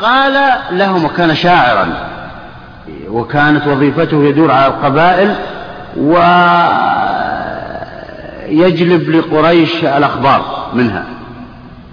[0.00, 1.88] قال لهم وكان شاعرا
[3.08, 5.34] وكانت وظيفته يدور على القبائل
[8.48, 11.04] ويجلب لقريش الأخبار منها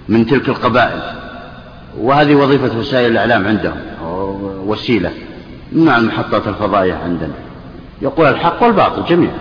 [0.08, 1.00] من تلك القبائل.
[1.98, 3.76] وهذه وظيفة وسائل الإعلام عندهم
[4.66, 5.10] وسيلة
[5.72, 7.34] مع المحطات الفضائية عندنا.
[8.02, 9.38] يقول الحق والباطل جميعا.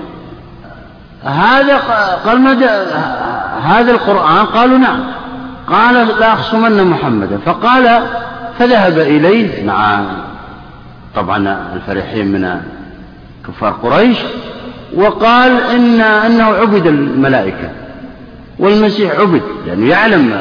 [1.23, 1.77] هذا
[2.25, 2.63] قال
[3.63, 5.18] هذا القرآن؟ قالوا نعم.
[5.71, 7.39] قال لا أخصمن محمدا.
[7.45, 8.01] فقال
[8.59, 9.65] فذهب إليه.
[9.65, 10.01] مع
[11.15, 12.61] طبعا الفرحين من
[13.47, 14.17] كفار قريش.
[14.95, 17.69] وقال إن أنه عبد الملائكة.
[18.59, 20.39] والمسيح عبد لأنه يعلم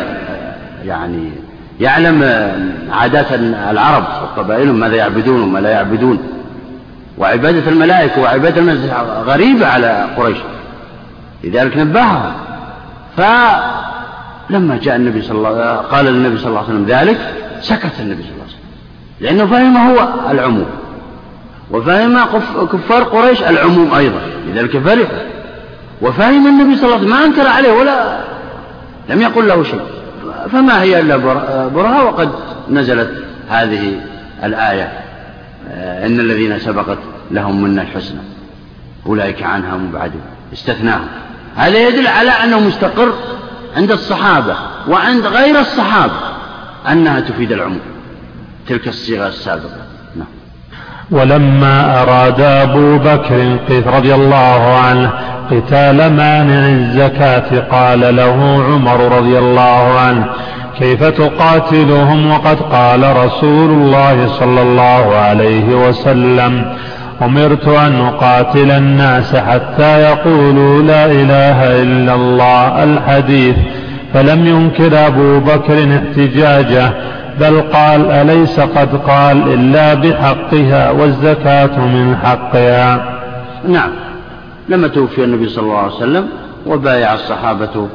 [0.85, 1.31] يعني
[1.81, 2.23] يعلم
[2.93, 3.33] عادات
[3.71, 6.19] العرب وقبائلهم ماذا يعبدون وما لا يعبدون.
[7.19, 10.39] وعبادة الملائكة وعبادة المسيح غريبة على قريش.
[11.45, 12.33] لذلك نبههم.
[14.49, 17.19] فلما جاء النبي صلى الله قال النبي صلى الله عليه وسلم ذلك
[17.61, 18.69] سكت النبي صلى الله عليه وسلم.
[19.21, 20.67] لأنه فهم هو العموم.
[21.71, 22.25] وفهم
[22.73, 24.21] كفار قريش العموم أيضا.
[24.47, 25.09] لذلك فرح
[26.03, 28.21] وفهم النبي صلى الله عليه وسلم ما أنكر عليه ولا
[29.09, 29.81] لم يقل له شيء.
[30.53, 31.17] فما هي إلا
[31.69, 32.31] برهة وقد
[32.71, 33.11] نزلت
[33.49, 34.01] هذه
[34.45, 34.93] الآية.
[35.77, 36.99] إن الذين سبقت
[37.31, 38.21] لهم منا الحسنى.
[39.07, 40.23] أولئك عنها مبعدون.
[40.53, 41.07] استثناهم.
[41.57, 43.13] هذا يدل على أنه مستقر
[43.77, 44.55] عند الصحابة
[44.89, 46.13] وعند غير الصحابة
[46.93, 47.81] أنها تفيد العموم.
[48.69, 49.77] تلك الصيغة السابقة.
[50.17, 50.27] نعم.
[51.11, 55.13] ولما أراد أبو بكر رضي الله عنه
[55.51, 60.27] قتال مانع الزكاة قال له عمر رضي الله عنه
[60.79, 66.77] كيف تقاتلهم؟ وقد قال رسول الله صلى الله عليه وسلم
[67.23, 73.57] أمرت أن أقاتل الناس حتى يقولوا لا إله إلا الله الحديث
[74.15, 76.93] فلم ينكر أبو بكر احتجاجه
[77.41, 83.19] بل قال أليس قد قال إلا بحقها والزكاة من حقها؟
[83.69, 83.91] نعم.
[84.69, 86.29] لما توفي النبي صلى الله عليه وسلم
[86.67, 87.89] وبايع الصحابة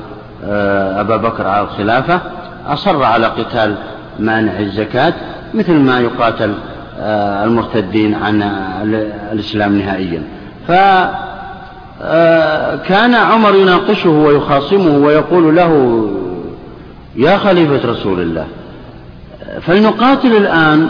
[0.46, 2.20] آه، أبا بكر على الخلافة
[2.68, 3.76] أصر على قتال
[4.20, 5.14] مانع الزكاة
[5.54, 6.54] مثل ما يقاتل
[7.46, 8.44] المرتدين عن
[9.32, 10.24] الإسلام نهائيا.
[10.68, 11.14] فكان
[13.14, 16.04] آه، عمر يناقشه ويخاصمه ويقول له
[17.16, 18.48] يا خليفة رسول الله
[19.62, 20.90] فلنقاتل الآن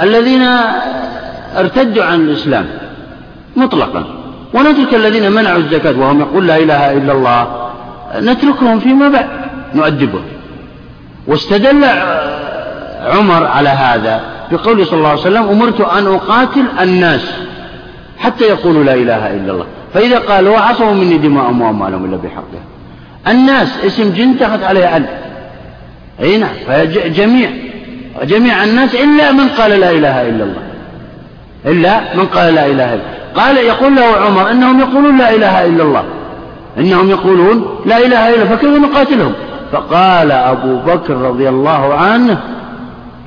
[0.00, 0.42] الذين
[1.56, 2.66] ارتدوا عن الإسلام
[3.56, 4.04] مطلقا
[4.54, 7.70] ونترك الذين منعوا الزكاة وهم يقول لا إله إلا الله
[8.16, 9.26] نتركهم فيما بعد
[9.74, 10.24] نؤدبهم.
[11.26, 11.84] واستدل
[13.06, 14.20] عمر على هذا
[14.50, 17.32] بقوله صلى الله عليه وسلم أمرت أن أقاتل الناس
[18.18, 19.66] حتى يقولوا لا إله إلا الله.
[19.94, 22.62] فإذا قالوا عصوا مني دماءهم وأموالهم إلا بحقها
[23.28, 25.08] الناس اسم جن تأخذ عليه ألف
[26.20, 27.50] أي نعم فجميع
[28.22, 30.62] جميع الناس إلا من قال لا إله إلا الله.
[31.66, 33.04] إلا من قال لا إله إلا الله.
[33.34, 36.04] قال يقول له عمر إنهم يقولون لا إله إلا الله.
[36.78, 39.32] إنهم يقولون لا إله إلا فكيف نقاتلهم؟
[39.72, 42.40] فقال أبو بكر رضي الله عنه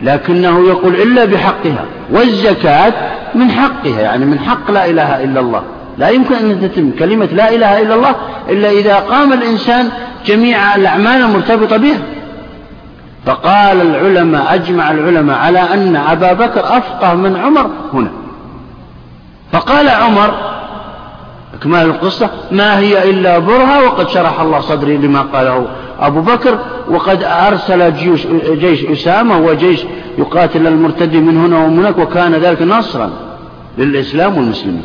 [0.02, 2.94] لكنه يقول إلا بحقها والزكاة
[3.36, 5.62] من حقها يعني من حق لا إله إلا الله.
[5.98, 8.16] لا يمكن أن تتم كلمة لا إله إلا الله
[8.50, 9.90] إلا إذا قام الإنسان
[10.26, 12.00] جميع الأعمال المرتبطة بها
[13.26, 18.12] فقال العلماء أجمع العلماء على أن أبا بكر أفقه من عمر هنا.
[19.52, 20.34] فقال عمر
[21.54, 25.68] إكمال القصة ما هي إلا برهة وقد شرح الله صدري لما قاله.
[26.00, 29.80] أبو بكر وقد أرسل جيش, جيش أسامة وجيش
[30.18, 33.12] يقاتل المرتد من هنا ومن هناك وكان ذلك نصرا
[33.78, 34.84] للإسلام والمسلمين.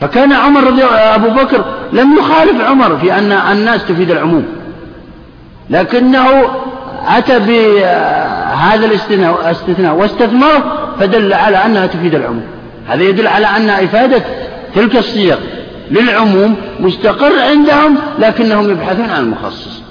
[0.00, 4.46] فكان عمر رضي أبو بكر لم يخالف عمر في أن الناس تفيد العموم.
[5.70, 6.26] لكنه
[7.06, 12.44] أتى بهذا الاستثناء واستثمره فدل على أنها تفيد العموم.
[12.88, 14.22] هذا يدل على أن إفادة
[14.74, 15.36] تلك الصيغ
[15.90, 19.85] للعموم مستقر عندهم لكنهم يبحثون عن المخصص.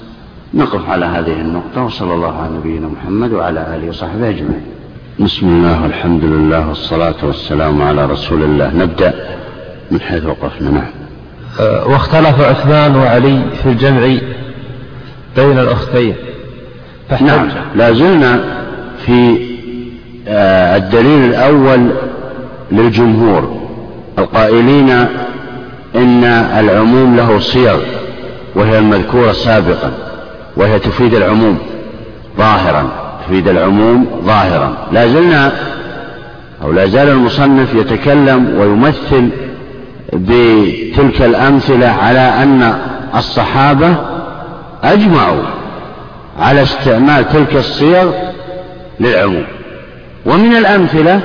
[0.55, 4.66] نقف على هذه النقطة وصلى الله على نبينا محمد وعلى آله وصحبه أجمعين.
[5.19, 8.73] بسم الله والحمد لله والصلاة والسلام على رسول الله.
[8.75, 9.13] نبدأ
[9.91, 10.69] من حيث وقفنا.
[10.72, 10.84] نعم.
[11.59, 14.17] أه، واختلف عثمان وعلي في الجمع
[15.35, 16.16] بين الأختين.
[17.22, 17.47] نعم.
[17.75, 18.40] لا زلنا
[19.05, 19.37] في
[20.28, 21.90] أه، الدليل الأول
[22.72, 23.61] للجمهور.
[24.19, 24.90] القائلين
[25.96, 26.23] إن
[26.59, 27.79] العموم له صيغ
[28.55, 30.15] وهي المذكورة سابقا.
[30.57, 31.57] وهي تفيد العموم
[32.37, 34.78] ظاهرا تفيد العموم ظاهرا.
[34.91, 35.52] لا زلنا
[36.63, 39.29] أو لا زال المصنف يتكلم ويمثل
[40.13, 42.73] بتلك الأمثلة على أن
[43.16, 43.96] الصحابة
[44.84, 45.43] أجمعوا
[46.40, 48.11] على استعمال تلك الصيغ
[48.99, 49.46] للعموم.
[50.25, 51.22] ومن الأمثلة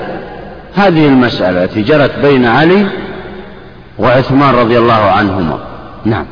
[0.74, 2.86] هذه المسألة التي جرت بين علي
[3.98, 5.58] وعثمان رضي الله عنهما.
[6.04, 6.24] نعم.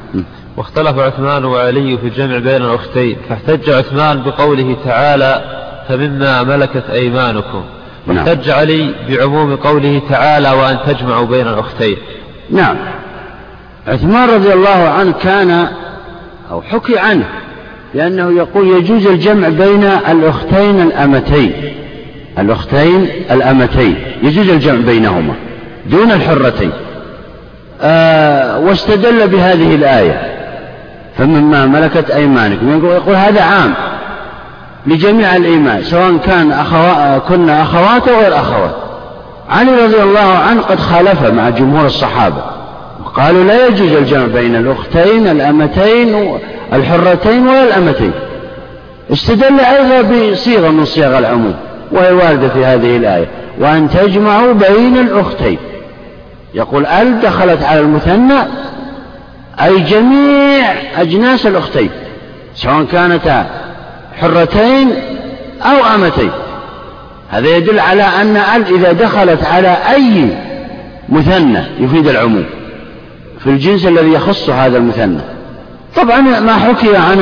[0.59, 5.43] واختلف عثمان وعلي في الجمع بين الأختين فاحتج عثمان بقوله تعالى
[5.89, 7.63] فمما ملكت أيمانكم.
[8.07, 8.17] نعم.
[8.17, 8.59] واحتج نعم.
[8.59, 11.97] علي بعموم قوله تعالى وأن تجمعوا بين الأختين.
[12.51, 12.77] نعم.
[13.87, 15.69] عثمان رضي الله عنه كان
[16.51, 17.25] أو حكي عنه
[17.95, 21.53] لأنه يقول يجوز الجمع بين الأختين الأمتين.
[22.39, 23.97] الأختين الأمتين.
[24.23, 25.35] يجوز الجمع بينهما
[25.87, 26.73] دون الحرتين.
[27.83, 30.38] آه واستدل بهذه الآية.
[31.19, 33.75] فمما ملكت أيمانكم يقول هذا عام
[34.87, 37.19] لجميع الإيمان سواء كان أخوا...
[37.19, 38.75] كنا أخوات أو غير أخوات.
[39.51, 42.43] علي رضي الله عنه قد خالف مع جمهور الصحابة.
[43.05, 46.39] وقالوا لا يجوز الجمع بين الأختين الأمتين
[46.73, 48.13] الحرتين ولا الأمتين.
[49.13, 51.55] استدل أيضا بصيغة من صيغ العموم
[51.93, 53.27] وهي واردة في هذه الآية.
[53.61, 55.59] وأن تجمعوا بين الأختين.
[56.55, 58.39] يقول أل دخلت على المثنى؟
[59.63, 61.91] أي جميع أجناس الأختين
[62.55, 63.47] سواء كانتا
[64.21, 64.91] حرتين
[65.63, 66.31] أو أمتين.
[67.31, 70.29] هذا يدل على أن ال إذا دخلت على أي
[71.09, 72.45] مثنى يفيد العموم
[73.39, 75.21] في الجنس الذي يخص هذا المثنى.
[75.97, 77.19] طبعا ما حكي عن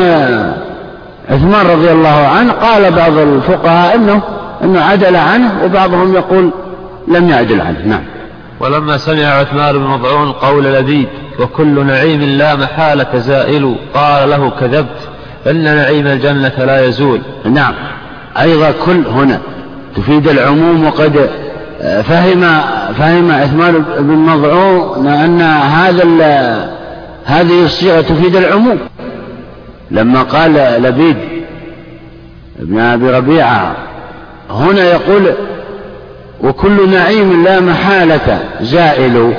[1.31, 4.21] عثمان رضي الله عنه قال بعض الفقهاء انه
[4.65, 6.51] إنه عدل عنه وبعضهم يقول
[7.09, 7.83] لم يعدل عنه.
[7.87, 8.03] نعم.
[8.61, 11.09] ولما سمع عثمان بن مضعون قول لبيد
[11.41, 15.09] وكل نعيم لا محالة زائل قال له كذبت
[15.47, 17.21] إن نعيم الجنة لا يزول.
[17.45, 17.75] نعم.
[18.41, 19.41] أيضا كل هنا
[19.97, 21.31] تفيد العموم وقد
[21.81, 22.41] فهم
[22.99, 26.05] فهم عثمان بن مضعون أن هذا
[27.25, 28.79] هذه الصيغة تفيد العموم.
[29.91, 31.17] لما قال لبيد
[32.61, 33.77] ابن أبي ربيعة
[34.51, 35.33] هنا يقول
[36.43, 38.39] وكل نعيم لا محالة.
[38.61, 39.35] زائل.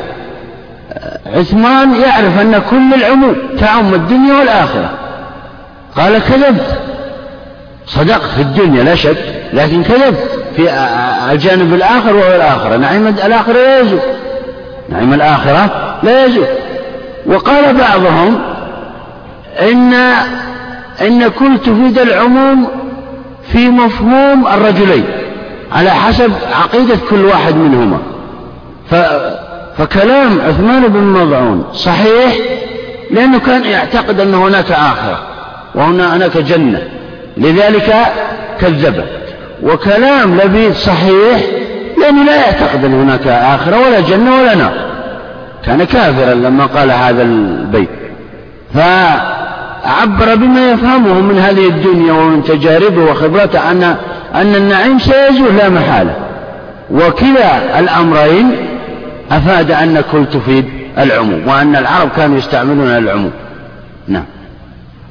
[1.35, 4.89] عثمان يعرف أن كل العموم تعم الدنيا والآخرة.
[5.95, 6.77] قال كذبت.
[7.87, 9.17] صدقت في الدنيا لا شك
[9.53, 10.39] لكن كذبت.
[10.55, 10.69] في
[11.31, 12.77] الجانب الآخر وهو الآخرة.
[12.77, 13.99] نعيم الآخرة لا يزول
[14.89, 15.69] نعيم الآخرة
[16.03, 16.47] لا يزول
[17.25, 18.39] وقال بعضهم
[19.59, 19.93] إن
[21.01, 22.67] إن كل تفيد العموم
[23.51, 25.03] في مفهوم الرجلين.
[25.71, 27.99] على حسب عقيدة كل واحد منهما.
[28.91, 28.95] ف
[29.77, 32.35] فكلام عثمان بن مضعون صحيح
[33.11, 35.19] لأنه كان يعتقد أن هناك آخرة
[35.75, 36.81] وهنا هناك جنة.
[37.37, 37.95] لذلك
[38.61, 39.05] كذب
[39.63, 41.41] وكلام لبيد صحيح
[42.01, 44.73] لأنه لا يعتقد أن هناك آخرة ولا جنة ولا نار.
[45.65, 47.89] كان كافرا لما قال هذا البيت.
[48.73, 53.95] فعبر بما يفهمه من هذه الدنيا ومن تجاربه وخبرته أن
[54.35, 56.15] أن النعيم سيزول لا محالة.
[56.91, 58.55] وكلا الأمرين
[59.31, 60.65] أفاد أن كل تفيد
[60.97, 63.31] العموم وأن العرب كانوا يستعملون العموم.
[64.07, 64.25] نعم.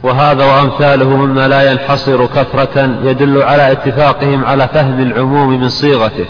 [0.03, 6.27] وهذا وأمثاله مما لا ينحصر كثرة يدل على اتفاقهم على فهم العموم من صيغته.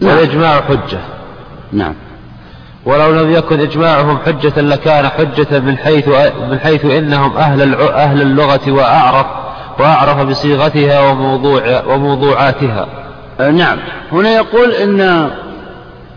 [0.00, 0.10] نعم.
[0.10, 0.98] والإجماع حجة.
[1.72, 1.94] نعم.
[2.86, 6.08] ولو لم يكن إجماعهم حجة لكان حجة من حيث
[6.50, 9.26] من حيث إنهم أهل أهل اللغة وأعرف
[9.78, 12.86] وأعرف بصيغتها وموضوع وموضوعاتها.
[13.38, 13.78] نعم،
[14.12, 15.30] هنا يقول إن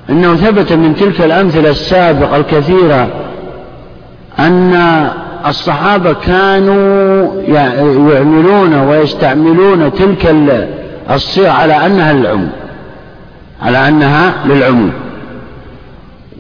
[0.10, 3.08] إنه ثبت من تلك الأمثلة السابقة الكثيرة
[4.40, 5.08] أن
[5.48, 7.42] الصحابة كانوا
[8.12, 10.36] يعملون ويستعملون تلك
[11.12, 12.50] الصيغ على أنها للعموم.
[13.62, 14.92] على أنها للعموم.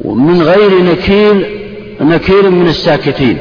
[0.06, 1.48] من غير نكير
[2.02, 3.38] نكير من الساكتين.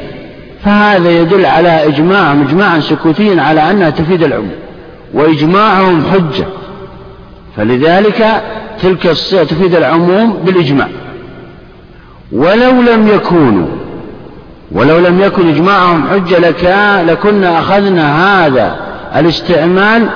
[0.65, 4.55] فهذا يدل على إجماعهم إجماعا سكوتيا على أنها تفيد العموم
[5.13, 6.45] وإجماعهم حجة.
[7.57, 8.41] فلذلك
[8.81, 10.87] تلك الصيغة تفيد العموم بالإجماع.
[12.31, 13.67] ولو لم يكونوا
[14.71, 18.75] ولو لم يكن إجماعهم حجة لكان لكنا أخذنا هذا
[19.15, 20.09] الاستعمال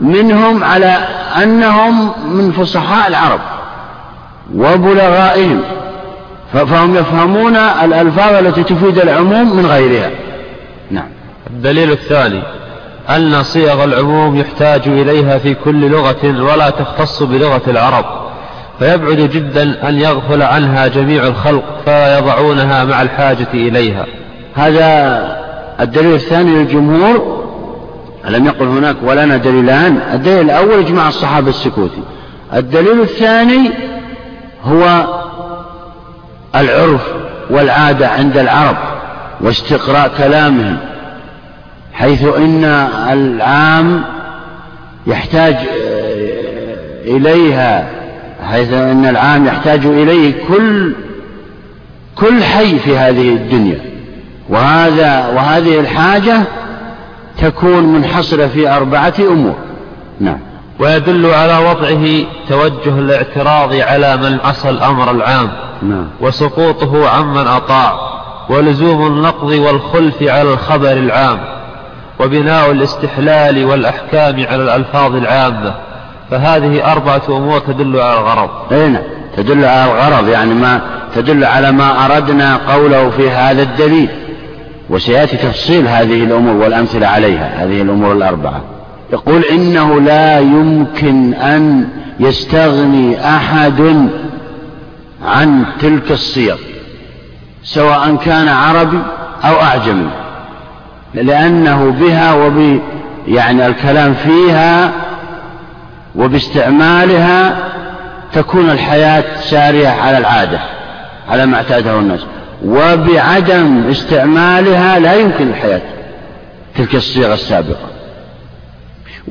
[0.00, 0.96] منهم على
[1.42, 3.40] أنهم من فصحاء العرب
[4.54, 5.60] وبلغائهم.
[6.52, 10.10] فهم يفهمون الألفاظ التي تفيد العموم من غيرها.
[10.90, 11.08] نعم.
[11.50, 12.42] الدليل الثاني
[13.10, 18.04] أن صيغ العموم يحتاج إليها في كل لغة ولا تختص بلغة العرب.
[18.78, 24.06] فيبعد جدا أن يغفل عنها جميع الخلق فلا يضعونها مع الحاجة إليها.
[24.54, 25.38] هذا
[25.80, 27.44] الدليل الثاني للجمهور.
[28.28, 32.02] ألم يقل هناك ولنا دليلان؟ الدليل الأول إجماع الصحابة السكوتي.
[32.54, 33.70] الدليل الثاني
[34.64, 35.04] هو
[36.54, 37.00] العرف
[37.50, 38.76] والعادة عند العرب
[39.40, 40.76] واستقراء كلامهم
[41.92, 42.64] حيث إن
[43.12, 44.04] العام
[45.06, 45.56] يحتاج
[47.04, 47.88] إليها
[48.50, 50.92] حيث أن العام يحتاج إليه كل
[52.16, 53.78] كل حي في هذه الدنيا.
[54.48, 56.40] وهذا وهذه الحاجة
[57.42, 59.56] تكون منحصرة في أربعة أمور.
[60.20, 60.38] نعم.
[60.78, 65.50] ويدل على وضعه توجه الاعتراض على من عصى الأمر العام
[65.82, 66.08] نعم.
[66.20, 67.98] وسقوطه عمن أطاع
[68.50, 71.38] ولزوم النقض والخلف على الخبر العام
[72.20, 75.74] وبناء الاستحلال والأحكام على الألفاظ العامة.
[76.30, 78.50] فهذه أربعة أمور تدل على الغرض.
[78.72, 79.02] أي نعم.
[79.36, 80.80] تدل على الغرض يعني ما
[81.14, 84.08] تدل على ما أردنا قوله في هذا الدليل.
[84.90, 88.77] وسيأتي تفصيل هذه الأمور والأمثلة عليها هذه الأمور الأربعة.
[89.12, 91.88] يقول إنه لا يمكن أن
[92.20, 94.08] يستغني أحد
[95.24, 96.56] عن تلك الصيغ
[97.62, 98.98] سواء كان عربي
[99.44, 100.10] أو أعجمي
[101.14, 102.80] لأنه بها وب
[103.28, 104.92] يعني الكلام فيها
[106.16, 107.56] وباستعمالها
[108.32, 110.60] تكون الحياة سارية على العادة
[111.28, 112.20] على ما اعتاده الناس
[112.64, 115.80] وبعدم استعمالها لا يمكن الحياة
[116.76, 117.97] تلك الصيغة السابقة.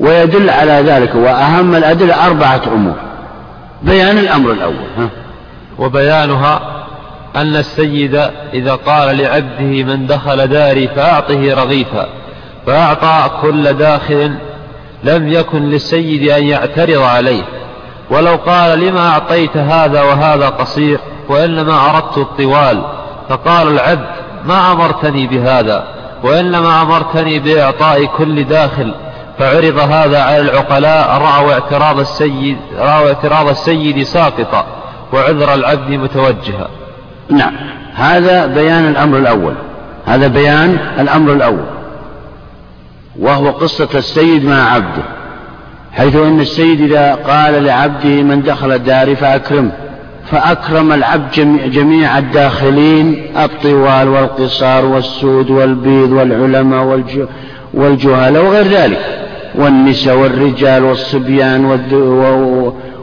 [0.00, 2.96] ويدل على ذلك وأهم الأدلة أربعة أمور.
[3.82, 5.08] بيان الأمر الأول ها؟
[5.78, 6.60] وبيانها
[7.36, 8.14] أن السيد
[8.54, 12.06] إذا قال لعبده من دخل داري فأعطه رغيفا
[12.66, 14.34] فأعطى كل داخل
[15.04, 17.42] لم يكن للسيد أن يعترض عليه.
[18.10, 22.82] ولو قال لما أعطيت هذا وهذا قصير وإنما أردت الطوال
[23.28, 24.08] فقال العبد
[24.44, 25.84] ما أمرتني بهذا
[26.22, 28.94] وإنما أمرتني بإعطاء كل داخل.
[29.38, 34.66] فعرض هذا على العقلاء رأوا اعتراض السيد رأوا اعتراض السيد ساقطا
[35.12, 36.68] وعذر العبد متوجها.
[37.30, 37.52] نعم.
[37.94, 39.54] هذا بيان الأمر الأول.
[40.06, 41.66] هذا بيان الأمر الأول.
[43.18, 45.02] وهو قصة السيد مع عبده.
[45.92, 49.72] حيث أن السيد إذا قال لعبده من دخل الدار فأكرمه
[50.30, 51.30] فأكرم العبد
[51.70, 57.02] جميع الداخلين الطوال والقصار والسود والبيض والعلماء
[57.74, 59.27] والجهال وغير ذلك.
[59.54, 61.64] والنساء والرجال والصبيان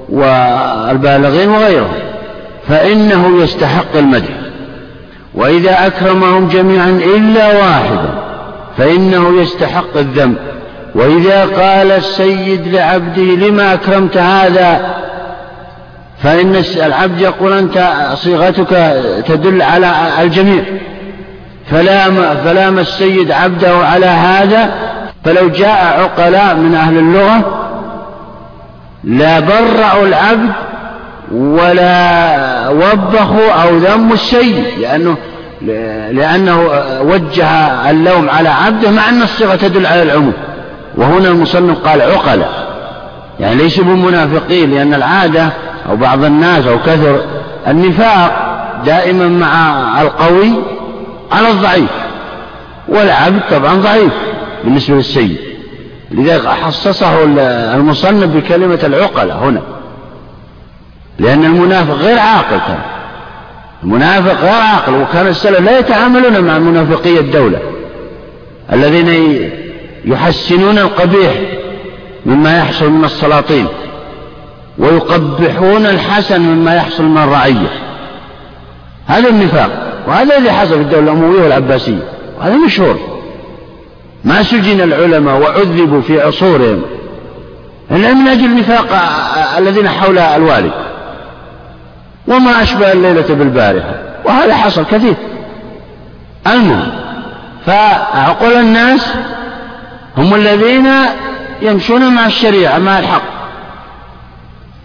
[0.09, 1.93] والبالغين وغيرهم
[2.67, 4.33] فإنه يستحق المدح.
[5.35, 8.09] وإذا أكرمهم جميعا إلا واحدا
[8.77, 10.35] فإنه يستحق الذنب
[10.95, 14.95] وإذا قال السيد لعبده لما أكرمت هذا؟
[16.23, 20.63] فإن العبد يقول أنت صيغتك تدل على الجميع.
[21.71, 24.69] فلام, فلام السيد عبده على هذا
[25.25, 27.61] فلو جاء عقلاء من أهل اللغة
[29.03, 30.51] لا برأوا العبد
[31.31, 35.17] ولا وبخوا أو ذموا السيد لأنه
[36.11, 36.69] لأنه
[37.01, 37.47] وجه
[37.89, 40.33] اللوم على عبده مع أن الصيغة تدل على العموم.
[40.97, 42.49] وهنا المصنف قال عقلاء.
[43.39, 45.49] يعني ليسوا بمنافقين لأن العادة
[45.89, 47.19] أو بعض الناس أو كثر
[47.67, 48.55] النفاق
[48.85, 50.51] دائما مع القوي
[51.31, 51.91] على الضعيف
[52.87, 54.13] والعبد طبعا ضعيف.
[54.65, 55.37] بالنسبة للسيد.
[56.11, 57.23] لذلك خصصه
[57.75, 59.61] المصنف بكلمة العقلة هنا.
[61.19, 62.79] لأن المنافق غير عاقل كان.
[63.83, 67.59] المنافق غير عاقل وكان السلف لا يتعاملون مع منافقي الدولة.
[68.73, 69.39] الذين
[70.05, 71.33] يحسنون القبيح
[72.25, 73.67] مما يحصل من السلاطين
[74.77, 77.69] ويقبحون الحسن مما يحصل من الرعية.
[79.07, 82.03] هذا النفاق وهذا الذي حصل في الدولة الأموية والعباسية
[82.39, 83.14] وهذا مشهور.
[84.25, 86.81] ما سجن العلماء وعذبوا في عصورهم.
[87.91, 88.87] إلا من أجل النفاق
[89.57, 90.71] الذين حول الوالي.
[92.27, 93.95] وما أشبه الليلة بالبارحة.
[94.25, 95.15] وهذا حصل كثير.
[96.47, 96.91] المهم
[97.65, 99.13] فعقول الناس
[100.17, 100.89] هم الذين
[101.61, 103.35] يمشون مع الشريعة مع الحق.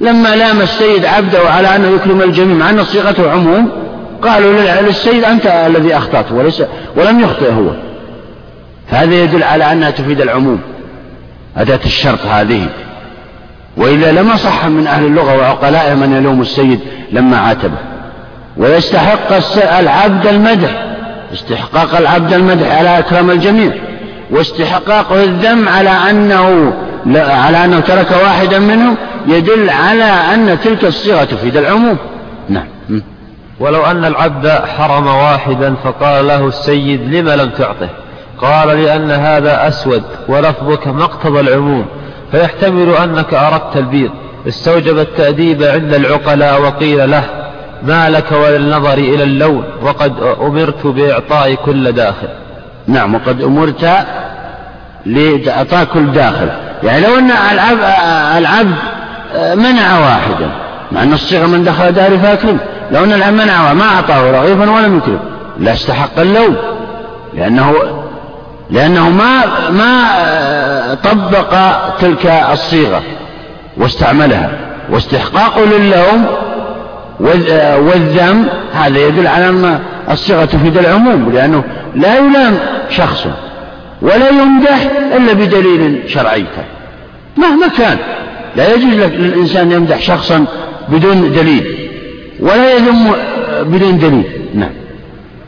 [0.01, 3.71] لما لام السيد عبده على أنه يكرم الجميع مع أن صيغته عموم
[4.23, 6.63] قالوا للسيد أنت الذي أخطأت وليس
[6.97, 7.90] ولم يخطئ هو.
[8.91, 10.61] فهذا يدل على أنها تفيد العموم
[11.57, 12.67] أداة الشرط هذه.
[13.77, 16.81] وإلا لما صح من أهل اللغة وعقلائهم من يلوم السيد
[17.13, 17.77] لما عاتبه.
[18.57, 19.33] ويستحق
[19.79, 20.71] العبد المدح
[21.33, 23.73] استحقاق العبد المدح على أكرم الجميع.
[24.31, 26.73] واستحقاقه الذم على أنه
[27.17, 31.97] على أنه ترك واحدا منهم يدل على أن تلك الصيغة تفيد العموم.
[32.49, 32.67] نعم.
[33.61, 37.89] ولو أن العبد حرم واحدا فقال له السيد لم لم تعطه؟
[38.43, 41.87] قال لأن هذا أسود ولفظك مقتضى العموم
[42.33, 44.11] فيحتمل أنك أردت البيض.
[44.49, 47.25] استوجب التأديب عند العقلاء وقيل له
[47.83, 52.29] ما لك وللنظر إلى اللون؟ وقد أمرت بإعطاء كل داخل.
[52.87, 53.91] نعم وقد أمرت
[55.07, 56.49] لإعطاء كل داخل.
[56.83, 57.31] يعني لو أن
[58.37, 58.75] العبد,
[59.55, 60.51] منع واحدا
[60.93, 62.59] مع أن الصيغة من دخل داري فأكرم.
[62.93, 65.21] لو أن العبد منع ما أعطاه رغيفا ولم يكرم
[65.59, 66.57] لا استحق اللوم
[67.35, 67.73] لأنه
[68.73, 71.55] لأنه ما ما طبق
[72.01, 73.03] تلك الصيغة
[73.77, 74.51] واستعملها.
[74.91, 76.27] واستحقاقه للوم
[77.87, 79.79] والذم هذا يدل على أن
[80.11, 82.59] الصيغة تفيد العموم لأنه لا يلام
[82.91, 83.27] شخص
[84.03, 86.45] ولا يمدح إلا بدليل شرعي.
[87.37, 87.99] مهما كان.
[88.57, 90.45] لا يجوز للإنسان يمدح شخصا
[90.89, 91.89] بدون دليل
[92.41, 93.13] ولا يذم
[93.63, 94.25] بدون دليل.
[94.55, 94.80] نعم.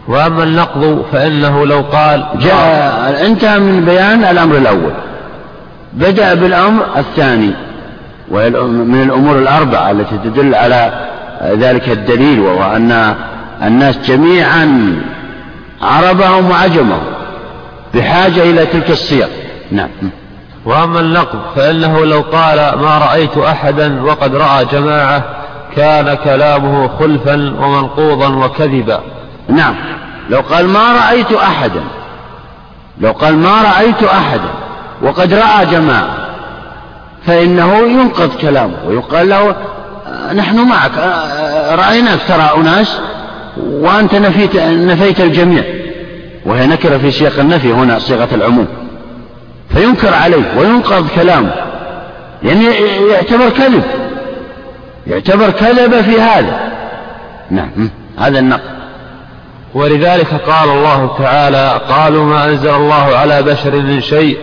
[0.08, 4.92] وأما النقض فإنه لو قال جاء انتهى من بيان الأمر الأول.
[5.92, 7.50] بدأ بالأمر الثاني.
[8.30, 11.08] وهي من الأمور الأربعة التي تدل على
[11.42, 13.14] ذلك الدليل وهو أن
[13.62, 14.94] الناس جميعا
[15.82, 17.02] عربهم وعجمهم
[17.94, 19.28] بحاجة إلى تلك الصيغ.
[19.70, 19.88] نعم.
[20.64, 25.22] وأما النقد فإنه لو قال ما رأيت أحدا وقد رأى جماعة
[25.76, 29.00] كان كلامه خلفا ومنقوضا وكذبا.
[29.48, 29.74] نعم.
[30.30, 31.82] لو قال ما رأيت أحدا
[33.00, 34.48] لو قال ما رأيت أحدا
[35.02, 36.16] وقد رأى جماعة
[37.26, 39.56] فإنه ينقض كلامه ويقال له
[40.34, 40.92] نحن معك
[41.78, 42.98] رأيناك ترى أناس
[43.56, 45.64] وأنت نفيت, نفيت الجميع.
[46.46, 48.66] وهي نكرة في سياق النفي هنا صيغة العموم.
[49.74, 51.50] فينكر عليه وينقض كلامه.
[52.42, 52.64] يعني
[53.10, 53.82] يعتبر كذب
[55.06, 56.60] يعتبر كذب في هذا.
[57.50, 57.90] نعم.
[58.18, 58.81] هذا النقد
[59.74, 64.38] ولذلك قال الله تعالى قالوا ما أنزل الله على بشر من شيء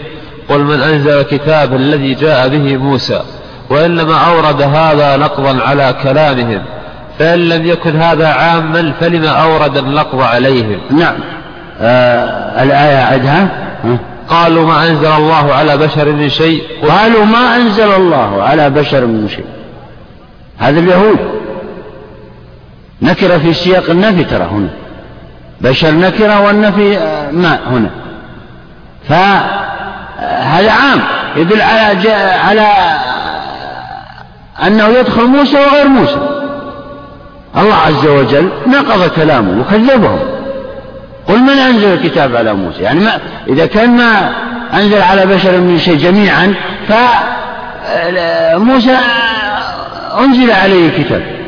[0.49, 3.21] قل من أنزل الكتاب الذي جاء به موسى
[3.69, 6.61] وإنما أورد هذا نقضا على كلامهم
[7.19, 11.15] فإن لم يكن هذا عاما فلما أورد النقض عليهم نعم.
[11.81, 13.69] آه الآية عدها؟
[14.29, 19.27] قالوا ما أنزل الله على بشر من شيء قالوا ما أنزل الله على بشر من
[19.29, 19.45] شيء.
[20.57, 21.17] هذا اليهود.
[23.01, 24.69] نكرة في سياق النفي ترى هنا.
[25.61, 27.89] بشر نكرة والنفي آه، ما هنا.
[29.09, 31.01] فهذا عام.
[31.35, 32.11] يدل على
[32.45, 32.67] على
[34.67, 36.39] أنه يدخل موسى وغير موسى.
[37.57, 40.19] الله عز وجل نقض كلامه وكذبهم
[41.27, 44.31] قل من أنزل الكتاب على موسى؟ يعني ما إذا كان ما
[44.73, 46.53] أنزل على بشر من شيء جميعا
[48.57, 48.97] فموسى
[50.19, 51.38] أنزل عليه الكتاب.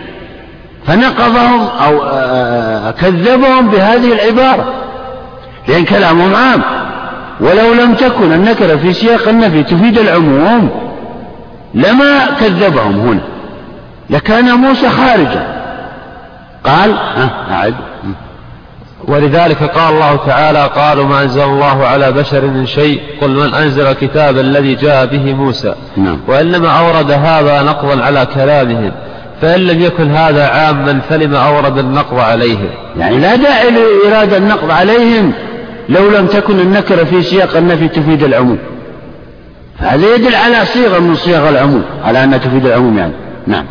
[0.91, 4.73] فنقضهم أو آه، كذبهم بهذه العبارة.
[5.67, 6.61] لأن كلامهم عام.
[7.39, 10.69] ولو لم تكن النكرة في سياق النفي تفيد العموم
[11.73, 13.21] لما كذبهم هنا.
[14.09, 15.61] لكان موسى خارجا.
[16.63, 16.95] قال
[17.51, 17.75] أعد.
[19.07, 23.01] ولذلك قال الله تعالى قالوا ما أنزل الله على بشر من شيء.
[23.21, 25.75] قل من أنزل الكتاب الذي جاء به موسى.
[25.97, 26.19] نعم.
[26.27, 28.91] وإنما أورد هذا نقضا على كلامهم.
[29.41, 32.69] فإن لم يكن هذا عاما فلما أورد النقض عليهم.
[32.97, 35.33] يعني لا داعي لإرادة النقض عليهم
[35.89, 38.57] لو لم تكن النكرة في سياق النفي تفيد العموم.
[39.79, 43.13] فهذا يدل على صيغة من صيغ العموم على أنها تفيد العموم يعني.
[43.47, 43.65] نعم.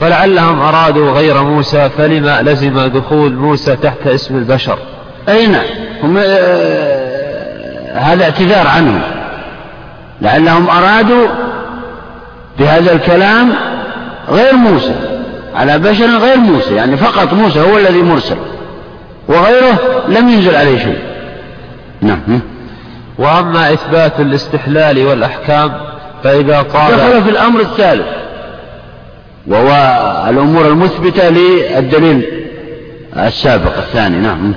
[0.00, 4.78] فلعلهم أرادوا غير موسى فلما لزم دخول موسى تحت اسم البشر؟
[5.28, 5.64] أي نعم.
[6.02, 9.00] هم آه هذا اعتذار عنهم.
[10.22, 11.26] لعلهم أرادوا
[12.58, 13.52] بهذا الكلام
[14.28, 14.94] غير موسى.
[15.54, 18.36] على بشر غير موسى يعني فقط موسى هو الذي مرسل.
[19.28, 20.98] وغيره لم ينزل عليه شيء.
[22.00, 22.40] نعم.
[23.18, 25.72] وأما إثبات الاستحلال والأحكام
[26.24, 28.06] فإذا قال دخل في الأمر الثالث
[29.46, 29.70] وهو
[30.28, 32.22] الأمور المثبتة للدليل
[33.16, 34.16] السابق الثاني.
[34.16, 34.54] نعم.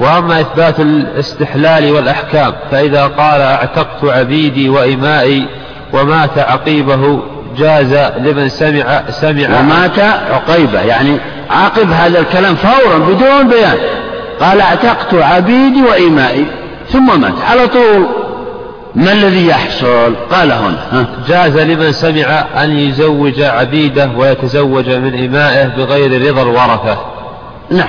[0.00, 5.46] وأما إثبات الاستحلال والأحكام فإذا قال أعتقت عبيدي وإمائي
[5.92, 7.22] ومات عقيبه
[7.58, 9.60] جاز لمن سمع سمع.
[9.60, 9.98] ومات
[10.30, 10.80] عقيبة.
[10.80, 11.18] يعني
[11.50, 13.76] عقب هذا الكلام فورا بدون بيان.
[14.40, 16.46] قال اعتقت عبيدي وإمائي.
[16.88, 17.34] ثم مات.
[17.50, 18.06] على طول.
[18.94, 21.06] ما الذي يحصل؟ قال هنا.
[21.28, 26.98] جاز لمن سمع أن يزوج عبيده ويتزوج من إمائه بغير رضا الورثة.
[27.70, 27.88] نعم.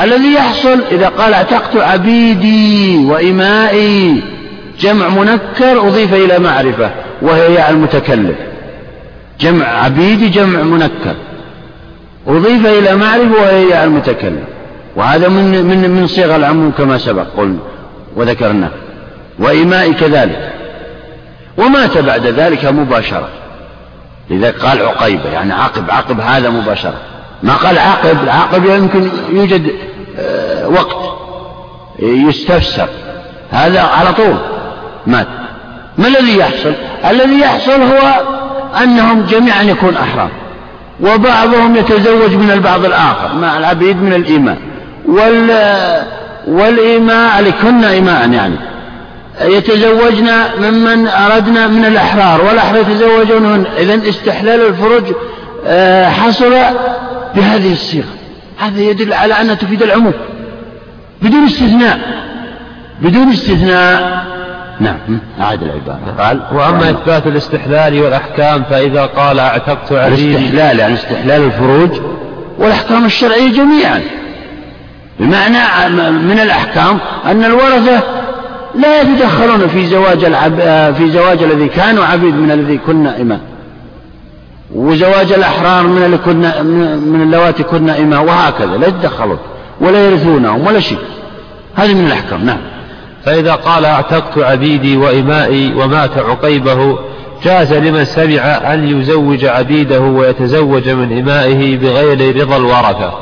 [0.00, 4.22] الذي يحصل إذا قال اعتقت عبيدي وإمائي
[4.80, 6.90] جمع منكر أضيف إلى معرفة
[7.22, 8.34] وهي ياء المتكلم.
[9.42, 11.14] جمع عبيدي جمع منكر.
[12.28, 14.44] أضيف إلى معرفة ياء المتكلم.
[14.96, 17.58] وهذا من من من صيغ العموم كما سبق قلنا
[18.16, 18.68] وذكرنا
[19.38, 20.52] وإماء كذلك.
[21.58, 23.28] ومات بعد ذلك مباشرة.
[24.30, 27.00] لذلك قال عقيبة يعني عقب عقب هذا مباشرة.
[27.42, 29.72] ما قال عقب عقب يمكن يوجد
[30.18, 30.96] آه، وقت.
[31.98, 32.88] يستفسر.
[33.50, 34.36] هذا على طول.
[35.06, 35.26] مات.
[35.98, 36.72] ما الذي يحصل؟
[37.10, 38.22] الذي يحصل هو
[38.82, 40.30] أنهم جميعا يكون أحرار
[41.00, 44.56] وبعضهم يتزوج من البعض الآخر مع العبيد من الإيمان.
[45.08, 45.50] وال
[46.46, 48.54] والإيماء لكن إيماء يعني
[49.40, 50.30] يتزوجن
[50.60, 55.02] ممن أردنا من الأحرار والأحرار يتزوجون إذا استحلال الفروج
[55.66, 56.54] آه، حصل
[57.34, 58.04] بهذه الصيغة.
[58.58, 60.12] هذا يدل على أنها تفيد العموم
[61.22, 61.98] بدون استثناء
[63.02, 64.31] بدون استثناء.
[64.82, 65.18] نعم.
[65.40, 66.14] أعاد العبارة.
[66.18, 71.90] قال وأما إثبات الاستحلال والأحكام فإذا قال أعتقت عبيدي الاستحلال يعني استحلال الفروج
[72.58, 74.00] والأحكام الشرعية جميعا.
[75.20, 75.58] بمعنى
[76.10, 78.00] من الأحكام أن الورثة
[78.74, 80.54] لا يتدخلون في زواج العب...
[80.94, 83.40] في زواج الذي كانوا عبيد من الذي كنا إمام
[84.74, 86.62] وزواج الأحرار من اللي كنا
[86.96, 88.76] من اللواتي كنا إمام وهكذا.
[88.76, 89.38] لا يتدخلون
[89.80, 90.98] ولا يرثونهم ولا شيء.
[91.74, 92.44] هذه من الأحكام.
[92.44, 92.58] نعم.
[93.24, 96.98] فإذا قال اعتقت عبيدي وإمائي ومات عقيبه
[97.44, 98.42] جاز لمن سمع
[98.74, 103.12] أن يزوج عبيده ويتزوج من إمائه بغير رضا الورثة.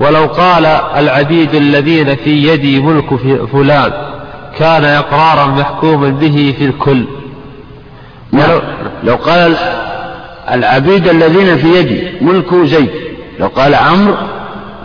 [0.00, 3.14] ولو قال العبيد الذين في يدي ملك
[3.52, 3.92] فلان
[4.58, 7.04] كان إقرارا محكوما به في الكل.
[8.32, 8.60] ولو
[9.04, 9.56] لو قال
[10.50, 12.90] العبيد الذين في يدي ملك زيد.
[13.40, 14.14] لو قال عمرو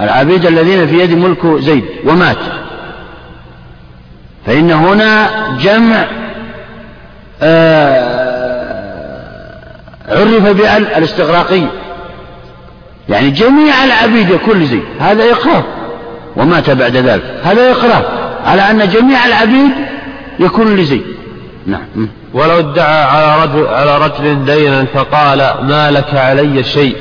[0.01, 2.37] العبيد الذين في يدي ملك زيد ومات.
[4.45, 5.29] فإن هنا
[5.61, 6.05] جمع
[7.41, 8.29] آه،
[10.09, 11.71] عرف بأل الاستغراقية
[13.09, 15.63] يعني جميع العبيد يكون لزيد هذا إقرار.
[16.35, 17.23] ومات بعد ذلك.
[17.43, 18.05] هذا إقرار.
[18.45, 19.71] على أن جميع العبيد
[20.39, 21.03] يكون لزيد
[21.67, 22.09] نعم.
[22.33, 26.95] ولو ادعى على رجل, على رجل دينا فقال ما لك علي شيء.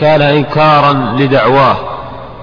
[0.00, 1.91] كان إنكارا لدعواه.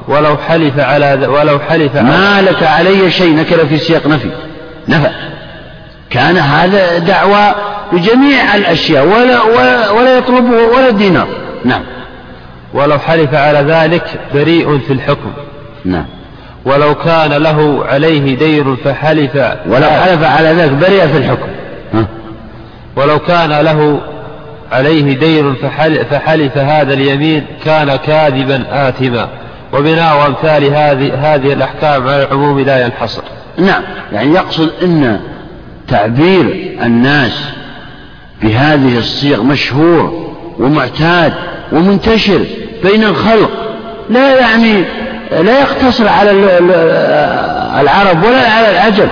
[0.07, 4.31] ولو حلف على ولو حلف على ما لك علي شيء نكر في سياق نفي.
[4.88, 5.09] نفى.
[6.09, 7.55] كان هذا دعوى
[7.91, 11.27] بجميع الأشياء ولا, ولا, ولا يطلبه ولا دينار
[11.65, 11.81] نعم.
[12.73, 15.31] ولو حلف على ذلك بريء في الحكم.
[15.85, 16.05] نعم.
[16.65, 19.35] ولو كان له عليه دين فحلف
[19.65, 21.47] ولو حلف على ذلك بريء في الحكم.
[21.93, 22.05] ها؟
[22.95, 24.01] ولو كان له
[24.71, 29.29] عليه دين فحلف, فحلف هذا اليمين كان كاذبا آثما.
[29.73, 33.21] وبناء أمثال هذه هذه الأحكام على العموم لا ينحصر.
[33.58, 33.82] نعم.
[34.13, 35.19] يعني يقصد أن
[35.88, 37.43] تعبير الناس
[38.41, 41.34] بهذه الصيغ مشهور ومعتاد
[41.71, 42.45] ومنتشر
[42.84, 43.51] بين الخلق.
[44.10, 44.84] لا يعني
[45.32, 46.32] لا يقتصر على
[47.82, 49.08] العرب ولا على العجم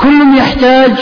[0.00, 0.92] كل يحتاج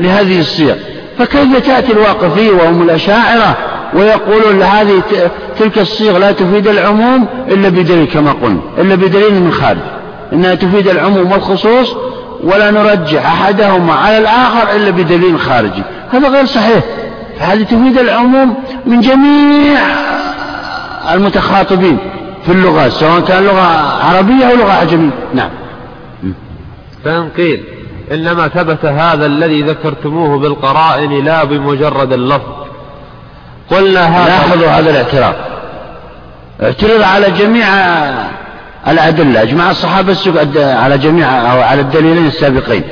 [0.00, 0.74] لهذه الصيغ.
[1.18, 3.56] فكيف تأتي الواقفية وهم الأشاعرة
[3.94, 5.02] ويقولون هذه
[5.58, 9.78] تلك الصيغ لا تفيد العموم إلا بدليل كما قلنا إلا بدليل من خارج.
[10.32, 11.96] إنها تفيد العموم والخصوص
[12.44, 16.84] ولا نرجح أحدهما على الآخر إلا بدليل خارجي هذا غير صحيح.
[17.38, 18.54] فهذه تفيد العموم
[18.86, 19.80] من جميع
[21.12, 21.98] المتخاطبين
[22.46, 23.60] في اللغات سواء كان لغة
[24.04, 25.50] عربية أو لغة عجمية نعم.
[27.04, 27.64] فإن قيل
[28.12, 32.69] إنما ثبت هذا الذي ذكرتموه بالقرائن لا بمجرد اللفظ.
[33.70, 35.34] قلنا هذا لاحظوا هذا الاعتراض.
[36.62, 37.66] اعترض على جميع
[38.88, 40.16] الأدلة إجماع الصحابة
[40.56, 42.82] على جميع أو على الدليلين السابقين.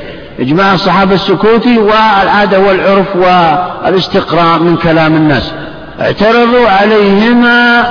[0.41, 5.53] إجماع الصحابة السكوتي والعادة والعرف والاستقراء من كلام الناس.
[6.01, 7.85] اعترضوا عليهما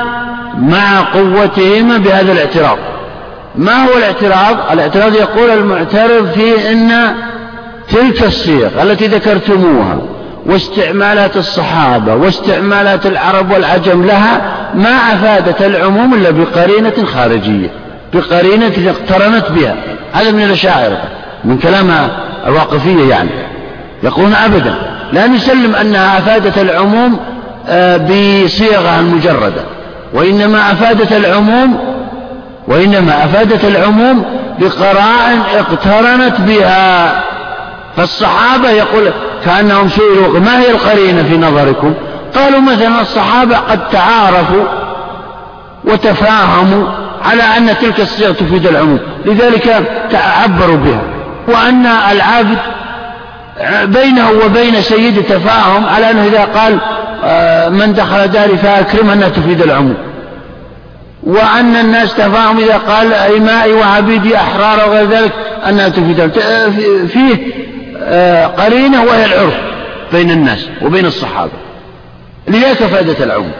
[0.57, 2.77] مع قوتهما بهذا الاعتراض.
[3.55, 7.15] ما هو الاعتراض؟ الاعتراض يقول المعترض في أن
[7.89, 9.97] تلك الصيغ التي ذكرتموها
[10.47, 14.41] واستعمالات الصحابة واستعمالات العرب والعجم لها
[14.73, 17.69] ما أفادت العموم إلا بقرينة خارجية
[18.13, 19.75] بقرينة اقترنت بها.
[20.13, 21.01] هذا من الأشاعرة
[21.45, 22.09] من كلام
[22.47, 23.29] الواقفية يعني.
[24.03, 24.75] يقولون أبدا
[25.13, 27.19] لا نسلم أنها أفادت العموم
[27.69, 29.61] آه، بصيغة مجردة.
[30.13, 31.77] وإنما أفادت العموم
[32.67, 34.25] وإنما أفادت العموم
[34.59, 37.23] بقرائن اقترنت بها.
[37.97, 39.11] فالصحابة يقول
[39.45, 41.93] كأنهم سئلوا ما هي القرينة في نظركم؟
[42.35, 44.63] قالوا مثلا الصحابة قد تعارفوا
[45.85, 46.87] وتفاهموا
[47.23, 48.99] على أن تلك الصيغ تفيد العموم.
[49.25, 49.83] لذلك
[50.13, 51.01] عبروا بها.
[51.47, 52.57] وأن العابد
[53.83, 56.77] بينه وبين سيد تفاهم على أنه إذا قال
[57.23, 59.97] آه، من دخل داري فأكرم أنها تفيد العموم.
[61.23, 65.31] وأن الناس تفاهم إذا قال إمائي وعبيدي أحرار وغير ذلك
[65.69, 66.69] أنها تفيد آه،
[67.07, 67.37] فيه
[68.57, 69.53] قرينة وهي العرف
[70.11, 71.51] بين الناس وبين الصحابة
[72.47, 73.51] لذلك فائدة العموم.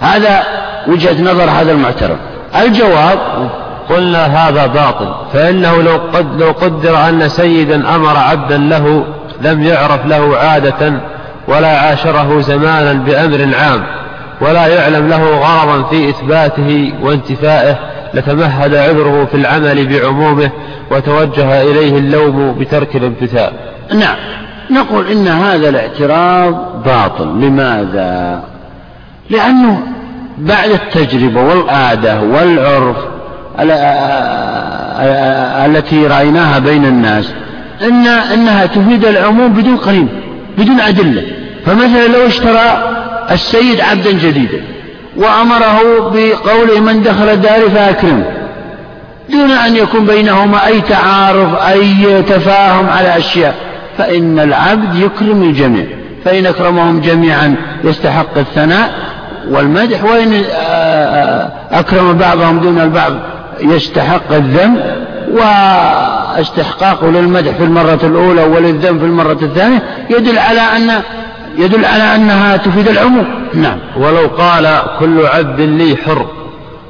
[0.00, 0.42] هذا
[0.88, 2.16] وجهة نظر هذا المعترف
[2.62, 3.18] الجواب
[3.88, 9.04] قلنا هذا باطل فإنه لو, قد لو قدر أن سيدا أمر عبدا له
[9.40, 10.92] لم يعرف له عادة
[11.48, 13.82] ولا عاشره زمانا بأمر عام
[14.40, 17.78] ولا يعلم له غرضا في إثباته وانتفائه
[18.14, 20.50] لتمهد عذره في العمل بعمومه
[20.90, 23.52] وتوجه إليه اللوم بترك الامتثال.
[23.94, 24.16] نعم.
[24.70, 27.24] نقول إن هذا الاعتراض باطل.
[27.24, 28.42] لماذا؟
[29.30, 29.82] لأنه
[30.38, 32.96] بعد التجربة والعادة والعرف
[35.66, 37.32] التي رأيناها بين الناس
[37.82, 40.08] إن إنها تفيد العموم بدون قرين
[40.58, 41.22] بدون أدلة.
[41.66, 42.94] فمثلا لو اشترى
[43.30, 44.62] السيد عبدا جديدا
[45.16, 45.80] وأمره
[46.14, 48.24] بقوله من دخل داري فأكرمه
[49.30, 53.54] دون أن يكون بينهما أي تعارف أي تفاهم على أشياء.
[53.98, 55.86] فإن العبد يكرم الجميع.
[56.24, 58.90] فإن أكرمهم جميعا يستحق الثناء
[59.50, 60.04] والمدح.
[60.04, 60.42] وإن
[61.70, 63.12] أكرم بعضهم دون البعض
[63.60, 64.80] يستحق الذم
[65.32, 69.82] واستحقاقه للمدح في المرة الأولى وللذم في المرة الثانية.
[70.10, 71.02] يدل على أن
[71.58, 73.26] يدل على أنها تفيد العموم.
[73.54, 73.78] نعم.
[73.96, 76.26] ولو قال كل عبد لي حر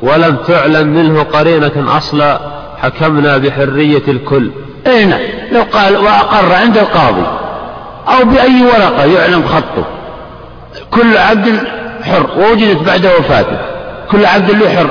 [0.03, 2.41] ولم تعلم منه قرينة أصلا
[2.83, 4.51] حكمنا بحرية الكل.
[4.87, 5.21] أي نعم.
[5.53, 7.27] لو قال وأقر عند القاضي
[8.09, 9.85] أو بأي ورقة يعلم خطه.
[10.91, 11.59] كل عبد
[12.03, 13.59] حر ووجدت بعد وفاته.
[14.11, 14.91] كل عبد له حر.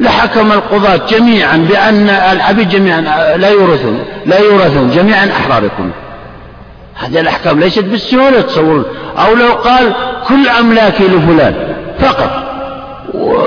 [0.00, 3.00] لحكم القضاة جميعا بأن العبيد جميعا
[3.36, 5.92] لا يورثون لا يورثون جميعا أحرار يكونون
[6.96, 8.84] هذه الأحكام ليست بالسهولة تصورون.
[9.18, 9.92] أو لو قال
[10.28, 11.54] كل أملاكي لفلان
[12.00, 12.42] فقط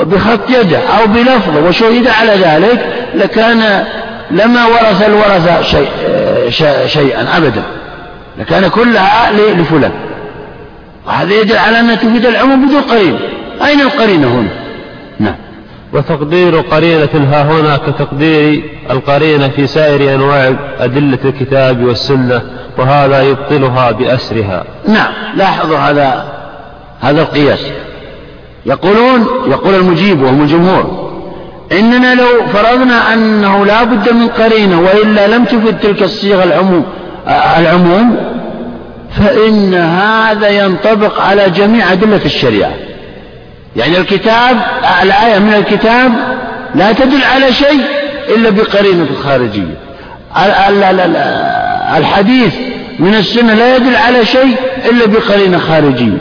[0.03, 2.85] بخط يده أو بلفظه وشهد على ذلك
[3.15, 3.85] لكان
[4.31, 5.87] لما ورث الورثة شيء
[6.87, 7.63] شيئا أبدا.
[8.39, 9.91] لكان كلها لفلان.
[11.07, 13.19] وهذا يدل على أنها تفيد العموم بدون قرين
[13.65, 14.49] أين القرينة هنا؟
[15.19, 15.35] نعم.
[15.93, 22.41] وتقدير قرينة ها هنا كتقدير القرينة في سائر أنواع أدلة الكتاب والسنة
[22.77, 24.63] وهذا يبطلها بأسرها.
[24.87, 26.25] نعم لاحظوا هذا
[26.99, 27.65] هذا القياس.
[28.65, 31.09] يقولون يقول المجيب وهم الجمهور
[31.71, 36.85] إننا لو فرضنا أنه لا بد من قرينة وإلا لم تفد تلك الصيغة العموم
[37.57, 38.15] العموم
[39.11, 42.71] فإن هذا ينطبق على جميع أدلة الشريعة.
[43.79, 44.57] يعني الكتاب
[45.03, 46.11] الآية من الكتاب
[46.75, 47.81] لا تدل على شيء
[48.35, 49.75] إلا بقرينة خارجية
[51.97, 52.55] الحديث
[52.99, 54.55] من السنة لا يدل على شيء
[54.89, 56.17] إلا بقرينة خارجية.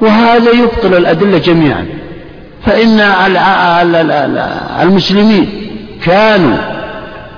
[0.00, 1.86] وهذا يبطل الأدلة جميعا.
[2.66, 3.00] فإن
[4.82, 5.68] المسلمين
[6.04, 6.56] كانوا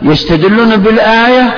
[0.03, 1.55] يستدلون بالآية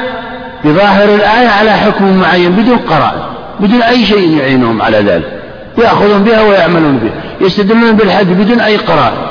[0.64, 3.22] بظاهر الآية على حكم معين بدون قرائن
[3.60, 5.39] بدون أي شيء يعينهم على ذلك.
[5.78, 7.46] يأخذون بها ويعملون بها.
[7.46, 9.26] يستدلون بالحد بدون أي قرائن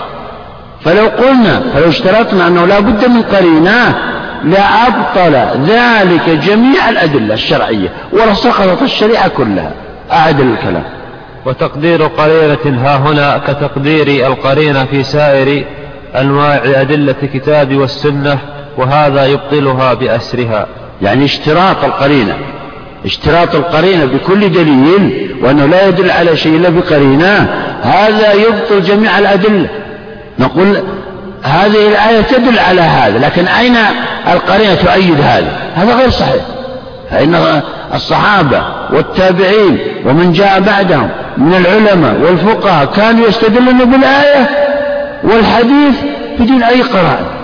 [0.86, 3.96] فلو قلنا فلو اشترطنا أنه لا بد من قرينة
[4.44, 5.36] لأبطل
[5.68, 7.90] ذلك جميع الأدلة الشرعية.
[8.14, 9.72] ولسقطت الشريعة كلها.
[10.12, 10.84] أعد الكلام.
[11.46, 15.66] وتقدير قرينة ها هنا كتقدير القرينة في سائر
[16.16, 18.38] أنواع أدلة الكتاب والسنة
[18.78, 20.68] وهذا يبطلها بأسرها.
[21.02, 22.34] يعني اشتراط القرينة.
[23.06, 27.48] اشتراط القرينة بكل دليل وأنه لا يدل على شيء إلا بقرينة
[27.84, 29.68] هذا يبطل جميع الأدلة.
[30.40, 30.78] نقول
[31.44, 33.76] هذه الآية تدل على هذا لكن أين
[34.34, 36.44] القرينة تؤيد هذا؟ هذا غير صحيح.
[37.12, 37.62] فإن
[37.94, 44.50] الصحابة والتابعين ومن جاء بعدهم من العلماء والفقهاء كانوا يستدلون بالآية
[45.24, 45.96] والحديث
[46.40, 47.39] بدون أي قرائن.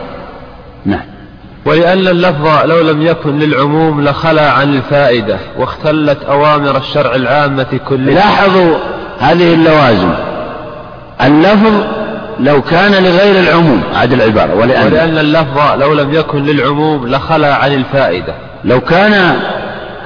[1.65, 8.15] ولأن اللفظ لو لم يكن للعموم لخلى عن الفائدة واختلت أوامر الشرع العامة كلها.
[8.15, 8.77] لاحظوا
[9.19, 10.13] هذه اللوازم.
[11.21, 11.73] اللفظ
[12.39, 17.73] لو كان لغير العموم عاد العبارة ولأن, ولأن اللفظ لو لم يكن للعموم لخلى عن
[17.73, 18.33] الفائدة.
[18.63, 19.35] لو كان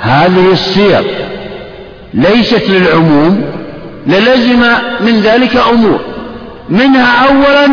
[0.02, 1.02] هذه الصيغ
[2.13, 3.43] ليست للعموم
[4.08, 4.63] للزم
[5.00, 6.00] من ذلك أمور.
[6.69, 7.67] منها أولا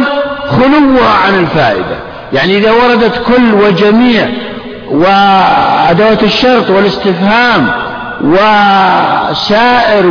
[0.48, 1.96] خلوها عن الفائدة.
[2.32, 4.28] يعني إذا وردت كل وجميع
[4.90, 7.68] وأدوات الشرط والاستفهام
[8.24, 10.06] وسائر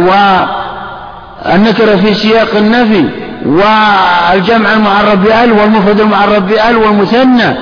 [1.45, 3.05] والنكرة في سياق النفي
[3.45, 7.55] والجمع المعرب بأل والمفرد المعرب بأل والمثنى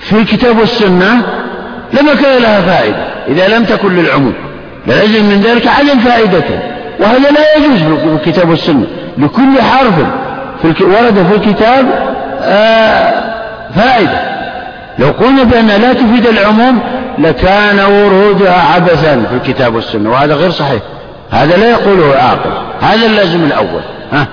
[0.00, 1.22] في الكتاب والسنة
[1.92, 4.34] لما كان لها فائدة إذا لم تكن للعموم
[4.86, 6.58] لازم من ذلك عدم فائدته
[7.00, 8.86] وهذا لا يجوز في الكتاب والسنة
[9.18, 9.94] لكل حرف
[10.62, 11.86] في ورد في الكتاب
[12.42, 13.29] آه
[13.74, 14.40] فائدة.
[14.98, 16.80] لو قلنا بأنها لا تفيد العموم
[17.18, 20.82] لكان ورودها عبثا في الكتاب والسنة وهذا غير صحيح.
[21.30, 22.50] هذا لا يقوله عاقل.
[22.80, 23.82] هذا اللازم الأول.
[24.12, 24.26] ها؟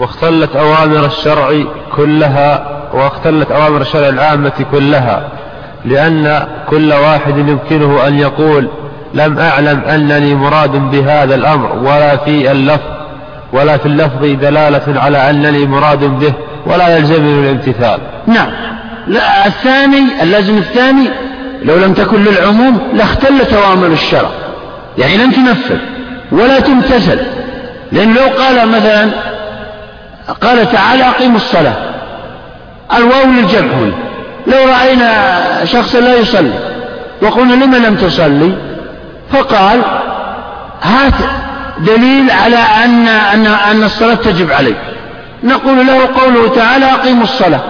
[0.00, 1.64] واختلت أوامر الشرع
[1.96, 5.22] كلها واختلت أوامر الشرع العامة كلها
[5.84, 8.68] لأن كل واحد يمكنه أن يقول
[9.14, 12.99] لم أعلم أنني مراد بهذا الأمر ولا في اللفظ
[13.52, 16.32] ولا في اللفظ دلالة على أنني مراد به
[16.66, 18.00] ولا يلزمني الامتثال.
[18.26, 18.50] نعم.
[19.06, 21.10] لا الثاني اللازم الثاني
[21.62, 24.30] لو لم تكن للعموم لاختلت أوامر الشرع.
[24.98, 25.78] يعني لم تنفذ
[26.32, 27.18] ولا تمتثل.
[27.92, 29.10] لأن لو قال مثلا
[30.40, 31.76] قال تعالى أقيموا الصلاة.
[32.96, 33.92] الواو للجمع هنا.
[34.46, 36.58] لو رأينا شخصا لا يصلي
[37.22, 38.52] وقلنا لما لم تصلي؟
[39.32, 39.80] فقال
[40.82, 41.14] هات
[41.86, 44.76] دليل على أن أن أن الصلاة تجب عليك.
[45.44, 47.60] نقول له قوله تعالى أقيموا الصلاة.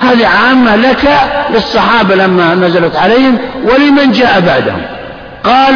[0.00, 1.10] هذه عامة لك
[1.50, 4.82] للصحابة لما نزلت عليهم ولمن جاء بعدهم.
[5.44, 5.74] قال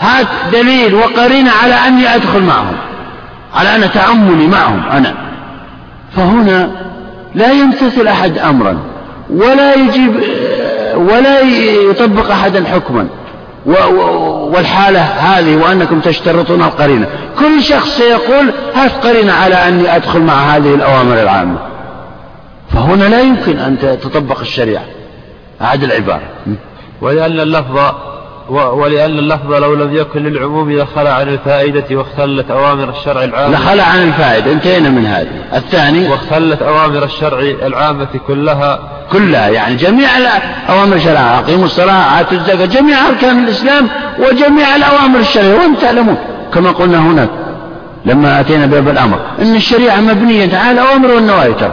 [0.00, 2.76] هات دليل وقرين على أني أدخل معهم
[3.54, 5.14] على أن تعملي معهم أنا.
[6.16, 6.70] فهنا
[7.34, 8.78] لا يمتثل أحد أمرا
[9.30, 10.22] ولا يجيب
[10.94, 11.40] ولا
[11.90, 13.06] يطبق أحدا حكما.
[13.66, 17.06] والحالة هذه وأنكم تشترطون القرينة.
[17.38, 21.58] كل شخص سيقول هات قرينة على أني أدخل مع هذه الأوامر العامة.
[22.74, 24.84] فهنا لا يمكن أن تطبق الشريعة.
[25.62, 26.22] أعد العبارة.
[27.00, 27.78] ولأن اللفظ
[28.50, 33.56] ولأن اللفظ لو لم يكن للعموم لخلع عن الفائدة واختلت أوامر الشرع العامة.
[33.56, 34.52] لخلع عن الفائدة.
[34.52, 35.56] انتهينا من هذه.
[35.56, 38.78] الثاني واختلت أوامر الشرع العامة كلها.
[39.12, 40.08] كلها يعني جميع
[40.68, 41.38] أوامر الشرع.
[41.38, 45.54] أقيموا الصلاة آتوا الزكاة جميع أركان الإسلام وجميع الأوامر الشرعية.
[45.54, 46.16] وأنتم تعلمون
[46.54, 47.28] كما قلنا هناك
[48.06, 51.72] لما أتينا باب الأمر أن الشريعة مبنية على الأوامر والنواهي ترى.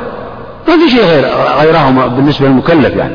[0.68, 1.26] ما في شيء غير
[1.60, 3.14] غيرهما بالنسبة للمكلف يعني.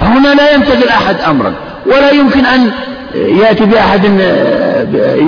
[0.00, 1.54] فهنا لا يمتثل أحد أمرا.
[1.86, 2.70] ولا يمكن أن
[3.14, 4.04] يأتي بأحد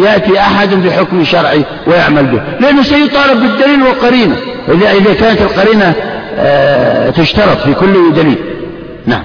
[0.05, 4.37] يأتي أحد بحكم شرعي ويعمل به لأنه سيطالب بالدليل والقرينة.
[4.69, 5.95] إذا إذا كانت القرينة
[6.39, 8.39] آه، تشترط في كل دليل.
[9.07, 9.23] نعم.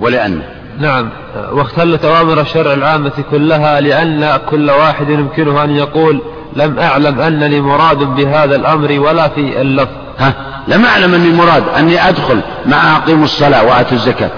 [0.00, 0.40] ولأن.
[0.80, 1.08] نعم.
[1.52, 6.20] واختلت أوامر الشرع العامة كلها لأن كل واحد يمكنه أن يقول
[6.56, 9.92] لم أعلم أنني مراد بهذا الأمر ولا في اللفظ.
[10.18, 10.34] ها؟
[10.68, 14.30] لم أعلم أني مراد أني أدخل مع أقيم الصلاة وآتوا الزكاة.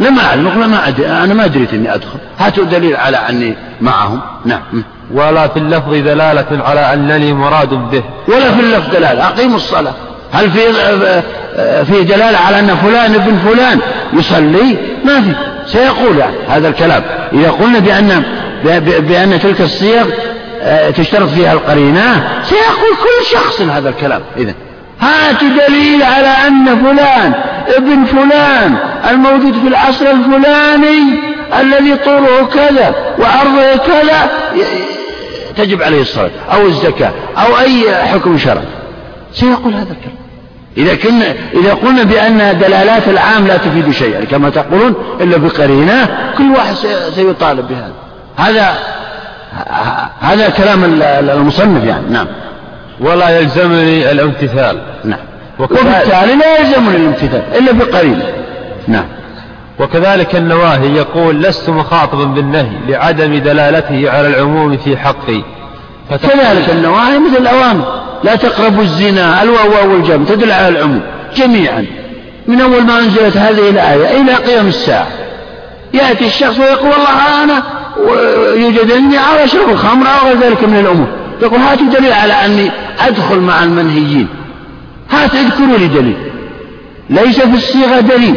[0.00, 1.06] لم أعلم نقول ما أدري.
[1.06, 2.18] أنا ما أدريت أني أدخل.
[2.38, 4.20] هاتوا دليل على أني معهم.
[4.44, 4.84] نعم.
[5.14, 8.02] ولا في اللفظ دلالة على أنني مراد به.
[8.28, 9.26] ولا في اللفظ دلالة.
[9.26, 9.94] أقيموا الصلاة.
[10.32, 10.72] هل في
[11.84, 13.78] في دلالة على أن فلان ابن فلان
[14.12, 15.32] يصلي؟ ما في.
[15.66, 17.02] سيقول يعني هذا الكلام.
[17.32, 18.22] إذا قلنا بأن
[19.00, 20.06] بأن تلك الصيغ
[20.62, 24.20] آه، تشترط فيها القرينة سيقول كل شخص هذا الكلام.
[24.36, 24.54] إذا
[25.00, 27.32] هات دليل على أن فلان
[27.76, 28.76] ابن فلان
[29.10, 31.20] الموجود في العصر الفلاني
[31.60, 34.30] الذي طوله كذا وعرضه كذا
[35.56, 38.64] تجب عليه الصلاة أو الزكاة أو أي حكم شرعي.
[39.32, 40.20] سيقول هذا الكلام.
[40.76, 46.08] إذا كنا إذا قلنا بأن دلالات العام لا تفيد شيئا كما تقولون إلا بقرينة
[46.38, 46.74] كل واحد
[47.14, 47.92] سيطالب بهذا.
[48.36, 48.74] هذا
[50.20, 52.26] هذا كلام المصنف يعني نعم.
[53.00, 54.78] ولا يلزمني الامتثال.
[55.04, 55.18] نعم.
[55.58, 58.24] وبالتالي لا يلزمني الامتثال إلا بقرينة
[58.88, 59.04] نعم.
[59.78, 65.42] وكذلك النواهي يقول لست مخاطبا بالنهي لعدم دلالته على العموم في حقي.
[66.10, 71.02] كذلك النواهي مثل الأوامر لا تقربوا الزنا الواو والجم تدل على العموم
[71.36, 71.86] جميعا.
[72.46, 75.06] من أول ما أنزلت هذه الآية إلى قيام الساعة.
[75.94, 77.62] يأتي الشخص ويقول والله أنا
[78.54, 81.08] يوجد عندي على شرب الخمر أو غير ذلك من الأمور.
[81.42, 84.28] يقول هاتوا دليل على أني أدخل مع المنهيين.
[85.10, 86.16] هات اذكروا لي دليل.
[87.10, 88.34] ليس في الصيغة دليل.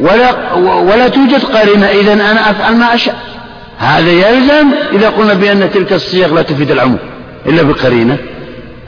[0.00, 1.86] ولا, ولا توجد قرينة.
[1.86, 3.16] إذا أنا أفعل ما أشاء.
[3.78, 6.98] هذا يلزم إذا قلنا بأن تلك الصيغ لا تفيد العموم.
[7.46, 8.16] إلا بقرينة.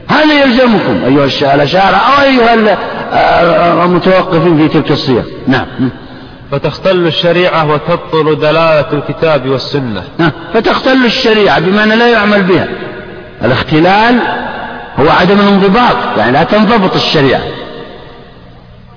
[0.08, 1.04] هذا يلزمكم.
[1.06, 2.54] أيها الأشاعرة أو أيها
[3.84, 5.22] المتوقفين في تلك الصيغ.
[5.46, 5.66] نعم.
[6.52, 10.02] فتختل الشريعة وتبطل دلالة الكتاب والسنة.
[10.54, 12.68] فتختل الشريعة بمعنى لا يعمل بها.
[13.44, 14.18] الاختلال
[14.98, 17.40] هو عدم الانضباط يعني لا تنضبط الشريعة.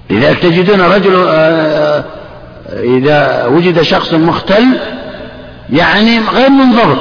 [0.09, 2.03] لذلك تجدون رجل آه، آه،
[2.83, 4.65] إذا وجد شخص مختل
[5.69, 6.97] يعني غير منضبط.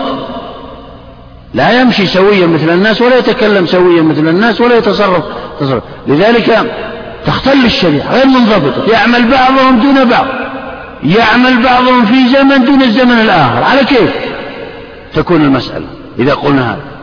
[1.55, 5.24] لا يمشي سويا مثل الناس ولا يتكلم سويا مثل الناس ولا يتصرف
[5.61, 5.82] تصرف.
[6.07, 6.72] لذلك
[7.26, 10.26] تختل الشريعة غير منضبطة يعمل بعضهم دون بعض.
[11.05, 13.64] يعمل بعضهم في زمن دون الزمن الآخر.
[13.64, 14.11] على كيف
[15.14, 15.86] تكون المسألة؟
[16.18, 16.93] إذا قلنا هذا.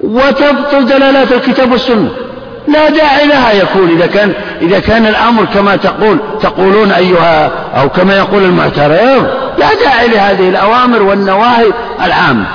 [0.00, 2.08] وتبطل دلالات الكتاب والسنة.
[2.68, 4.32] لا داعي لها يكون إذا كان
[4.62, 9.26] إذا كان الأمر كما تقول تقولون أيها أو كما يقول المعترض
[9.58, 11.72] لا داعي لهذه الأوامر والنواهي
[12.04, 12.46] العامة.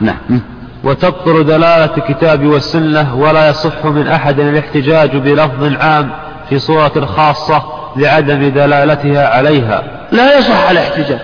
[0.00, 0.40] نعم.
[0.84, 6.10] وتبطل دلالة الكتاب والسنة ولا يصح من أحد الاحتجاج بلفظ عام
[6.48, 7.62] في صورة خاصة
[7.96, 9.82] لعدم دلالتها عليها.
[10.12, 11.18] لا يصح الاحتجاج.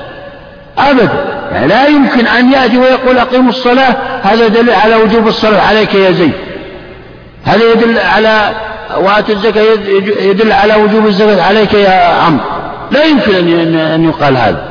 [0.79, 1.36] أبدا.
[1.53, 5.61] لا يمكن أن يأتي ويقول أقيموا الصلاة هذا دليل على وجوب الصلاة.
[5.61, 6.33] عليك يا زيد.
[7.45, 8.51] هذا يدل على
[8.97, 9.63] وآت الزكاة
[10.21, 11.43] يدل على وجوب الزكاة.
[11.43, 12.45] عليك يا عمرو
[12.91, 13.35] لا يمكن
[13.79, 14.63] أن يقال هذا.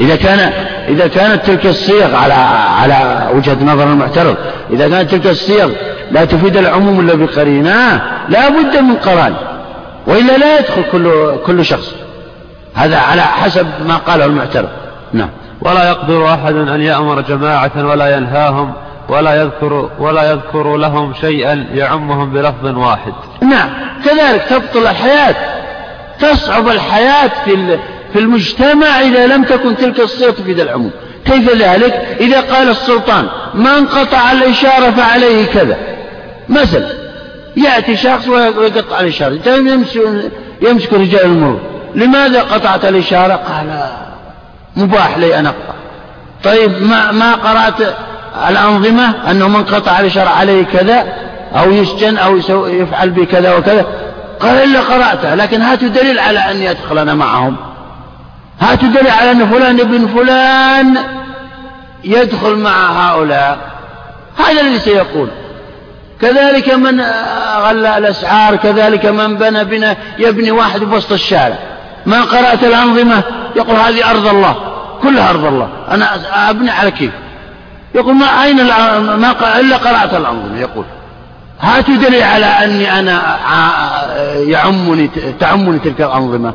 [0.00, 0.52] إذا كان
[0.88, 2.34] إذا كانت تلك الصيغ على
[2.80, 4.36] على وجهة نظر المعترض
[4.70, 5.70] إذا كانت تلك الصيغ
[6.10, 9.34] لا تفيد العموم إلا بقرينة لا بد من قران.
[10.06, 11.94] وإلا لا يدخل كل كل شخص.
[12.74, 14.68] هذا على حسب ما قاله المعترض.
[15.12, 15.28] نعم.
[15.66, 18.72] ولا يقدر أحد أن يأمر جماعة ولا ينهاهم
[19.08, 23.12] ولا يذكر ولا يذكر لهم شيئا يعمهم بلفظ واحد.
[23.42, 23.68] نعم
[24.04, 25.34] كذلك تبطل الحياة
[26.20, 27.78] تصعب الحياة في
[28.12, 30.90] في المجتمع إذا لم تكن تلك الصيغة تفيد العموم.
[31.24, 35.76] كيف ذلك؟ إذا قال السلطان من قطع الإشارة فعليه كذا.
[36.48, 36.88] مثلا
[37.56, 39.38] يأتي شخص ويقطع الإشارة
[40.62, 41.60] يمسك رجال المرور
[41.94, 44.05] لماذا قطعت الإشارة؟ قال
[44.76, 45.74] مباح لي أن أقطع.
[46.44, 47.94] طيب ما, ما قرأت
[48.48, 51.06] الأنظمة؟ أنه من قطع الإشارة عليه كذا
[51.56, 53.86] أو يسجن أو يفعل به كذا وكذا.
[54.40, 57.56] قال إلا قرأتها لكن هاتوا دليل على أني أدخل أنا معهم.
[58.60, 60.98] هاتوا دليل على أن فلان ابن فلان
[62.04, 63.58] يدخل مع هؤلاء.
[64.38, 65.28] هذا الذي سيقول.
[66.20, 67.00] كذلك من
[67.56, 71.58] غلى الأسعار كذلك من بنى بنا يبني واحد بوسط الشارع.
[72.06, 73.22] ما قرأت الأنظمة؟
[73.56, 74.56] يقول هذه أرض الله
[75.02, 75.68] كلها أرض الله.
[75.90, 76.08] أنا
[76.50, 77.10] أبني على كيف؟
[77.94, 78.56] يقول ما أين
[79.16, 80.84] ما إلا قرأت الأنظمة يقول.
[81.60, 83.36] هاتوا دليل على أني أنا
[84.36, 86.54] يعمني تعمني تلك الأنظمة.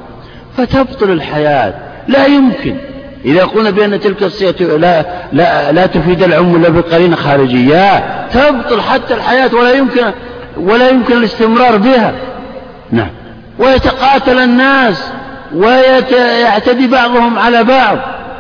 [0.58, 1.74] فتبطل الحياة.
[2.08, 2.76] لا يمكن.
[3.26, 9.14] إذا قلنا بأن تلك الصيغة لا, لا, لا تفيد العم إلا بقرينة خارجية تبطل حتى
[9.14, 10.12] الحياة ولا يمكن
[10.58, 12.14] ولا يمكن الاستمرار بها.
[12.92, 13.10] نعم.
[13.60, 15.12] ويتقاتل الناس.
[15.56, 17.98] ويعتدي بعضهم على بعض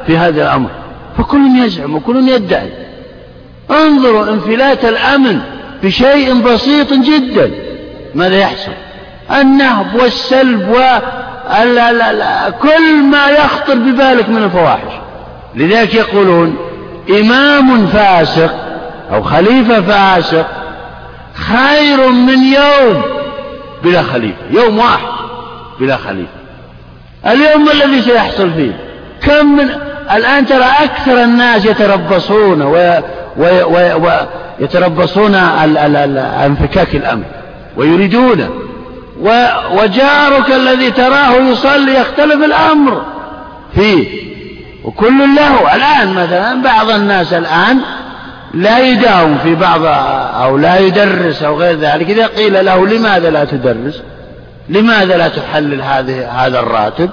[0.07, 0.69] في هذا الأمر.
[1.17, 2.69] فكل يزعم وكل يدعي.
[3.71, 5.39] انظروا انفلات الأمن
[5.83, 7.51] بشيء بسيط جدا.
[8.15, 8.71] ماذا يحصل؟
[9.31, 10.99] النهب والسلب و
[12.61, 14.93] كل ما يخطر ببالك من الفواحش.
[15.55, 16.57] لذلك يقولون
[17.09, 18.55] إمام فاسق
[19.13, 20.45] أو خليفة فاسق
[21.33, 23.01] خير من يوم
[23.83, 25.07] بلا خليفة يوم واحد
[25.79, 26.40] بلا خليفة.
[27.27, 28.71] اليوم ما الذي سيحصل فيه؟
[29.21, 29.69] كم من
[30.11, 33.01] الآن ترى أكثر الناس يتربصون و...
[33.37, 33.45] و...
[33.63, 34.07] و...
[34.59, 37.23] ويتربصون انفكاك الأمن
[37.77, 38.49] ويريدون
[39.21, 39.45] و...
[39.71, 43.05] وجارك الذي تراه يصلي يختلف الأمر
[43.75, 44.31] فيه.
[44.83, 45.75] وكل له.
[45.75, 47.79] الآن مثلا بعض الناس الآن
[48.53, 49.81] لا يداوم في بعض
[50.43, 52.09] أو لا يدرس أو غير ذلك.
[52.09, 54.01] إذا قيل له لماذا لا تدرس؟
[54.71, 57.09] لماذا لا تحلل هذه هذا الراتب؟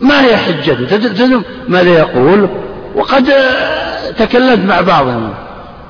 [0.00, 2.48] ما هي حجته؟ تدري ماذا يقول؟
[2.94, 3.32] وقد
[4.18, 5.34] تكلمت مع بعضهم.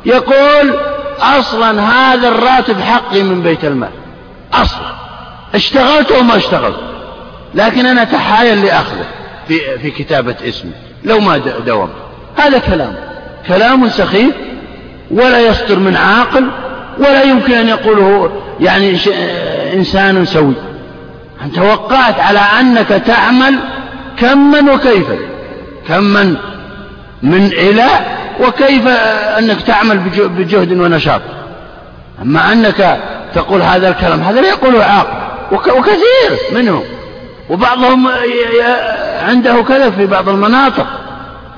[0.06, 0.74] يقول
[1.20, 3.88] أصلا هذا الراتب حقي من بيت المال.
[4.52, 4.86] أصلا.
[5.54, 6.80] اشتغلت وما اشتغلت.
[7.54, 9.04] لكن أنا تحايل لأخذه.
[9.48, 10.72] في, في كتابة اسمي.
[11.04, 11.88] لو ما دوم
[12.36, 12.94] هذا كلام.
[13.48, 14.34] كلام سخيف
[15.10, 16.50] ولا يصدر من عاقل
[16.98, 18.30] ولا يمكن أن يقوله
[18.60, 18.98] يعني
[19.74, 20.54] إنسان سوي.
[21.42, 23.58] أنت وقعت على أنك تعمل
[24.18, 25.16] كما وكيفا
[25.88, 26.36] كما
[27.22, 27.86] من إلى
[28.40, 28.86] وكيف
[29.38, 31.20] أنك تعمل بجهد ونشاط.
[32.22, 32.98] أما أنك
[33.34, 36.82] تقول هذا الكلام هذا لا يقوله عاقل وكثير منهم
[37.50, 38.08] وبعضهم
[39.22, 40.86] عنده كذا في بعض المناطق.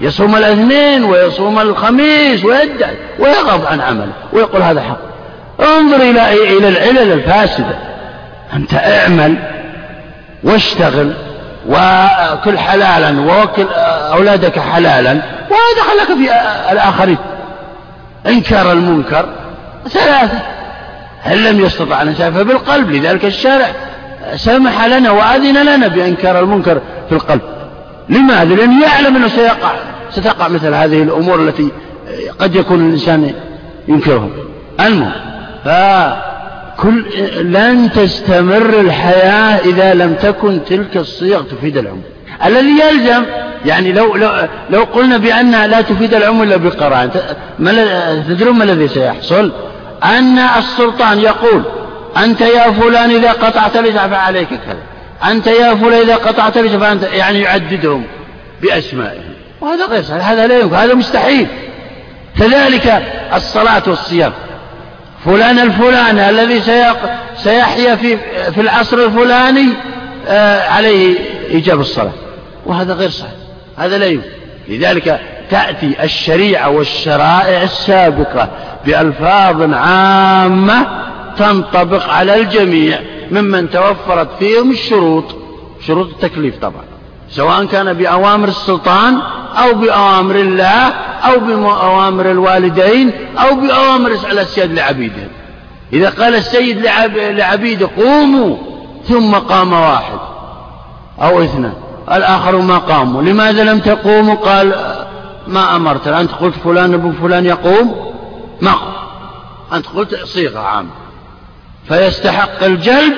[0.00, 4.98] يصوم الاثنين ويصوم الخميس ويدعي ويغض عن عمله ويقول هذا حق.
[5.66, 7.78] انظر إلى إلى العلل الفاسدة.
[8.52, 9.57] أنت اعمل
[10.44, 11.14] واشتغل
[11.68, 13.66] وكل حلالا ووكل
[14.12, 15.10] أولادك حلالا
[15.50, 16.30] ولا دخل في
[16.72, 17.18] الآخرين.
[18.26, 19.26] إنكار المنكر
[19.88, 20.38] ثلاثة.
[21.22, 22.90] هل لم يستطع أن يسافر؟ بالقلب.
[22.90, 23.66] لذلك الشارع
[24.36, 27.40] سمح لنا وأذن لنا بإنكار المنكر في القلب.
[28.08, 29.70] لماذا؟ لأنه يعلم أنه سيقع
[30.10, 31.72] ستقع مثل هذه الأمور التي
[32.38, 33.34] قد يكون الإنسان
[33.88, 34.28] ينكرها
[34.80, 35.12] المهم
[36.82, 37.04] كل
[37.42, 42.02] لن تستمر الحياة إذا لم تكن تلك الصيغ تفيد العمر.
[42.44, 43.24] الذي يلزم
[43.66, 44.30] يعني لو لو
[44.70, 47.10] لو قلنا بأنها لا تفيد العمر إلا بقرائن
[48.28, 49.52] تدرون ما الذي سيحصل؟
[50.04, 51.62] أن السلطان يقول
[52.16, 57.02] أنت يا فلان إذا قطعت لجأ فعليك كذا أنت يا فلان إذا قطعت لجأ فأنت
[57.02, 58.04] يعني يعددهم
[58.62, 59.34] بأسمائهم.
[59.60, 61.46] وهذا غير صحيح هذا لا يمكن هذا مستحيل.
[62.38, 63.02] كذلك
[63.34, 64.32] الصلاة والصيام.
[65.24, 66.60] فلان الفلاني الذي
[67.36, 68.18] سيحيا في,
[68.54, 69.68] في العصر الفلاني
[70.26, 71.18] آه، عليه
[71.50, 72.12] إيجاب الصلاة.
[72.66, 73.32] وهذا غير صحيح.
[73.76, 74.28] هذا لا يمكن.
[74.68, 78.48] لذلك تأتي الشريعة والشرائع السابقة
[78.86, 80.86] بألفاظ عامة
[81.38, 82.98] تنطبق على الجميع
[83.30, 85.24] ممن توفرت فيهم الشروط.
[85.86, 86.84] شروط التكليف طبعا.
[87.30, 89.18] سواء كان بأوامر السلطان
[89.56, 90.92] أو بأوامر الله
[91.24, 95.28] أو بأوامر الوالدين أو بأوامر الأسياد لعبيدهم
[95.92, 98.56] إذا قال السيد لعبيده قوموا
[99.08, 100.18] ثم قام واحد
[101.22, 101.74] أو اثنان
[102.12, 104.74] الآخر ما قاموا لماذا لم تقوموا قال
[105.46, 106.08] ما أمرت.
[106.08, 108.14] أنت قلت فلان ابن فلان يقوم؟
[108.60, 108.92] ما قام.
[109.72, 110.90] أنت قلت صيغة عامة.
[111.88, 113.14] فيستحق الجلب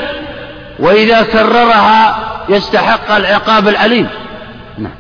[0.79, 4.09] وإذا كررها يستحق العقاب الأليم.
[4.79, 4.93] نعم.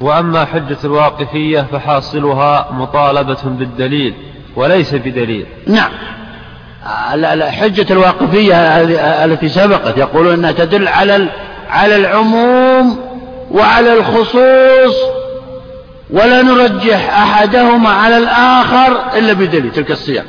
[0.00, 4.14] وأما حجة الواقفية فحاصلها مطالبة بالدليل
[4.56, 5.46] وليس بدليل.
[5.66, 5.90] نعم.
[7.42, 8.54] حجة الواقفية
[9.24, 11.28] التي سبقت يقولون أنها تدل على
[11.70, 12.98] على العموم
[13.50, 14.96] وعلى الخصوص
[16.10, 20.22] ولا نرجح أحدهما على الآخر إلا بدليل تلك الصيغ.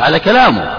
[0.00, 0.74] هذا كلامه.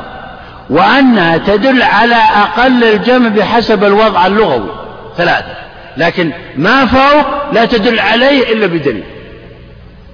[0.69, 4.71] وأنها تدل على أقل الجمع بحسب الوضع اللغوي.
[5.17, 5.60] ثلاثة.
[5.97, 9.03] لكن ما فوق لا تدل عليه إلا بدليل.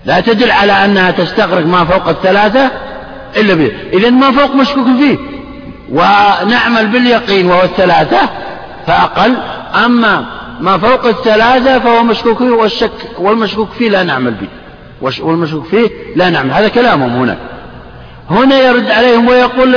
[0.05, 2.71] لا تدل على أنها تستغرق ما فوق الثلاثة
[3.37, 3.77] إلا بدليل.
[3.93, 5.17] إذن ما فوق مشكوك فيه.
[5.91, 8.19] ونعمل باليقين وهو الثلاثة
[8.87, 9.33] فأقل.
[9.85, 10.25] أما
[10.61, 14.47] ما فوق الثلاثة فهو مشكوك فيه والشك والمشكوك فيه لا نعمل به.
[15.01, 16.51] والمشكوك فيه لا نعمل.
[16.51, 17.37] هذا كلامهم هنا.
[18.29, 19.75] هنا يرد عليهم ويقول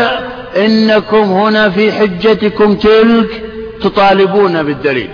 [0.57, 3.43] إنكم هنا في حجتكم تلك
[3.83, 5.11] تطالبون بالدليل.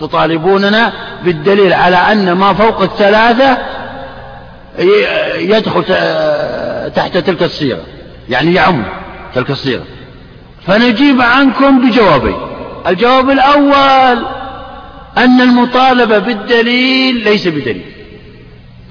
[0.00, 0.92] تطالبوننا
[1.24, 3.58] بالدليل على أن ما فوق الثلاثة
[5.38, 5.84] يدخل
[6.94, 7.82] تحت تلك الصيغة
[8.28, 8.84] يعني يعم
[9.34, 9.84] تلك الصيغة
[10.66, 12.36] فنجيب عنكم بجوابين.
[12.86, 14.26] الجواب الأول
[15.18, 17.84] أن المطالبة بالدليل ليس بدليل.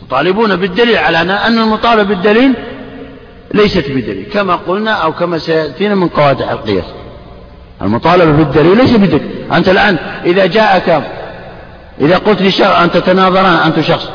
[0.07, 2.53] تطالبون بالدليل على أن المطالبة بالدليل
[3.53, 6.85] ليست بدليل كما قلنا أو كما سيأتينا من قواعد القياس.
[7.81, 11.03] المطالبة بالدليل ليس بدليل أنت الآن إذا جاءك
[12.01, 14.09] إذا قلت لشخص أنت تناظران أنت شخص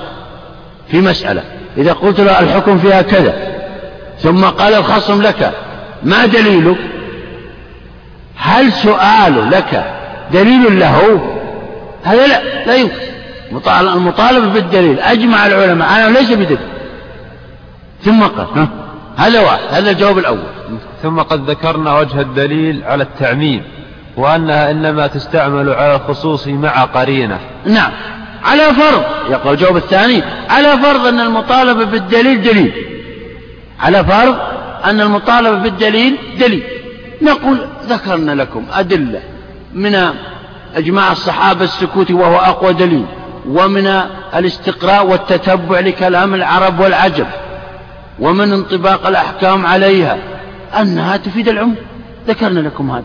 [0.90, 1.42] في مسألة.
[1.76, 3.34] إذا قلت له الحكم فيها كذا
[4.18, 5.52] ثم قال الخصم لك
[6.02, 6.76] ما دليلك؟
[8.36, 9.84] هل سؤال لك
[10.32, 11.20] دليل له؟
[12.04, 12.94] هذا لا لا يمكن.
[13.70, 16.58] المطالبة بالدليل أجمع العلماء على ليس بدليل
[18.04, 18.68] ثم قال ها
[19.16, 20.38] هذا واحد هذا الجواب الأول.
[21.04, 23.62] ثم قد ذكرنا وجه الدليل على التعميم
[24.16, 27.38] وأنها إنما تستعمل على الخصوص مع قرينة.
[27.66, 27.92] نعم.
[28.44, 32.72] على فرض يقول الجواب الثاني على فرض أن المطالبة بالدليل دليل.
[33.80, 34.36] على فرض
[34.84, 36.62] أن المطالبة بالدليل دليل.
[37.22, 39.20] نقول ذكرنا لكم أدلة
[39.74, 39.98] من
[40.76, 43.06] إجماع الصحابة السكوت وهو أقوى دليل
[43.48, 43.86] ومن
[44.34, 47.26] الاستقراء والتتبع لكلام العرب والعجم
[48.20, 50.33] ومن انطباق الأحكام عليها
[50.80, 51.76] أنها تفيد العموم.
[52.28, 53.04] ذكرنا لكم هذا.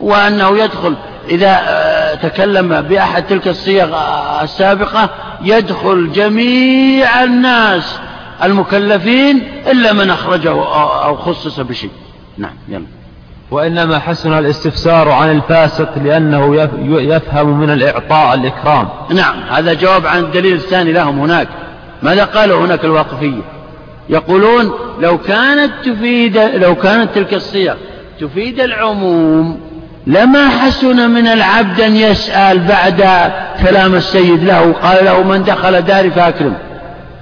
[0.00, 0.96] وأنه يدخل
[1.28, 3.96] إذا آه، تكلم بأحد تلك الصيغ
[4.42, 5.10] السابقة
[5.42, 7.98] يدخل جميع الناس
[8.44, 10.50] المكلفين إلا من أخرجه
[11.04, 11.90] أو خصص بشيء.
[12.38, 12.86] نعم يلا.
[13.50, 18.88] وإنما حسن الاستفسار عن الفاسق لأنه يفهم من الإعطاء الإكرام.
[19.10, 21.48] نعم هذا جواب عن الدليل الثاني لهم هناك.
[22.02, 23.59] ماذا قالوا هناك الواقفية؟
[24.10, 27.74] يقولون لو كانت تفيد لو كانت تلك الصيغ
[28.20, 29.70] تفيد العموم
[30.06, 33.30] لما حسن من العبد أن يسأل بعد
[33.62, 36.54] كلام السيد له قال له من دخل داري فأكرم.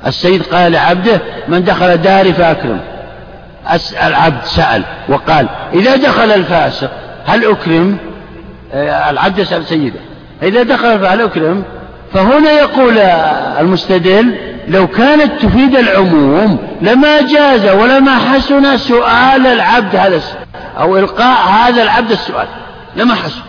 [0.06, 2.80] السيد قال لعبده من دخل داري فأكرم.
[4.06, 6.90] العبد سأل وقال إذا دخل الفاسق
[7.26, 7.96] هل أكرم؟
[8.74, 10.00] آه، العبد يسأل سيده
[10.42, 11.64] إذا دخل فهل أكرم؟
[12.14, 12.98] فهنا يقول
[13.60, 14.34] المستدل
[14.68, 20.20] لو كانت تفيد العموم لما جاز ولما حسن سؤال العبد هذا
[20.78, 22.46] أو إلقاء هذا العبد السؤال.
[22.96, 23.40] لما حسن.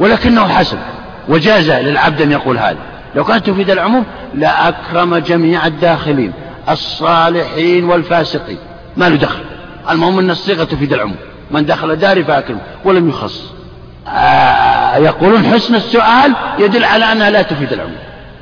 [0.00, 0.78] ولكنه حسن.
[1.28, 2.76] وجاز للعبد أن يقول هذا.
[3.14, 4.04] لو كانت تفيد العموم
[4.34, 6.32] لأكرم جميع الداخلين
[6.68, 8.58] الصالحين والفاسقين.
[8.96, 9.44] ما له دخل.
[9.90, 11.16] المهم أن الصيغة تفيد العموم.
[11.50, 13.42] من دخل داري فأكرم ولم يخص.
[14.08, 17.96] آه يقولون حسن السؤال يدل على أنها لا تفيد العموم.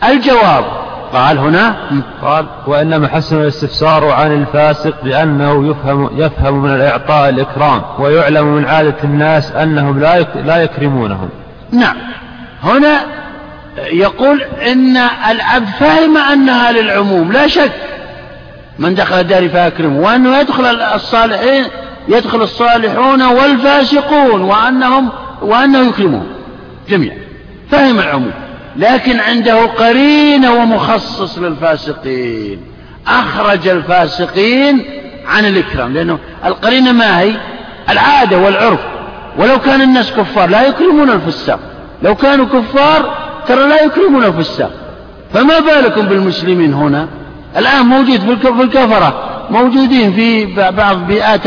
[0.04, 1.76] الجواب قال هنا؟
[2.22, 8.96] قال وإنما حسن الاستفسار عن الفاسق بأنه يفهم, يفهم من الإعطاء الإكرام ويعلم من عادة
[9.04, 11.28] الناس أنهم لا لا يكرمونهم.
[11.72, 11.96] نعم.
[12.62, 13.00] هنا
[13.92, 14.96] يقول إن
[15.30, 17.72] العبد فهم أنها للعموم لا شك.
[18.78, 21.64] من دخل الدار فأكرمه وأنه يدخل الصالحين
[22.08, 25.08] يدخل الصالحون والفاسقون وأنهم
[25.42, 26.26] وأنه يكرمهم
[26.88, 27.16] جميعا.
[27.70, 28.45] فهم العموم.
[28.76, 32.60] لكن عنده قرين ومخصص للفاسقين.
[33.06, 34.84] أخرج الفاسقين
[35.26, 37.32] عن الإكرام لأنه القرينة ما هي؟
[37.90, 38.80] العادة والعرف.
[39.38, 41.60] ولو كان الناس كفار لا يكرمون الفساق.
[42.02, 43.14] لو كانوا كفار
[43.48, 44.70] ترى لا يكرمون الفساق.
[45.34, 47.08] فما بالكم بالمسلمين هنا؟
[47.56, 51.46] الآن موجود في الكفرة موجودين في بعض بيئات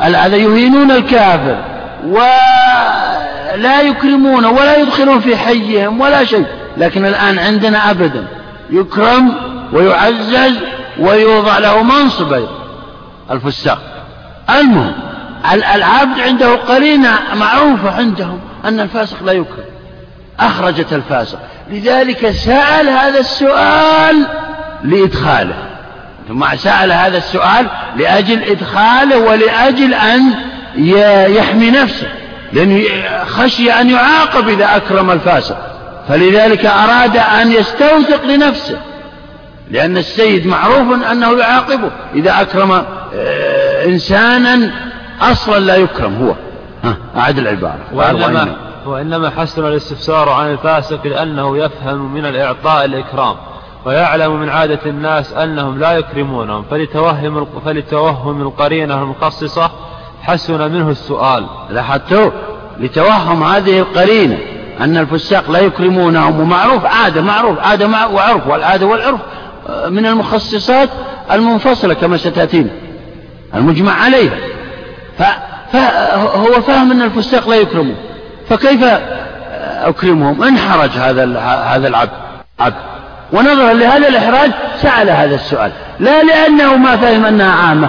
[0.00, 1.75] هذا يهينون الكافر.
[2.04, 6.46] ولا يكرمون ولا يدخلون في حيهم ولا شيء.
[6.76, 8.26] لكن الآن عندنا أبدا
[8.70, 9.34] يكرم
[9.72, 10.58] ويعزز
[10.98, 12.46] ويوضع له منصب
[13.30, 13.78] الفساق.
[14.50, 14.92] المهم
[15.52, 19.64] العبد عنده قرينة معروفة عندهم أن الفاسق لا يكرم.
[20.40, 21.38] أخرجت الفاسق.
[21.70, 24.26] لذلك سأل هذا السؤال
[24.84, 25.54] لإدخاله.
[26.28, 27.66] ثم سأل هذا السؤال
[27.96, 30.34] لأجل إدخاله ولأجل أن
[31.28, 32.06] يحمي نفسه
[32.52, 32.84] لأنه
[33.24, 35.56] خشي أن يعاقب إذا أكرم الفاسق.
[36.08, 38.78] فلذلك أراد أن يستوثق لنفسه
[39.70, 41.90] لأن السيد معروف أنه يعاقبه.
[42.14, 44.70] إذا أكرم آه، إنسانا
[45.20, 46.34] أصلا لا يكرم هو.
[46.84, 47.80] ها أعد العبارة.
[47.92, 48.56] وإنما,
[48.86, 53.36] وإنما حسن الاستفسار عن الفاسق لأنه يفهم من الإعطاء الإكرام
[53.84, 56.64] ويعلم من عادة الناس أنهم لا يكرمونهم.
[56.70, 59.70] فلتوهم, فلتوهم القرينة المخصصة
[60.22, 61.46] حسن منه السؤال.
[61.70, 62.30] لاحظتوا؟
[62.78, 64.38] لتوهم هذه القرينة
[64.80, 66.40] أن الفساق لا يكرمونهم.
[66.40, 69.20] ومعروف عادة معروف عادة وعرف والعادة والعرف
[69.68, 70.88] آه، من المخصصات
[71.32, 72.70] المنفصلة كما ستأتينا.
[73.54, 74.38] المجمع عليها.
[75.72, 77.96] فهو فاهم أن الفساق لا يكرمون
[78.48, 78.84] فكيف
[79.62, 82.10] أكرمهم؟ انحرج هذا هذا العبد.
[82.60, 82.76] عبد.
[83.32, 84.50] ونظرا لهذا الإحراج
[84.82, 85.70] سأل هذا السؤال.
[86.00, 87.88] لا لأنه ما فهم أنها عامة.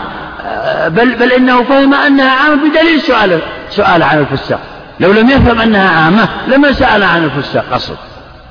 [0.87, 3.39] بل, بل إنه فهم أنها عامة بدليل سؤال,
[3.69, 4.59] سؤال عن الفساق.
[4.99, 7.95] لو لم يفهم أنها عامة لما سأل عن الفساق أصل.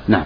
[0.08, 0.24] نعم.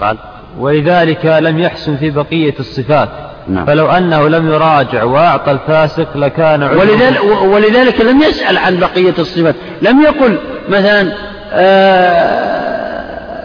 [0.00, 0.16] قال
[0.58, 3.08] ولذلك لم يحسن في بقية الصفات.
[3.48, 3.66] نعم.
[3.66, 9.54] فلو أنه لم يراجع وأعطى الفاسق لكان ولذلك, ولذلك لم يسأل عن بقية الصفات.
[9.82, 11.12] لم يقل مثلا
[11.52, 12.58] آه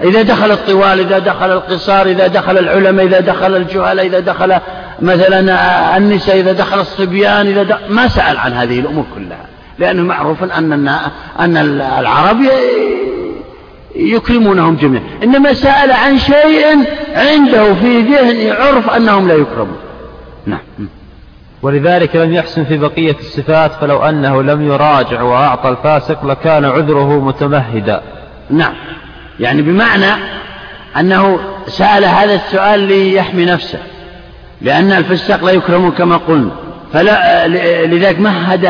[0.04, 4.56] إذا دخل الطوال إذا دخل القصار إذا دخل العلماء إذا دخل الجهلاء إذا دخل
[5.04, 9.46] مثلا النساء إذا دخل الصبيان إذا دخل ما سأل عن هذه الأمور كلها
[9.80, 10.90] لأنه معروف أن
[11.40, 11.58] أن
[12.00, 12.38] العرب
[13.96, 15.04] يكرمونهم جميعا.
[15.24, 16.86] إنما سأل عن شيء
[17.16, 19.78] عنده في ذهن عرف أنهم لا يكرمون.
[20.46, 20.60] نعم.
[21.62, 28.02] ولذلك لم يحسن في بقية الصفات فلو أنه لم يراجع وأعطى الفاسق لكان عذره متمهدا.
[28.50, 28.74] نعم.
[29.40, 30.24] يعني بمعنى
[31.00, 33.80] أنه سأل هذا السؤال ليحمي نفسه.
[34.64, 36.52] لأن الفساق لا يكرم كما قلنا.
[36.94, 37.48] فلا
[37.88, 38.66] لذلك مهد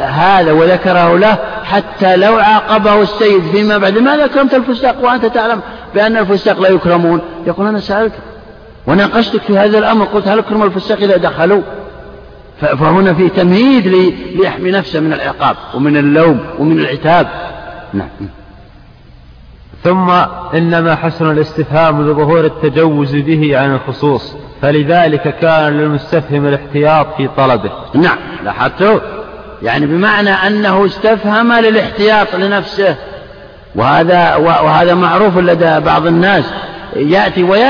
[0.00, 3.98] هذا وذكره له حتى لو عاقبه السيد فيما بعد.
[3.98, 5.60] ماذا أكرمت الفساق وأنت تعلم
[5.94, 8.18] بأن الفساق لا يكرمون؟ يقول أنا سألتك
[8.86, 11.62] وناقشتك في هذا الأمر قلت هل أكرم الفساق إذا دخلوا؟
[12.60, 13.86] فهنا في تمهيد
[14.36, 17.26] ليحمي نفسه من العقاب ومن اللوم ومن العتاب.
[17.92, 18.08] نعم.
[19.84, 20.10] ثم
[20.54, 27.70] إنما حسن الاستفهام لظهور التجوز به عن الخصوص فلذلك كان للمستفهم الاحتياط في طلبه.
[27.94, 29.00] نعم لاحظتوا؟
[29.62, 32.96] يعني بمعنى أنه استفهم للاحتياط لنفسه.
[33.74, 36.44] وهذا وهذا معروف لدى بعض الناس.
[36.96, 37.64] يأتي وي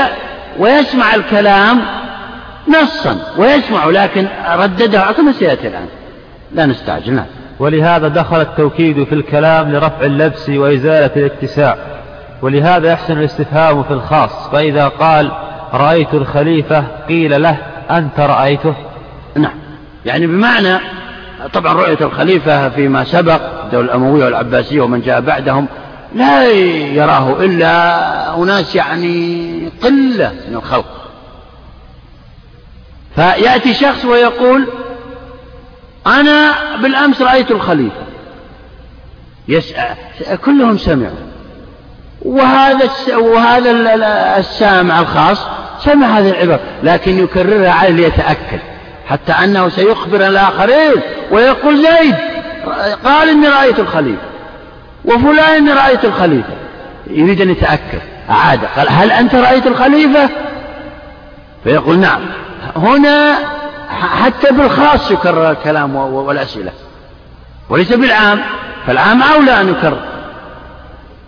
[0.59, 1.81] ويسمع الكلام
[2.67, 5.87] نصا ويسمع لكن ردده كما سيأتي الآن.
[6.51, 7.25] لا نستعجل نعم.
[7.59, 11.77] ولهذا دخل التوكيد في الكلام لرفع اللبس وإزالة الاتساع
[12.43, 14.49] ولهذا يحسن الاستفهام في الخاص.
[14.51, 15.31] فإذا قال
[15.73, 17.57] رأيت الخليفة قيل له
[17.91, 18.75] أنت رأيته؟
[19.35, 19.53] نعم.
[20.05, 20.79] يعني بمعنى
[21.53, 25.67] طبعا رؤية الخليفة فيما سبق الدولة الأموية والعباسية ومن جاء بعدهم
[26.15, 26.51] لا
[26.93, 31.09] يراه إلا أناس يعني قلة من الخلق.
[33.15, 34.67] فيأتي شخص ويقول
[36.07, 38.03] أنا بالأمس رأيت الخليفة.
[39.47, 39.95] يسأل
[40.45, 41.32] كلهم سمعوا.
[42.25, 43.71] وهذا وهذا
[44.39, 45.47] السامع الخاص
[45.79, 48.59] سمع هذه العبارة لكن يكررها عليه ليتأكد
[49.09, 51.01] حتى أنه سيخبر الآخرين
[51.31, 52.15] ويقول زيد
[53.05, 54.21] قال إني رأيت الخليفة
[55.05, 56.53] وفلان إني رأيت الخليفة
[57.07, 60.29] يريد أن يتأكد أعاد قال هل أنت رأيت الخليفة؟
[61.63, 62.21] فيقول نعم
[62.75, 63.35] هنا
[64.23, 66.71] حتى بالخاص يكرر الكلام والأسئلة
[67.69, 68.41] وليس بالعام
[68.87, 70.12] فالعام أولى أن يكرر.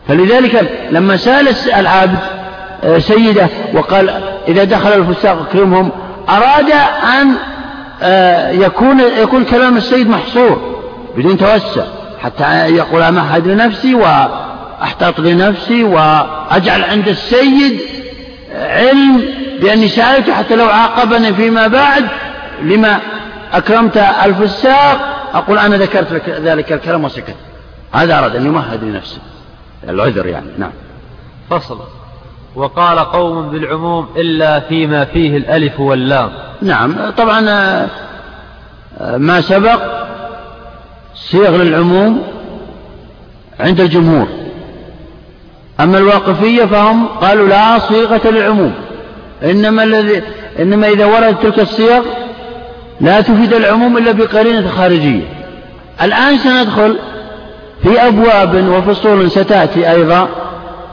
[0.08, 2.20] فلذلك لما سأل العابد
[2.84, 4.10] آه، سيده وقال
[4.48, 5.92] إذا دخل الفساق اكرمهم
[6.30, 6.72] أراد
[7.22, 7.32] أن
[8.02, 10.76] آه، يكون يكون كلام السيد محصور
[11.18, 11.84] بدون توسع
[12.24, 17.80] حتى يقول أمهد لنفسي وأحتاط لنفسي وأجعل عند السيد
[18.56, 19.22] علم
[19.62, 22.06] بأني سألته حتى لو عاقبني فيما بعد
[22.62, 23.00] لما
[23.54, 27.36] أكرمت الفساق أقول أنا ذكرت لك ذلك الكلام وسكت.
[27.92, 29.18] هذا أراد أن يمهد لنفسه.
[29.90, 30.72] العذر يعني نعم.
[31.50, 31.80] فصل.
[32.56, 36.30] وقال قوم بالعموم إلا فيما فيه الألف واللام.
[36.62, 39.82] نعم طبعا آه، ما سبق
[41.16, 42.24] صيغ للعموم
[43.60, 44.28] عند الجمهور.
[45.80, 48.74] أما الواقفية فهم قالوا لا صيغة للعموم.
[49.44, 50.22] إنما الذي
[50.60, 52.04] إنما إذا وردت تلك الصيغ
[53.02, 55.22] لا تفيد العموم إلا بقرينة خارجية.
[56.02, 56.96] الآن سندخل
[57.84, 60.30] في أبواب وفصول ستأتي أيضا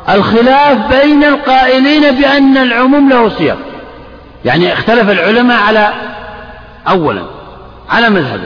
[0.09, 3.57] الخلاف بين القائلين بأن العموم له صيغ
[4.45, 5.93] يعني اختلف العلماء على
[6.89, 7.23] أولا
[7.91, 8.41] على مذهب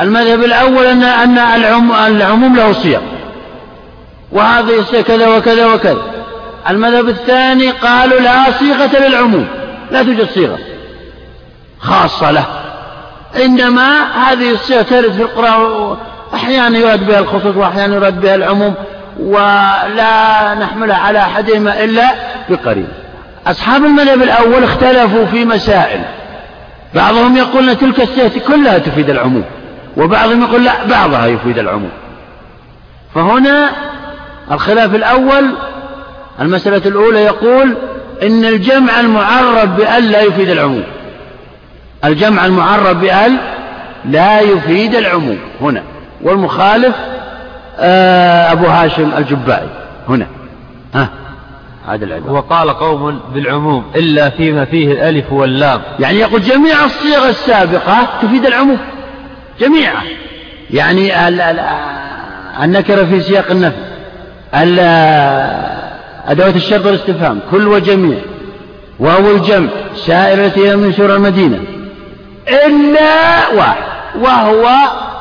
[0.00, 1.38] المذهب الأول أن أن
[2.06, 3.00] العموم له صيغ
[4.32, 6.02] وهذا يصير كذا وكذا وكذا.
[6.70, 9.48] المذهب الثاني قالوا لا صيغة للعموم
[9.90, 10.58] لا توجد صيغة
[11.80, 12.44] خاصة له.
[13.44, 15.96] إنما هذه الصيغة ترد في القرآن
[16.34, 18.74] أحيانا يراد بها الخصوص وأحيانا يراد بها العموم
[19.20, 22.14] ولا نحملها على أحدهما إلا
[22.50, 22.86] بقريب.
[23.46, 26.00] أصحاب المذهب الأول اختلفوا في مسائل.
[26.94, 29.44] بعضهم يقول أن تلك الصيغة كلها تفيد العموم
[29.96, 31.90] وبعضهم يقول لا بعضها يفيد العموم.
[33.14, 33.70] فهنا
[34.52, 35.54] الخلاف الأول
[36.40, 37.76] المسألة الأولى يقول
[38.22, 40.84] إن الجمع المعرب بأل لا يفيد العموم.
[42.04, 43.36] الجمع المعرب بأل
[44.04, 45.38] لا يفيد العموم.
[45.60, 45.82] هنا.
[46.22, 46.96] والمخالف
[47.78, 49.68] آه، أبو هاشم الجبائي.
[50.08, 50.26] هنا.
[50.94, 51.08] ها
[51.88, 52.32] هذا العبارة.
[52.32, 55.80] وقال قوم بالعموم إلا فيما فيه الألف واللام.
[55.98, 58.78] يعني يقول جميع الصيغ السابقة تفيد العموم.
[59.60, 60.02] جميعها
[60.70, 61.28] يعني
[62.64, 63.76] النكرة في سياق النفي.
[66.28, 67.40] أدوات الشرط والاستفهام.
[67.50, 68.18] كل وجميع.
[68.98, 69.68] وهو الجمع.
[69.96, 71.58] سائر التي هي من سورة المدينة.
[72.48, 73.82] إلا واحد.
[74.20, 74.68] وهو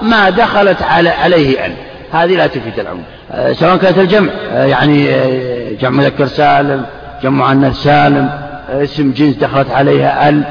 [0.02, 0.82] ما دخلت
[1.22, 1.74] عليه أن.
[2.12, 3.04] هذه لا تفيد العموم.
[3.32, 4.30] آه، سواء كانت الجمع.
[4.52, 6.86] آه، يعني آه، جمع مذكر سالم
[7.24, 8.30] جمع مؤنث سالم
[8.70, 10.43] اسم جنس دخلت عليها ال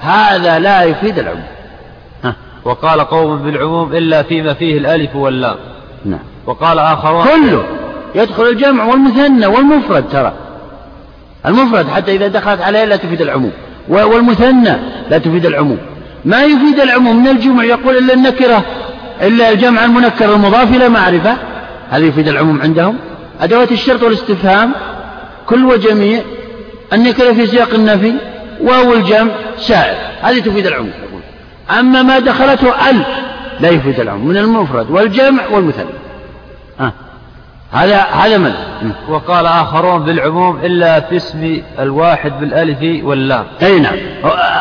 [0.00, 1.42] هذا لا يفيد العموم.
[2.64, 5.56] وقال قوم بالعموم إلا فيما فيه الألف واللام.
[6.04, 6.20] نعم.
[6.46, 7.64] وقال آخرون كله.
[8.14, 10.32] يدخل الجمع والمثنى والمفرد ترى.
[11.46, 13.52] المفرد حتى إذا دخلت عليه لا تفيد العموم.
[13.88, 14.76] والمثنى
[15.10, 15.78] لا تفيد العموم.
[16.24, 18.64] ما يفيد العموم من الجمع يقول إلا النكرة.
[19.22, 21.36] إلا الجمع المنكر المضاف إلى معرفة.
[21.90, 22.96] هذا يفيد العموم عندهم.
[23.40, 24.72] أدوات الشرط والاستفهام.
[25.46, 26.22] كل وجميع
[26.92, 28.12] النكرة في سياق النفي
[28.60, 30.92] واو الجمع سائر هذه تفيد العموم.
[31.78, 33.02] أما ما دخلته ال
[33.60, 34.26] لا يفيد العموم.
[34.26, 35.90] من المفرد والجمع والمثنى.
[36.80, 36.92] آه.
[37.72, 38.52] هذا هذا من
[39.08, 43.44] وقال آخرون بالعموم إلا في اسم الواحد بالألف واللام.
[43.62, 43.96] أي نعم.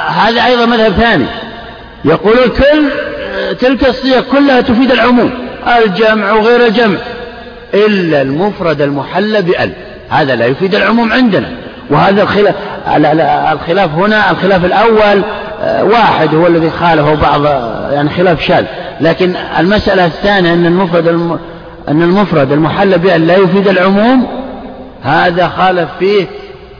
[0.07, 1.25] هذا أيضا مذهب ثاني.
[2.05, 2.89] يقول كل
[3.59, 5.31] تلك الصيغ كلها تفيد العموم.
[5.85, 6.97] الجمع وغير الجمع.
[7.73, 9.71] إلا المفرد المحلى بأل.
[10.09, 11.49] هذا لا يفيد العموم عندنا.
[11.89, 12.55] وهذا الخلاف
[13.53, 15.21] الخلاف هنا الخلاف الأول
[15.61, 17.45] آه، واحد هو الذي خالفه بعض
[17.93, 18.65] يعني خلاف شاذ.
[19.01, 21.39] لكن المسألة الثانية أن المفرد الم...
[21.87, 24.27] أن المفرد المحلى بأل لا يفيد العموم
[25.03, 26.25] هذا خالف فيه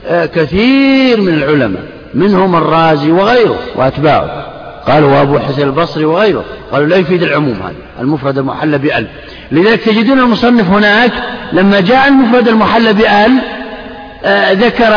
[0.08, 1.82] آه، كثير من العلماء
[2.14, 4.55] منهم الرازي وغيره وأتباعه.
[4.86, 6.44] قالوا وأبو حسن البصري وغيره.
[6.72, 9.06] قالوا لا يفيد العموم هذا المفرد المحل بأل.
[9.50, 11.12] لذلك تجدون المصنف هناك
[11.52, 13.38] لما جاء المفرد المحل بأل
[14.24, 14.94] آه ذكر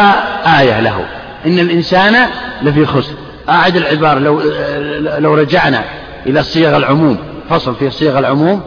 [0.60, 1.06] آية له.
[1.46, 2.30] إن الإنسان
[2.62, 3.14] لفي خسر.
[3.50, 5.84] أعد العبارة لو, آه لو رجعنا
[6.28, 7.18] إلى صيغ العموم.
[7.50, 8.62] فصل في صيغ العموم.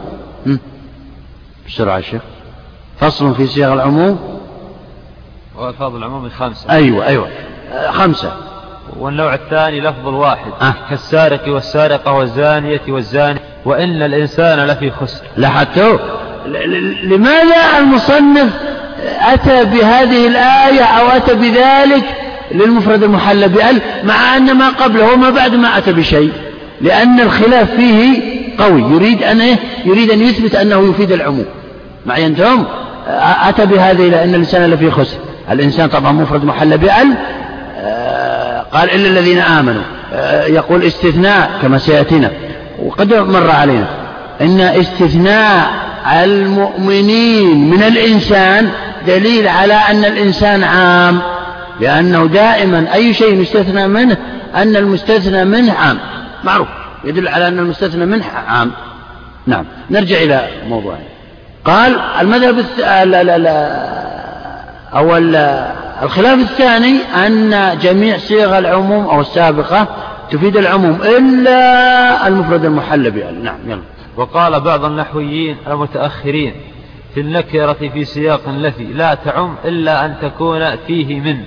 [1.67, 2.21] بسرعة شيخ.
[2.99, 4.39] فصل في صيغ العموم.
[5.57, 6.69] وألفاظ العموم خمسة.
[6.69, 7.27] أيوة أيوة.
[7.73, 8.52] آه خمسة.
[8.99, 10.51] والنوع الثاني لفظ الواحد.
[10.61, 10.73] أه.
[10.89, 15.25] كالسارق والسارقة والزانية والزاني وإن الإنسان لفي خسر.
[15.37, 15.97] لاحظتوا؟
[17.03, 18.53] لماذا المصنف
[19.21, 22.03] أتى بهذه الآية أو أتى بذلك
[22.51, 26.31] للمفرد المحلى بأل مع أن ما قبله وما بعد ما أتى بشيء؟
[26.81, 28.21] لأن الخلاف فيه
[28.59, 28.81] قوي.
[28.81, 31.45] يريد أن إيه؟ يريد أن يثبت أنه يفيد العموم.
[32.05, 32.65] معي أنتم؟
[33.47, 35.17] أتى بهذه لأن الإنسان لفي خسر.
[35.51, 37.13] الإنسان طبعا مفرد محلى بأل
[38.73, 39.81] قال إلا الذين آمنوا.
[40.13, 42.31] آه، يقول استثناء كما سيأتينا.
[42.79, 43.87] وقد مر علينا.
[44.41, 45.71] إن استثناء
[46.23, 48.69] المؤمنين من الإنسان
[49.07, 51.19] دليل على أن الإنسان عام.
[51.79, 54.17] لأنه دائما أي شيء يستثنى منه
[54.55, 55.97] أن المستثنى منه عام.
[56.43, 56.67] معروف.
[57.03, 58.71] يدل على أن المستثنى منه عام.
[59.47, 59.65] نعم.
[59.89, 61.03] نرجع إلى موضوعنا.
[61.65, 62.79] قال المذهب الث...
[62.79, 63.93] لا لا لا
[64.95, 65.17] أو
[66.03, 69.87] الخلاف الثاني أن جميع صيغ العموم أو السابقة
[70.31, 73.81] تفيد العموم إلا المفرد المحل بأل نعم يلا.
[74.17, 76.53] وقال بعض النحويين المتأخرين
[77.13, 81.37] في النكرة في سياق النفي لا تعم إلا أن تكون فيه من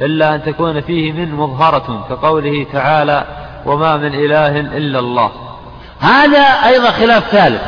[0.00, 3.24] إلا أن تكون فيه من مظهرة كقوله تعالى
[3.66, 5.30] وما من إله إلا الله
[6.00, 7.62] هذا أيضا خلاف ثالث.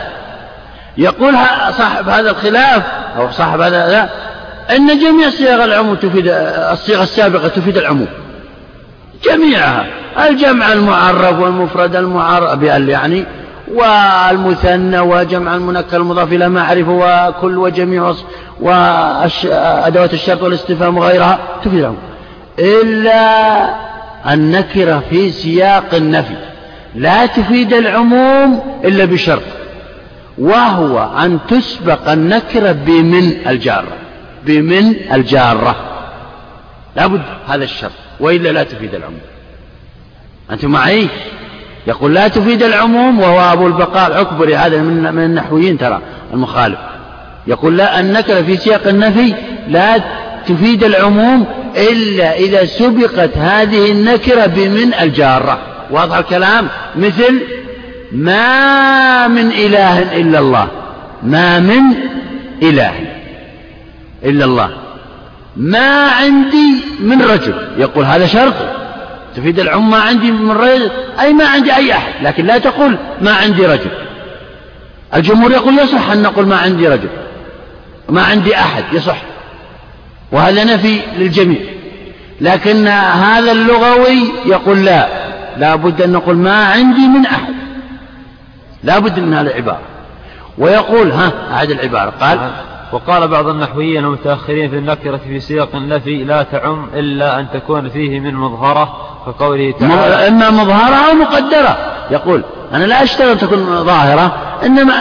[0.97, 1.35] يقول
[1.71, 2.83] صاحب هذا الخلاف
[3.17, 4.11] أو صاحب هذا
[4.71, 6.29] أن جميع صيغ العموم تفيد
[6.73, 8.07] الصيغة السابقة تفيد العموم.
[9.25, 9.87] جميعها.
[10.29, 13.25] الجمع المعرف والمفرد المعرف بأل يعني
[13.75, 18.15] والمثنى وجمع المنكر المضاف إلى معرفة وكل وجميع
[18.61, 21.99] وأدوات الشرط والاستفهام وغيرها تفيد العموم.
[22.59, 23.75] إلا
[24.33, 26.37] النكرة في سياق النفي.
[26.95, 29.43] لا تفيد العموم إلا بشرط.
[30.39, 34.04] وهو أن تسبق النكرة بمن الجارة
[34.47, 35.77] بمن الجارة.
[36.97, 39.21] لابد هذا الشرط وإلا لا تفيد العموم.
[40.51, 41.09] أنتم معي؟
[41.87, 46.01] يقول لا تفيد العموم وهو أبو البقاء العكبري هذا من, من النحويين ترى
[46.35, 46.79] المخالف.
[47.47, 49.35] يقول لا النكرة في سياق النفي
[49.69, 50.01] لا
[50.47, 55.59] تفيد العموم إلا إذا سبقت هذه النكرة بمن الجارة.
[55.91, 57.43] واضح الكلام؟ مثل
[58.13, 60.69] ما من إله إلا الله.
[61.23, 61.83] ما من
[62.63, 63.14] إله.
[64.25, 64.71] إلا الله.
[65.57, 67.55] ما عندي من رجل.
[67.77, 68.55] يقول هذا شرط.
[69.37, 70.91] تفيد العم ما عندي من رجل.
[71.21, 72.13] أي ما عندي أي أحد.
[72.23, 73.91] لكن لا تقول ما عندي رجل.
[75.15, 77.09] الجمهور يقول يصح أن نقول ما عندي رجل.
[78.09, 78.85] ما عندي أحد.
[78.93, 79.17] يصح.
[80.33, 81.61] وهذا نفي للجميع.
[82.41, 85.09] لكن هذا اللغوي يقول لا.
[85.57, 87.55] لا بد أن نقول ما عندي من أحد.
[88.85, 89.81] لا بد من هذه العبارة.
[90.59, 92.11] ويقول ها أعد العبارة.
[92.21, 92.51] قال
[92.93, 98.21] وقال بعض النحويين المتأخرين في النكرة في سياق النفي لا تعم إلا أن تكون فيه
[98.21, 100.29] من مظهرة كقوله تعالى.
[100.29, 101.77] إما مظهرة أو مقدرة.
[102.11, 104.33] يقول أنا لا أشتغل تكون ظاهرة
[104.67, 104.93] إنما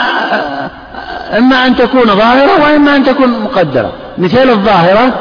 [1.38, 3.92] إما أن تكون ظاهرة وإما أن تكون مقدرة.
[4.18, 5.14] مثال الظاهرة؟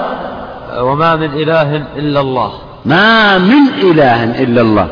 [0.81, 2.53] وما من إله إلا الله.
[2.85, 4.89] ما من إله إلا الله.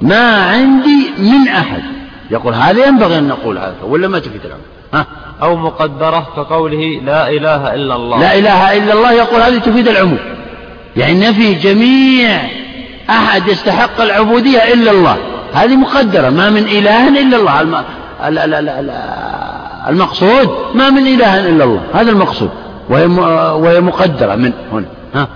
[0.00, 1.82] ما عندي من أحد.
[2.30, 4.60] يقول هذا ينبغي أن نقول هذا ولا ما تفيد الأمر؟
[4.94, 5.06] ها؟
[5.42, 8.20] أو مقدرة كقوله لا إله إلا الله.
[8.20, 10.18] لا إله إلا الله يقول هذه تفيد العموم.
[10.96, 12.40] يعني نفي جميع
[13.10, 15.16] أحد يستحق العبودية إلا الله.
[15.54, 16.30] هذه مقدرة.
[16.30, 17.60] ما من إله إلا الله.
[17.60, 17.84] الم...
[19.88, 21.82] المقصود ما من إله إلا الله.
[21.94, 22.50] هذا المقصود.
[22.88, 23.18] وهي, م...
[23.62, 24.86] وهي مقدرة من هنا.
[25.14, 25.28] ها؟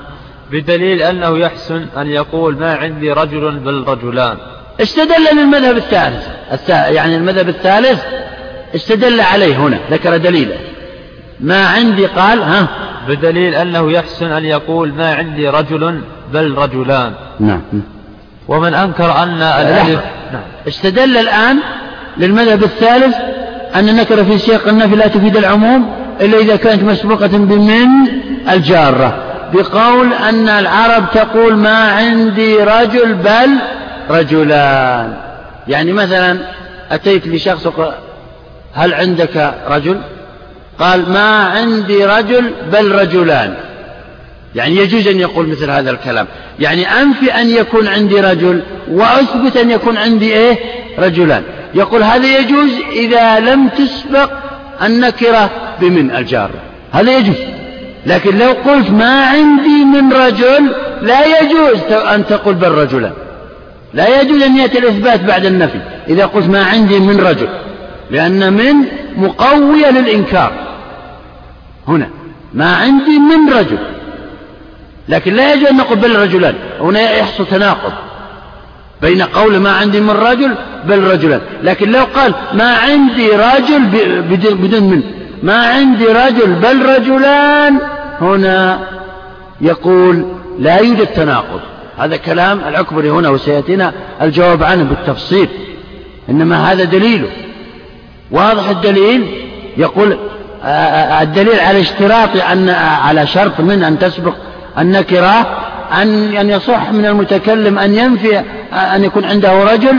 [0.53, 4.37] بدليل أنه يحسن أن يقول ما عندي رجل بل رجلان.
[4.81, 6.29] استدل للمذهب الثالث.
[6.69, 8.05] يعني المذهب الثالث
[8.75, 10.57] استدل عليه هنا ذكر دليله.
[11.41, 12.67] ما عندي قال ها؟
[13.09, 16.01] بدليل أنه يحسن أن يقول ما عندي رجل
[16.33, 17.13] بل رجلان.
[17.41, 17.61] نعم.
[18.49, 20.01] ومن أنكر أن الألف
[20.33, 20.43] نعم.
[20.69, 21.59] استدل الآن
[22.19, 23.17] للمذهب الثالث
[23.75, 25.91] أن النكرة في سياق النفي لا تفيد العموم
[26.21, 27.89] إلا إذا كانت مسبوقة بمن؟
[28.51, 29.23] الجارة.
[29.55, 33.51] بقول أن العرب تقول ما عندي رجل بل
[34.11, 35.15] رجلان.
[35.69, 36.39] يعني مثلا
[36.91, 37.69] أتيت لشخص
[38.75, 40.01] هل عندك رجل؟
[40.79, 43.55] قال ما عندي رجل بل رجلان.
[44.55, 46.27] يعني يجوز أن يقول مثل هذا الكلام.
[46.61, 50.59] يعني أنفي أن يكون عندي رجل وأثبت أن يكون عندي إيه؟
[50.99, 51.43] رجلان.
[51.75, 54.31] يقول هذا يجوز إذا لم تسبق
[54.83, 55.51] النكرة
[55.81, 56.51] بمن الجار؟
[56.93, 57.37] هذا يجوز؟
[58.07, 63.13] لكن لو قلت ما عندي من رجل لا يجوز أن تقول بل رجلان.
[63.95, 65.79] لا يجوز أن يأتي الإثبات بعد النفي.
[66.09, 67.49] إذا قلت ما عندي من رجل.
[68.11, 68.75] لأن من
[69.17, 70.53] مقوية للإنكار.
[71.89, 72.09] هنا
[72.55, 73.79] ما عندي من رجل.
[75.09, 76.55] لكن لا يجوز أن نقول بل رجلان.
[76.81, 77.93] هنا يحصل تناقض
[79.03, 80.55] بين قول ما عندي من رجل
[80.85, 81.41] بل رجلان.
[81.63, 83.81] لكن لو قال ما عندي رجل
[84.55, 85.03] بدون من.
[85.43, 87.79] ما عندي رجل بل رجلان.
[88.21, 88.81] هنا
[89.61, 90.25] يقول
[90.59, 91.61] لا يوجد تناقض.
[91.99, 93.93] هذا كلام العكبري هنا وسيأتينا
[94.23, 95.49] الجواب عنه بالتفصيل.
[96.31, 97.29] إنما هذا دليله.
[98.31, 100.19] واضح الدليل؟ يقول
[100.65, 102.69] آه، آه، الدليل على اشتراط أن
[103.05, 104.35] على شرط من أن تسبق
[104.79, 105.59] النكرة
[105.93, 109.97] أن أن يصح من المتكلم أن ينفي آه، أن يكون عنده رجل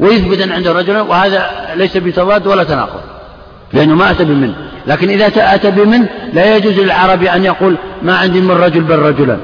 [0.00, 3.00] ويثبت أن عنده رجل وهذا ليس بتضاد ولا تناقض
[3.72, 4.52] لأنه ما أتى بمن
[4.86, 9.36] لكن إذا أتى بمن لا يجوز للعربي أن يقول ما عندي من رجل بل رجلا.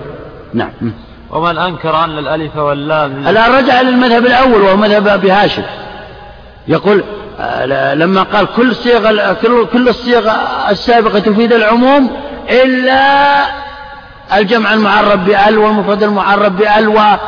[0.55, 0.71] نعم.
[1.31, 5.63] ومن أنكر أن الألف واللام؟ الآن رجع للمذهب الأول وهو مذهب أبي هاشم.
[6.69, 7.26] يقول آه،
[7.95, 10.33] لما قال كل صيغ كل كل الصيغ
[10.71, 12.11] السابقة تفيد العموم
[12.51, 13.45] إلا
[14.37, 17.25] الجمع المعرب بأل والمفرد المعرب بأل والمثنى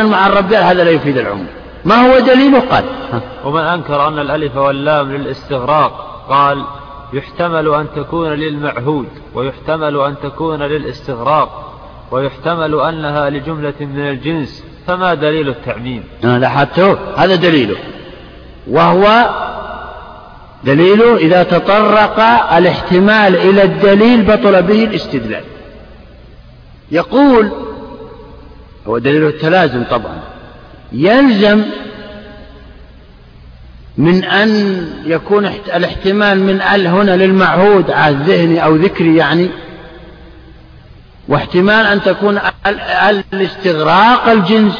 [0.00, 1.46] المعرب بأل هذا لا يفيد العموم.
[1.84, 2.84] ما هو دليله قال.
[3.44, 6.64] ومن أنكر أن الألف واللام للاستغراق قال
[7.12, 11.72] يحتمل أن تكون للمعهود ويحتمل أن تكون للاستغراق
[12.10, 17.76] ويحتمل أنها لجملة من الجنس فما دليل التعميم؟ لاحظته هذا دليله.
[18.66, 19.30] وهو
[20.64, 22.20] دليله إذا تطرق
[22.56, 25.44] الاحتمال إلى الدليل بطل به الاستدلال.
[26.90, 27.50] يقول
[28.86, 30.20] هو دليل التلازم طبعا
[30.92, 31.62] يلزم
[33.98, 34.50] من أن
[35.06, 39.50] يكون الاحتمال من ال هنا للمعهود على الذهني أو ذكري يعني
[41.28, 42.38] واحتمال أن تكون
[43.08, 44.78] ال لاستغراق الجنس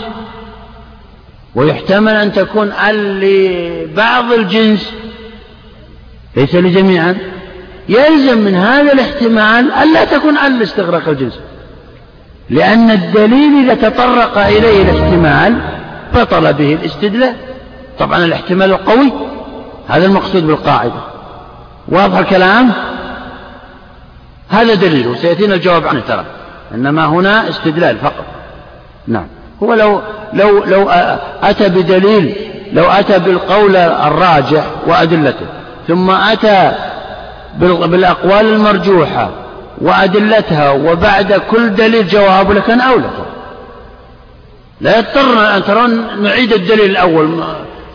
[1.55, 4.93] ويحتمل أن تكون لبعض الجنس.
[6.37, 7.17] ليس لجميعا.
[7.89, 11.39] يلزم من هذا الاحتمال ألا تكون ال لاستغراق الجنس.
[12.51, 15.61] لأن الدليل إذا تطرق إليه الاحتمال
[16.15, 17.35] بطل به الاستدلال.
[17.99, 19.13] طبعا الاحتمال القوي
[19.89, 21.01] هذا المقصود بالقاعدة.
[21.89, 22.73] واضح الكلام؟
[24.49, 26.25] هذا دليله سيأتينا الجواب عنه ترى
[26.75, 28.25] إنما هنا استدلال فقط.
[29.07, 29.27] نعم.
[29.63, 30.01] هو لو
[30.33, 30.91] لو لو
[31.43, 32.37] أتى بدليل
[32.73, 35.47] لو أتى بالقول الراجح وأدلته
[35.89, 36.73] ثم أتى
[37.59, 39.31] بالأقوال المرجوحة
[39.81, 43.11] وأدلتها وبعد كل دليل جواب لكان أولى
[44.81, 47.45] لا يضطرنا أن ترون نعيد الدليل الأول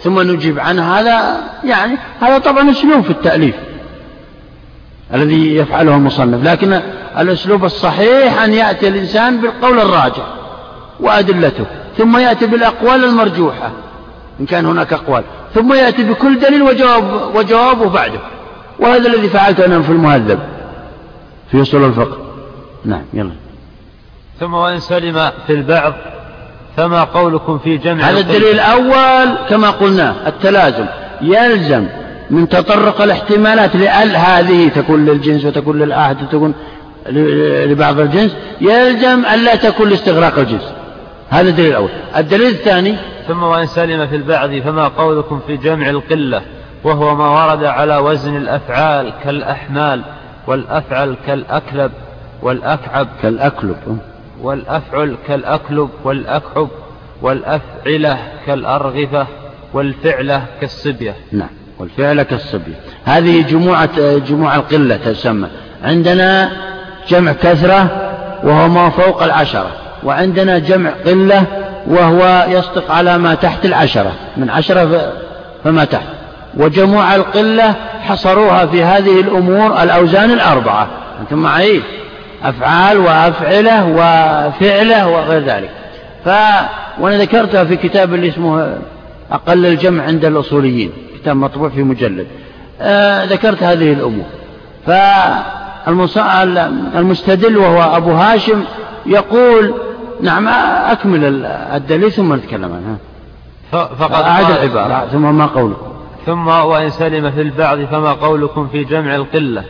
[0.03, 3.55] ثم نجيب عنه هذا يعني هذا طبعا أسلوب في التأليف
[5.13, 6.81] الذي يفعله المصنف لكن
[7.19, 10.36] الأسلوب الصحيح أن يأتي الإنسان بالقول الراجح.
[10.99, 11.65] وأدلته.
[11.97, 13.71] ثم يأتي بالأقوال المرجوحة
[14.39, 15.23] إن كان هناك أقوال.
[15.55, 18.19] ثم يأتي بكل دليل وجواب وجوابه بعده.
[18.79, 20.39] وهذا الذي فعلته أنا في المهذب
[21.51, 22.17] في أصول الفقه.
[22.85, 23.31] نعم يلا.
[24.39, 25.93] ثم وإن سلم في البعض
[26.77, 30.85] فما قولكم في جمع هذا الدليل الأول كما قلنا التلازم.
[31.21, 31.85] يلزم
[32.29, 36.53] من تطرق الاحتمالات لأل هذه تكون للجنس وتكون للآحد وتكون
[37.69, 38.35] لبعض الجنس.
[38.61, 40.73] يلزم ألا تكون لاستغراق الجنس.
[41.29, 41.89] هذا الدليل الأول.
[42.17, 42.95] الدليل الثاني
[43.27, 46.41] ثم وإن سلم في البعض فما قولكم في جمع القلة
[46.83, 50.01] وهو ما ورد على وزن الأفعال كالأحمال
[50.47, 51.91] والأفعل كالأكلب
[52.41, 53.99] والأكعب كالأكلب.
[54.41, 56.67] والأفعل كالأكلب والأكعب
[57.21, 59.27] والأفعلة كالأرغفة
[59.73, 61.15] والفعلة كالصبية.
[61.31, 61.49] نعم
[61.79, 62.75] والفعلة كالصبية.
[63.05, 65.47] هذه جموعة جموع القلة تسمى.
[65.83, 66.51] عندنا
[67.07, 68.11] جمع كثرة
[68.43, 69.86] وهو ما فوق العشرة.
[70.03, 71.43] وعندنا جمع قلة
[71.87, 75.13] وهو يصدق على ما تحت العشرة من عشرة
[75.63, 76.07] فما تحت.
[76.57, 80.87] وجموع القلة حصروها في هذه الأمور الأوزان الأربعة.
[81.21, 81.81] أنتم معي؟
[82.43, 85.69] أفعال وأفعلة وفعلة وغير ذلك.
[86.25, 86.29] ف
[86.99, 88.77] وأنا ذكرتها في كتاب اللي اسمه
[89.31, 90.91] أقل الجمع عند الأصوليين
[91.21, 92.27] كتاب مطبوع في مجلد.
[92.81, 94.25] آه ذكرت هذه الأمور.
[96.95, 98.63] فالمستدل وهو أبو هاشم
[99.05, 99.73] يقول
[100.21, 100.47] نعم
[100.91, 102.97] أكمل الدليل ثم نتكلم عنها
[103.71, 105.07] فقد أعد العبارة.
[105.07, 105.87] ثم ما قولكم
[106.25, 109.63] ثم وإن سلم في البعض فما قولكم في جمع القلة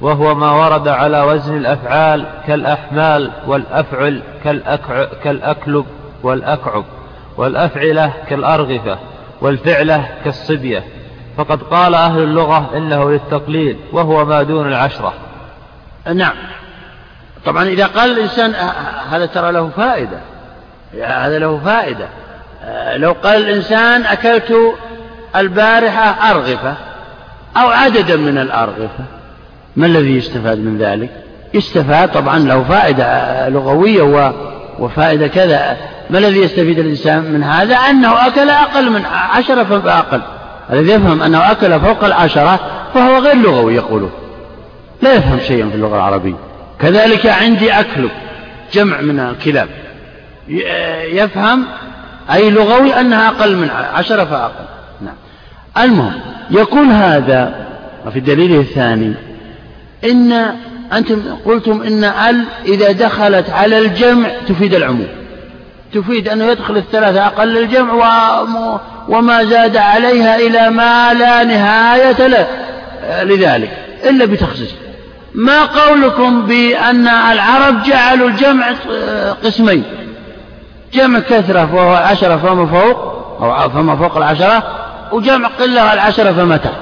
[0.00, 4.22] وهو ما ورد على وزن الأفعال كالأحمال والأفعل
[5.22, 5.86] كالأكلب
[6.22, 6.84] والأكعب
[7.36, 8.98] والأفعلة كالأرغفة
[9.40, 10.84] والفعلة كالصبية.
[11.36, 15.12] فقد قال أهل اللغة إنه للتقليل وهو ما دون العشرة.
[16.14, 16.34] نعم.
[17.46, 18.54] طبعا إذا قال الإنسان
[19.10, 20.18] هذا ترى له فائدة.
[21.02, 22.06] هذا له فائدة.
[22.96, 24.54] لو قال الإنسان أكلت
[25.36, 26.74] البارحة أرغفة
[27.56, 29.04] أو عددا من الأرغفة
[29.76, 31.10] ما الذي يستفاد من ذلك؟
[31.54, 34.32] يستفاد طبعا له فائدة لغوية
[34.78, 35.76] وفائدة كذا.
[36.10, 40.20] ما الذي يستفيد الإنسان من هذا؟ أنه أكل أقل من عشرة فأقل
[40.72, 42.60] الذي يفهم أنه أكل فوق العشرة
[42.94, 44.10] فهو غير لغوي يقولون
[45.02, 46.34] لا يفهم شيئا في اللغة العربية.
[46.80, 48.08] كذلك عندي أكل
[48.72, 49.68] جمع من الكلاب.
[51.12, 51.64] يفهم؟
[52.32, 54.64] أي لغوي أنها أقل من عشرة فأقل.
[55.00, 55.14] نعم.
[55.78, 56.20] المهم
[56.50, 57.66] يقول هذا
[58.06, 59.14] وفي الدليل الثاني
[60.04, 60.32] إن
[60.92, 65.08] أنتم قلتم إن ال إذا دخلت على الجمع تفيد العموم.
[65.94, 67.92] تفيد أنه يدخل الثلاثة أقل الجمع
[69.08, 72.46] وما زاد عليها إلى ما لا نهاية له.
[73.22, 73.70] لذلك
[74.04, 74.74] إلا بتخصيص
[75.34, 78.66] ما قولكم بأن العرب جعلوا الجمع
[79.44, 79.84] قسمين؟
[80.92, 84.62] جمع كثرة وهو عشرة فما فوق أو فما فوق العشرة
[85.12, 86.74] وجمع قلة العشرة فما تحت.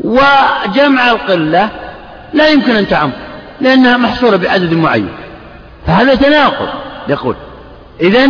[0.00, 1.68] وجمع القلة
[2.32, 3.10] لا يمكن أن تعم
[3.60, 5.08] لأنها محصورة بعدد معين.
[5.86, 6.68] فهذا تناقض
[7.08, 7.34] يقول.
[8.00, 8.28] إذا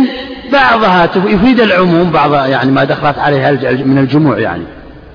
[0.51, 3.51] بعضها يفيد العموم بعض يعني ما دخلت عليها
[3.85, 4.63] من الجموع يعني.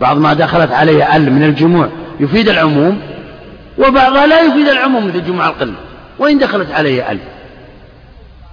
[0.00, 1.88] بعض ما دخلت عليها ال من الجموع.
[2.20, 3.00] يفيد العموم
[3.78, 5.74] وبعضها لا يفيد العموم مثل جموع القلة
[6.18, 7.18] وإن دخلت عليه ال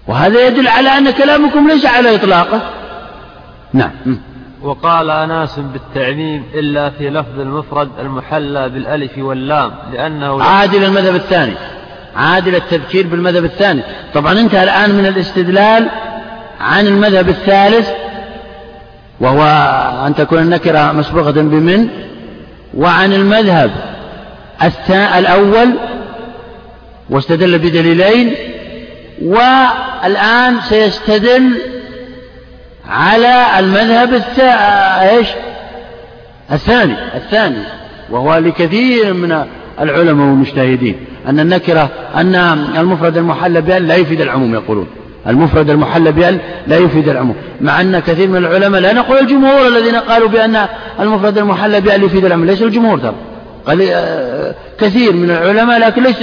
[0.07, 2.61] وهذا يدل على أن كلامكم ليس على إطلاقه.
[3.73, 3.91] نعم.
[4.61, 11.53] وقال أناس بالتعميم إلا في لفظ المفرد المحلى بالألف واللام لأنه عادل المذهب الثاني.
[12.15, 13.81] عادل التذكير بالمذهب الثاني.
[14.13, 15.89] طبعا انتهى الآن من الاستدلال
[16.59, 17.89] عن المذهب الثالث
[19.19, 19.43] وهو
[20.07, 21.87] أن تكون النكرة مسبوقة بمن؟
[22.73, 23.71] وعن المذهب
[25.17, 25.69] الأول
[27.09, 28.35] واستدل بدليلين
[29.21, 31.61] والآن سيستدل
[32.89, 34.23] على المذهب
[35.01, 35.27] إيش؟
[36.51, 37.63] الثاني الثاني
[38.09, 39.45] وهو لكثير من
[39.81, 40.95] العلماء والمجتهدين
[41.27, 42.35] أن النكرة أن
[42.77, 44.87] المفرد المحلى بأن لا يفيد العموم يقولون.
[45.27, 47.35] المفرد المحلى بأن لا يفيد العموم.
[47.61, 50.67] مع أن كثير من العلماء لا نقول الجمهور الذين قالوا بأن
[50.99, 53.15] المفرد المحلى بأن يفيد العموم ليس الجمهور ترى.
[54.79, 56.17] كثير من العلماء لكن ليس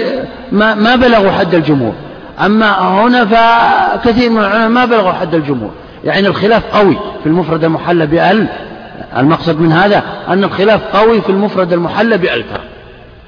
[0.53, 1.95] ما, ما بلغوا حد الجمهور.
[2.41, 5.71] أما هنا فكثير من العلماء ما بلغوا حد الجمهور.
[6.05, 8.47] يعني الخلاف قوي في المفرد المحلى بأل
[9.17, 12.63] المقصد من هذا أن الخلاف قوي في المفرد المحلى بأل ترى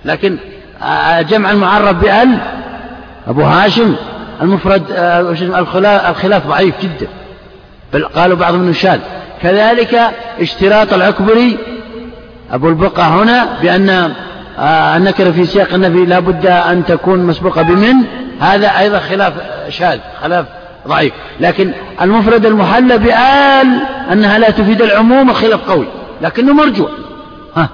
[0.04, 0.36] لكن
[0.82, 2.38] آه، جمع المعرب بأل
[3.28, 3.94] أبو هاشم
[4.42, 5.20] المفرد آه،
[6.10, 7.06] الخلاف ضعيف جدا.
[7.92, 9.00] بل قالوا بعضهم إنه شاذ.
[9.42, 10.00] كذلك
[10.40, 11.58] اشتراط العكبري
[12.54, 14.12] أبو البقع هنا بأن
[14.58, 17.94] آه، النكرة في سياق النفي لا بد أن تكون مسبوقة بمن؟
[18.40, 19.32] هذا أيضا خلاف
[19.68, 20.46] شاذ خلاف
[20.88, 21.12] ضعيف.
[21.40, 23.80] لكن المفرد المحلى بآل
[24.12, 25.86] أنها لا تفيد العموم خلاف قوي.
[26.22, 26.88] لكنه مرجوع.
[27.56, 27.68] ها.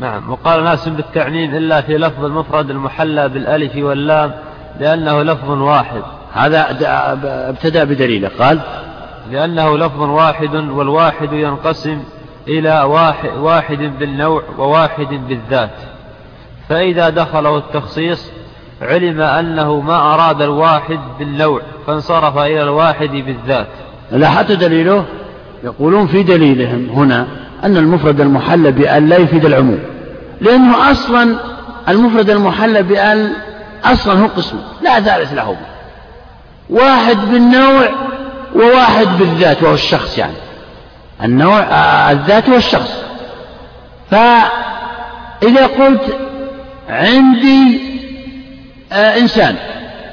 [0.00, 4.32] نعم وقال ناس بالتعميم إلا في لفظ المفرد المحلى بالألف واللام
[4.80, 6.02] لأنه لفظ واحد.
[6.34, 6.66] هذا
[7.24, 8.30] ابتدأ بدليله.
[8.38, 8.60] قال
[9.30, 12.02] لأنه لفظ واحد والواحد ينقسم
[12.48, 12.82] إلى
[13.38, 15.76] واحد, بالنوع وواحد بالذات.
[16.68, 18.30] فإذا دخله التخصيص
[18.82, 23.66] علم أنه ما أراد الواحد بالنوع فانصرف إلى الواحد بالذات.
[24.12, 25.04] لاحظت دليله؟
[25.64, 27.26] يقولون في دليلهم هنا
[27.64, 29.78] أن المفرد المحلى بأن لا يفيد العموم.
[30.40, 31.36] لأنه أصلا
[31.88, 33.32] المفرد المحلى بأن
[33.84, 35.56] أصلا هو قسم لا ثالث له
[36.70, 37.88] واحد بالنوع
[38.56, 40.32] وواحد بالذات وهو الشخص يعني.
[41.22, 43.04] النوع آه، الذات والشخص.
[44.10, 46.18] فإذا قلت
[46.88, 47.80] عندي
[48.92, 49.56] آه، إنسان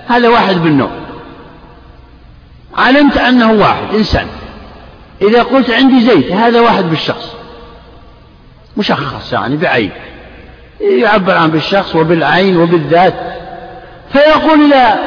[0.10, 0.91] هذا واحد بالنوع.
[2.78, 4.28] علمت أنه واحد إنسان.
[5.22, 7.34] إذا قلت عندي زيت هذا واحد بالشخص.
[8.78, 9.91] مشخص يعني بعين.
[10.82, 13.14] يعبر عن بالشخص وبالعين وبالذات.
[14.14, 14.99] فيقول إذا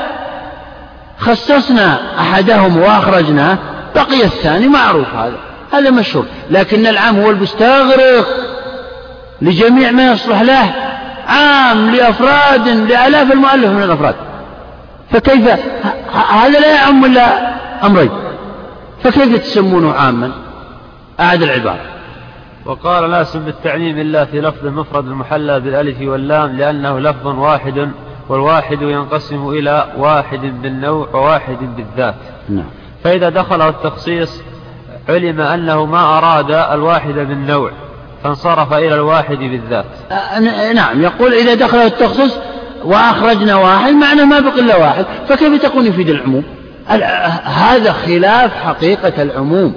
[1.18, 3.58] خصصنا أحدهم وأخرجناه
[3.94, 5.53] بقي الثاني معروف هذا.
[5.78, 8.26] هذا مشهور لكن العام هو المستغرق
[9.42, 10.74] لجميع ما يصلح له.
[11.28, 14.14] عام لأفراد لآلاف المؤلف من الأفراد.
[15.10, 15.48] فكيف
[16.30, 17.54] هذا لا يعم إلا
[17.86, 18.10] أمرين.
[19.02, 20.32] فكيف تسمونه عاما؟
[21.20, 21.80] أعد العبارة.
[22.66, 27.90] وقال ناس بالتعليم إلا في لفظ المفرد المحلى بالألف واللام لأنه لفظ واحد
[28.28, 32.14] والواحد ينقسم إلى واحد بالنوع وواحد بالذات.
[32.48, 32.66] نعم.
[33.04, 34.42] فإذا دخله التخصيص
[35.08, 37.70] علم أنه ما أراد الواحد بالنوع
[38.24, 39.84] فانصرف إلى الواحد بالذات.
[40.74, 42.36] نعم يقول إذا دخل التخصيص
[42.84, 46.44] وأخرجنا واحد معنى ما بقي إلا واحد فكيف تكون يفيد العموم؟
[47.44, 49.74] هذا خلاف حقيقة العموم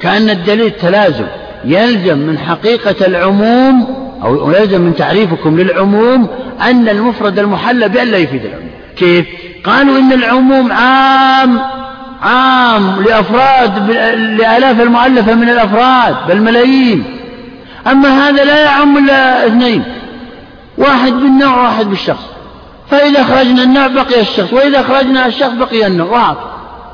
[0.00, 1.26] كأن الدليل تلازم
[1.64, 6.28] يلزم من حقيقة العموم أو يلزم من تعريفكم للعموم
[6.62, 8.70] أن المفرد المحلى بأن لا يفيد العموم.
[8.96, 9.26] كيف؟
[9.64, 11.60] قالوا إن العموم عام
[12.24, 13.90] عام لأفراد
[14.40, 17.04] لآلاف المؤلفة من الأفراد بل ملايين
[17.86, 19.84] أما هذا لا يعم إلا اثنين.
[20.78, 22.24] واحد بالنوع وواحد بالشخص.
[22.90, 26.10] فإذا أخرجنا النوع بقي الشخص وإذا أخرجنا الشخص بقي النوع.
[26.10, 26.36] واحد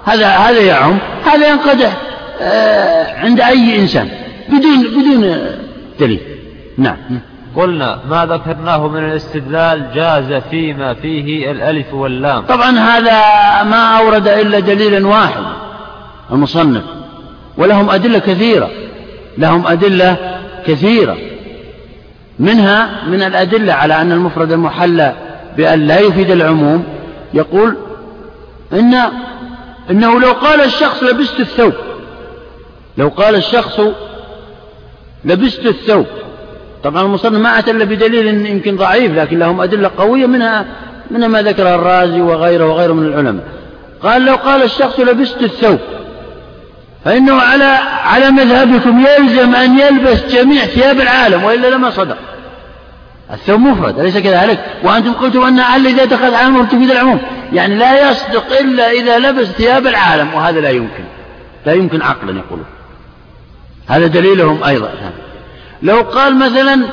[0.05, 0.99] هذا هذا يعم.
[1.25, 1.93] هذا ينقدح
[2.41, 4.09] آه، عند أي إنسان.
[4.49, 5.47] بدون بدون
[6.01, 6.21] دليل.
[6.79, 6.97] نعم.
[7.57, 12.43] قلنا ما ذكرناه من الاستدلال جاز فيما فيه الألف واللام.
[12.47, 13.21] طبعا هذا
[13.71, 15.43] ما أورد إلا دليلا واحد
[16.33, 16.83] المصنف.
[17.59, 18.71] ولهم أدلة كثيرة
[19.39, 20.17] لهم أدلة
[20.67, 21.17] كثيرة.
[22.39, 25.15] منها من الأدلة على أن المفرد المحلى
[25.57, 26.85] بأن لا يفيد العموم
[27.35, 27.77] يقول
[28.73, 28.95] إن
[29.91, 31.73] إنه لو قال الشخص لبست الثوب
[32.99, 33.81] لو قال الشخص
[35.25, 36.07] لبست الثوب
[36.85, 40.67] طبعا المصنف ما أتى إلا بدليل يمكن ضعيف لكن لهم أدلة قوية منها
[41.11, 43.45] منها ما ذكره الرازي وغيره وغيره من العلماء.
[44.03, 45.79] قال لو قال الشخص لبست الثوب
[47.05, 52.17] فإنه على على مذهبكم يلزم أن يلبس جميع ثياب العالم وإلا لما صدق.
[53.33, 57.19] الثوب مفرد أليس كذلك؟ وأنتم قلتم أن على إذا دخلت عالم تفيد العموم.
[57.53, 61.05] يعني لا يصدق إلا إذا لبس ثياب العالم وهذا لا يمكن.
[61.67, 62.67] لا يمكن عقلا يقولون.
[63.89, 64.91] هذا دليلهم أيضا.
[65.83, 66.87] لو قال مثلا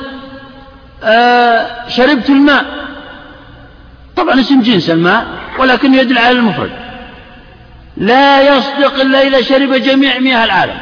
[1.04, 2.64] آه شربت الماء.
[4.16, 5.26] طبعا اسم جنس الماء
[5.58, 6.70] ولكن يدل على المفرد.
[7.96, 10.78] لا يصدق إلا إذا شرب جميع مياه العالم.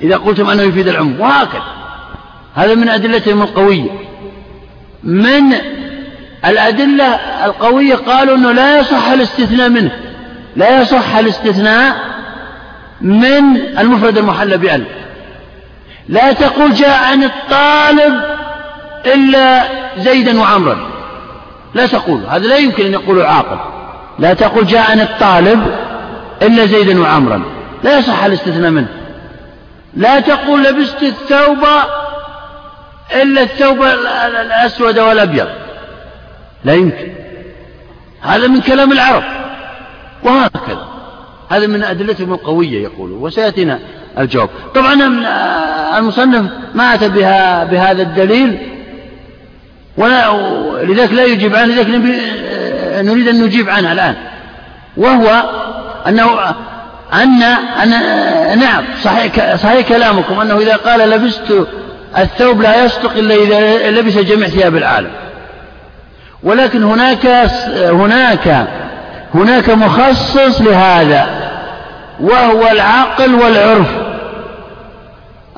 [0.00, 1.62] إذا قلتم أنه يفيد العموم وهكذا.
[2.54, 3.90] هذا من أدلتهم القوية.
[5.04, 5.54] من
[6.44, 7.04] الأدلة
[7.44, 9.90] القوية قالوا أنه لا يصح الاستثناء منه.
[10.56, 11.96] لا يصح الاستثناء
[13.00, 14.84] من المفرد المحلى بأل
[16.08, 18.20] لا تقول جاء عن الطالب
[19.06, 19.64] إلا
[19.98, 20.78] زيدا وعمرا.
[21.74, 22.26] لا تقول.
[22.28, 23.58] هذا لا يمكن أن يقوله عاقل
[24.18, 25.66] لا تقول جاء عن الطالب
[26.42, 27.42] إلا زيدا وعمرا.
[27.82, 28.88] لا يصح الاستثناء منه.
[29.94, 31.64] لا تقول لبست الثوب
[33.14, 35.48] إلا الثوب الأسود والأبيض.
[36.64, 37.12] لا يمكن.
[38.20, 39.22] هذا من كلام العرب.
[40.22, 40.86] وهكذا.
[41.50, 43.78] هذا من أدلتهم القوية يقول وسيأتينا
[44.18, 44.48] الجواب.
[44.74, 44.94] طبعا
[45.98, 48.58] المصنف ما أتى بها بهذا الدليل
[49.96, 50.32] ولا
[50.82, 51.88] لذلك لا يجيب عنه لذلك
[53.04, 54.14] نريد أن نجيب عنها الآن.
[54.96, 55.42] وهو
[56.08, 56.54] أنه
[57.12, 57.42] أن
[57.82, 57.90] أن
[58.58, 61.66] نعم صحيح صحيح كلامكم أنه إذا قال لبست
[62.18, 65.10] الثوب لا يصدق إلا إذا لبس جميع ثياب العالم.
[66.42, 67.26] ولكن هناك
[67.76, 68.66] هناك
[69.34, 71.26] هناك مخصص لهذا
[72.20, 74.03] وهو العقل والعرف.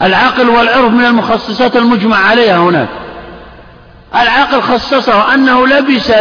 [0.02, 2.89] العقل والعرف من المخصصات المجمع عليها هناك.
[4.14, 6.12] العقل خصصه أنه لبس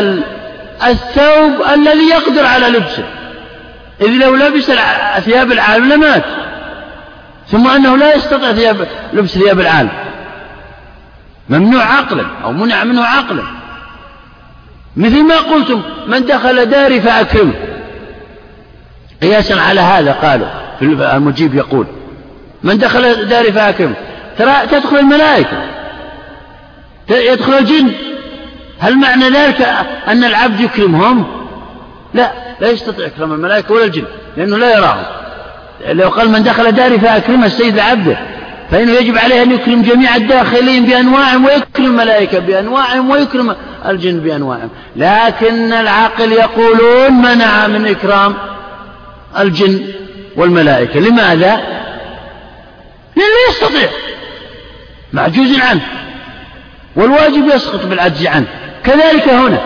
[0.88, 3.04] الثوب الذي يقدر على لبسه.
[4.02, 4.72] إذ لو لبس
[5.20, 6.24] ثياب العالم لمات.
[7.48, 9.92] ثم أنه لا يستطيع ثياب لبس ثياب العالم.
[11.50, 13.44] ممنوع عقلا أو منع منه عقلا.
[14.98, 17.54] مثل ما قلتم من دخل داري فأكرمه.
[19.22, 20.48] قياسا على هذا قالوا
[21.16, 21.88] المجيب يقول.
[22.66, 23.96] من دخل داري فأكرمه
[24.38, 25.58] ترى تدخل الملائكة.
[27.10, 27.92] يدخل الجن.
[28.80, 29.62] هل معنى ذلك
[30.08, 31.26] أن العبد يكرمهم؟
[32.14, 34.04] لا لا يستطيع إكرام الملائكة ولا الجن
[34.38, 35.04] لأنه لا يراهم.
[35.88, 38.18] لو قال من دخل داري فأكرمه السيد لعبده
[38.72, 43.56] فإنه يجب عليه أن يكرم جميع الداخلين بأنواعهم ويكرم الملائكة بأنواعهم ويكرم
[43.88, 44.70] الجن بأنواعهم.
[44.96, 48.34] لكن العقل يقولون منع من إكرام
[49.40, 49.80] الجن
[50.36, 51.00] والملائكة.
[51.00, 51.75] لماذا؟
[53.16, 53.90] لأنه لا يستطيع.
[55.14, 55.82] معجوز عنه.
[56.96, 58.46] والواجب يسقط بالعجز عنه.
[58.84, 59.60] كذلك هنا.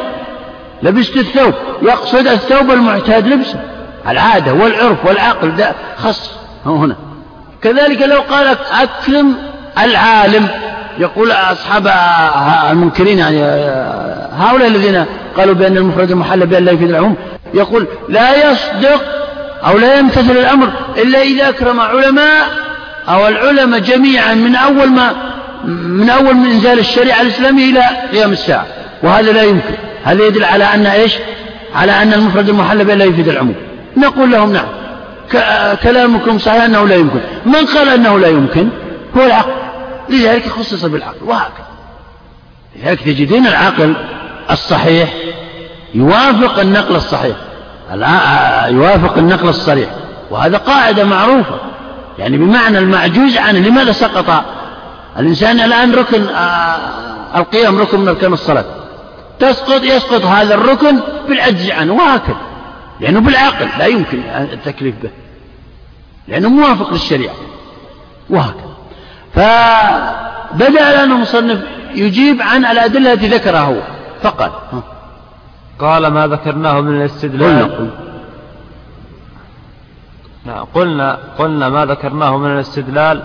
[0.84, 1.54] لبست الثوب.
[1.82, 3.60] يقصد الثوب المعتاد لبسه.
[4.08, 6.32] العادة والعرف والعقل ده خص
[6.66, 6.96] هنا.
[7.64, 9.36] كذلك لو قال أكرم
[9.78, 10.48] العالم.
[10.98, 11.88] يقول أصحاب
[12.72, 13.42] المنكرين يعني
[14.38, 15.06] هؤلاء الذين
[15.38, 17.16] قالوا بأن المفرد المحل بأن لا يفيد العموم.
[17.54, 19.02] يقول لا يصدق
[19.66, 22.69] أو لا يمتثل الأمر إلا إذا أكرم علماء
[23.10, 25.14] أو العلماء جميعا من أول ما
[25.66, 28.66] من أول من إنزال الشريعة الإسلامية إلى قيام الساعة.
[29.04, 29.74] وهذا لا يمكن.
[30.04, 31.14] هذا يدل على أن إيش؟
[31.76, 33.56] على أن المفرد المحل بأن لا يفيد العموم.
[33.98, 34.66] نقول لهم نعم.
[35.84, 37.20] كلامكم صحيح أنه لا يمكن.
[37.46, 38.70] من قال أنه لا يمكن؟
[39.18, 39.52] هو العقل.
[40.10, 41.24] لذلك خصص بالعقل.
[41.26, 41.68] وهكذا.
[42.76, 43.94] لذلك تجدين العقل
[44.52, 45.14] الصحيح
[45.94, 47.36] يوافق النقل الصحيح.
[48.68, 49.90] يوافق النقل الصريح.
[50.32, 51.60] وهذا قاعدة معروفة.
[52.20, 54.44] يعني بمعنى المعجوز عنه لماذا سقط.
[55.20, 56.24] الإنسان الآن ركن
[57.36, 58.66] القيام ركن من أركان الصلاة.
[59.40, 62.38] تسقط يسقط هذا الركن بالعجز عنه وهكذا.
[63.00, 65.10] لأنه بالعقل لا يمكن التكليف به.
[66.28, 67.36] لأنه موافق للشريعة.
[68.30, 68.70] وهكذا.
[69.34, 71.60] فبدأ لنا المصنف
[71.96, 73.82] يجيب عن الأدلة التي ذكرها هو.
[74.22, 74.52] فقال
[75.80, 77.90] قال ما ذكرناه من الاستدلال.
[80.74, 83.24] قلنا قلنا ما ذكرناه من الاستدلال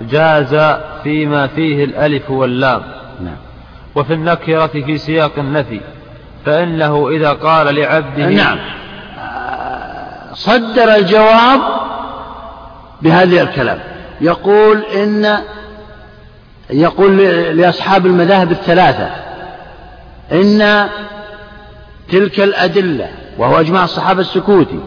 [0.00, 2.82] جاز فيما فيه الألف واللام.
[3.20, 3.36] نعم.
[3.94, 5.80] وفي النكرة في سياق النفي
[6.46, 8.58] فإنه إذا قال لعبده نعم.
[10.32, 11.60] صدر الجواب
[13.02, 13.78] بهذه الكلام.
[14.20, 15.38] يقول إن
[16.70, 17.16] يقول
[17.56, 19.10] لأصحاب المذاهب الثلاثة
[20.32, 20.88] إن
[22.10, 24.80] تلك الأدلة وهو أجماع الصحابة السكوتي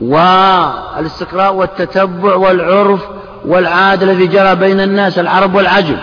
[0.00, 3.00] والاستقراء والتتبع والعرف
[3.46, 5.96] والعاد الذي جرى بين الناس العرب والعجم.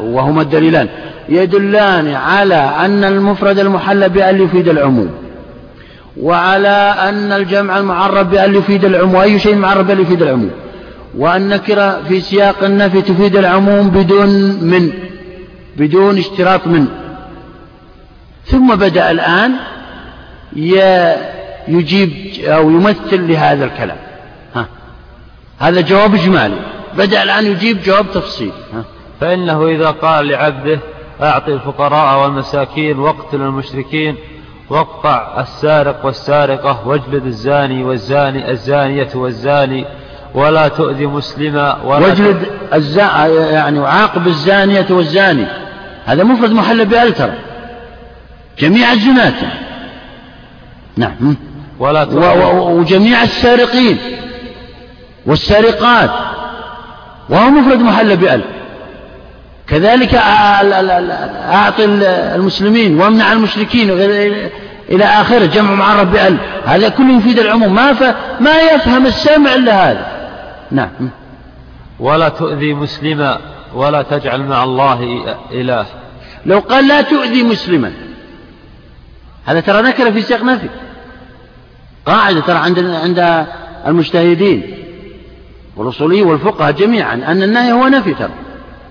[0.00, 0.88] وهما الدليلان.
[1.28, 5.10] يدلان على أن المفرد المحلى بأن يفيد العموم
[6.20, 10.50] وعلى أن الجمع المعرب بأن يفيد العموم وأي شيء معرب بأن يفيد العموم.
[11.18, 14.28] وأن نكرة في سياق النفي تفيد العموم بدون
[14.62, 14.92] من
[15.76, 16.86] بدون اشتراط من.
[18.46, 19.52] ثم بدأ الآن
[21.68, 22.10] يجيب
[22.44, 23.96] أو يمثل لهذا الكلام.
[24.54, 24.66] ها.
[25.58, 26.56] هذا جواب إجمالي.
[26.98, 28.84] بدأ الآن يجيب جواب تفصيلي ها.
[29.20, 30.78] فإنه إذا قال لعبده
[31.22, 34.16] أعطي الفقراء والمساكين واقتل المشركين
[34.70, 39.84] واقطع السارق والسارقة واجلد الزاني والزاني الزانية والزاني
[40.34, 43.26] ولا تؤذي مسلما ولا واجلد الزا...
[43.50, 45.46] يعني وعاقب الزانية والزاني.
[46.04, 47.30] هذا مفرد محل بألتر.
[48.58, 49.34] جميع الزنات
[50.96, 51.36] نعم.
[51.78, 52.78] ولا و...
[52.78, 53.98] وجميع السارقين
[55.26, 56.10] والسارقات
[57.28, 58.44] وهو مفرد محل بألف
[59.66, 60.14] كذلك
[61.50, 61.84] أعطي
[62.34, 63.90] المسلمين وامنع المشركين
[64.88, 67.74] إلى آخره جمع معرف بألف هذا كله يفيد العموم.
[67.74, 68.02] ما, ف...
[68.40, 70.06] ما يفهم السامع إلا هذا.
[70.70, 71.10] نعم.
[72.00, 73.38] ولا تؤذي مسلما
[73.74, 75.86] ولا تجعل مع الله إله.
[76.46, 77.92] لو قال لا تؤذي مسلما
[79.44, 80.68] هذا ترى نكر في سياق نفي
[82.06, 83.46] قاعدة ترى عند عند
[83.86, 84.74] المجتهدين
[85.76, 88.30] والأصوليين والفقهاء جميعا أن النهي هو نفي ترى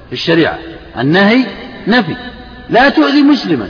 [0.08, 0.58] في الشريعة.
[1.00, 1.46] النهي
[1.88, 2.16] نفي.
[2.70, 3.70] لا تؤذي مسلما.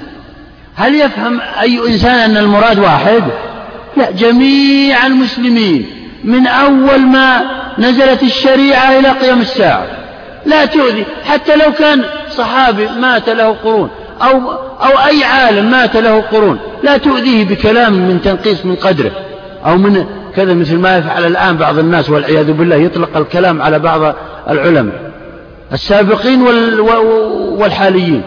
[0.75, 3.23] هل يفهم أي إنسان أن المراد واحد؟
[3.97, 5.85] لا جميع المسلمين
[6.23, 7.41] من أول ما
[7.79, 9.87] نزلت الشريعة إلى قيام الساعة.
[10.45, 11.05] لا تؤذي.
[11.25, 13.89] حتى لو كان صحابي مات له قرون
[14.21, 14.51] أو,
[14.81, 19.11] أو أي عالم مات له قرون لا تؤذيه بكلام من تنقيص من قدره.
[19.65, 24.15] أو من كذا مثل ما يفعل الآن بعض الناس والعياذ بالله يطلق الكلام على بعض
[24.49, 25.11] العلماء.
[25.73, 26.41] السابقين
[27.57, 28.21] والحاليين.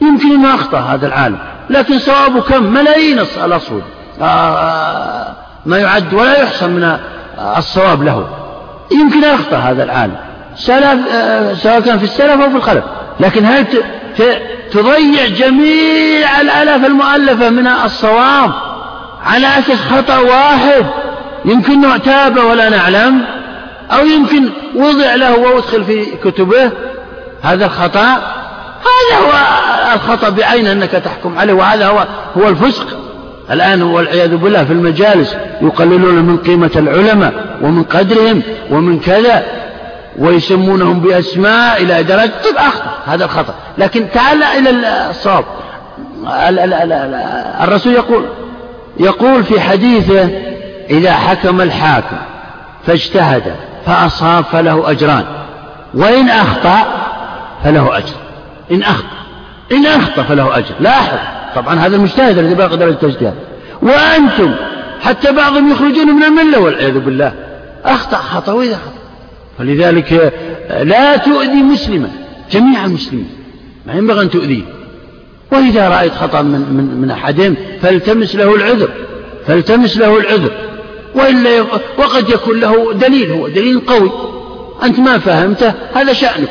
[0.00, 1.38] يمكن أن أخطأ هذا العالم
[1.70, 3.82] لكن صوابه كم؟ ملايين الأصول.
[4.22, 5.26] آه،
[5.66, 6.98] ما يعد ولا يحصى من
[7.56, 8.28] الصواب له.
[8.92, 10.16] يمكن أخطأ هذا العالم
[10.56, 12.84] سلف آه، سواء كان في السلف أو في الخلف.
[13.20, 13.66] لكن هل
[14.72, 18.69] تضيع جميع الآلاف المؤلفة من الصواب
[19.24, 20.86] على أساس خطأ واحد
[21.44, 23.24] يمكن نعتاب ولا نعلم
[23.90, 26.70] أو يمكن وضع له وأدخل في كتبه.
[27.42, 28.06] هذا الخطأ
[28.80, 29.32] هذا هو
[29.94, 32.06] الخطأ بعينه أنك تحكم عليه وهذا هو
[32.36, 32.86] هو الفسق.
[33.50, 37.32] الآن والعياذ بالله في المجالس يقللون من قيمة العلماء
[37.62, 39.42] ومن قدرهم ومن كذا
[40.18, 42.90] ويسمونهم بأسماء إلى درجة طيب أخطأ.
[43.06, 43.54] هذا الخطأ.
[43.78, 44.70] لكن تعال إلى
[45.10, 45.44] الصواب.
[47.62, 48.24] الرسول يقول
[49.00, 50.28] يقول في حديثه
[50.90, 52.16] إذا حكم الحاكم
[52.86, 53.54] فاجتهد
[53.86, 55.24] فأصاب فله أجران
[55.94, 56.84] وإن أخطأ
[57.64, 58.14] فله أجر
[58.70, 59.20] إن أخطأ
[59.72, 60.74] إن أخطأ فله أجر.
[60.80, 61.18] لاحظ
[61.54, 63.34] طبعا هذا المجتهد الذي بلغ درجة الاجتهاد.
[63.82, 64.54] وأنتم
[65.00, 67.32] حتى بعضهم يخرجون من الملة والعياذ بالله
[67.84, 69.00] أخطأ خطأ وإذا خطأ.
[69.58, 70.32] فلذلك
[70.82, 72.10] لا تؤذي مسلما
[72.50, 73.28] جميع المسلمين
[73.86, 74.62] ما ينبغي أن تؤذيه.
[75.52, 78.88] وإذا رأيت خطأ من, من, من أحدهم فالتمس له العذر
[79.46, 80.50] فالتمس له العذر.
[81.14, 81.60] وإلا
[81.98, 84.10] وقد يكون له دليل هو دليل قوي.
[84.82, 86.50] أنت ما فهمته هذا شأنك.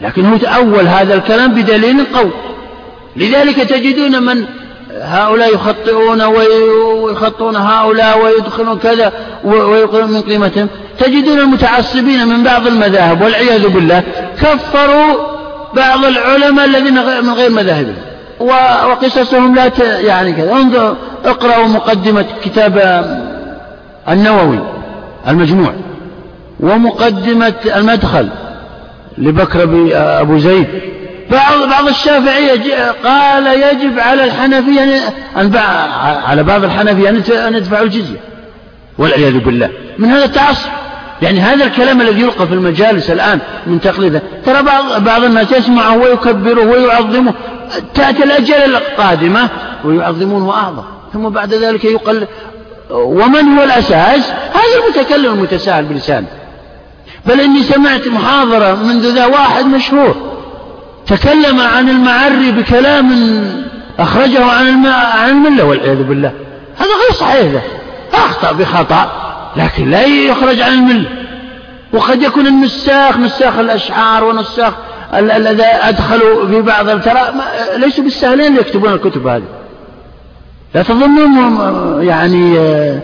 [0.00, 2.30] لكن هو تأول هذا الكلام بدليل قوي.
[3.16, 4.44] لذلك تجدون من
[5.00, 9.12] هؤلاء يخطئون ويخطئون هؤلاء ويدخلون كذا
[9.44, 10.68] ويقولون من قيمتهم.
[10.98, 14.02] تجدون المتعصبين من بعض المذاهب والعياذ بالله
[14.40, 15.14] كفروا
[15.74, 16.94] بعض العلماء الذين
[17.24, 18.11] من غير مذاهبهم.
[18.42, 19.70] وقصصهم لا
[20.00, 20.52] يعني كذا.
[20.52, 22.78] انظر اقرأوا مقدمة كتاب
[24.08, 24.58] النووي
[25.28, 25.72] المجموع
[26.60, 28.28] ومقدمة المدخل
[29.18, 29.62] لبكر
[29.94, 30.66] أبو زيد.
[31.30, 35.00] بعض بعض الشافعية قال يجب على الحنفية
[35.36, 35.56] أن
[36.24, 37.08] على بعض الحنفية
[37.48, 38.20] أن يدفعوا الجزية.
[38.98, 39.70] والعياذ بالله.
[39.98, 40.68] من هذا التعصب.
[41.22, 44.22] يعني هذا الكلام الذي يلقى في المجالس الآن من تقليده.
[44.46, 47.34] ترى بعض بعض الناس يسمعه ويكبره ويعظمه.
[47.94, 49.48] تأتي الأجل القادمة
[49.84, 50.82] ويعظمونه أعظم
[51.12, 52.26] ثم بعد ذلك يقل
[52.90, 56.26] ومن هو الأساس؟ هذا المتكلم المتساهل بلسانه.
[57.26, 60.14] بل إني سمعت محاضرة منذ ذا واحد مشهور.
[61.06, 63.10] تكلم عن المعري بكلام
[63.98, 66.32] أخرجه عن عن الملة والعياذ بالله.
[66.76, 67.60] هذا غير صحيح ده
[68.14, 69.31] أخطأ بخطأ.
[69.56, 71.08] لكن لا يخرج عن الملة.
[71.92, 74.74] وقد يكون النساخ نساخ الأشعار ونساخ
[75.14, 77.20] الذين أدخلوا في بعض ترى
[77.76, 79.42] ليسوا بالسهلين يكتبون الكتب هذه.
[80.74, 83.00] لا تظنونهم يعني آه،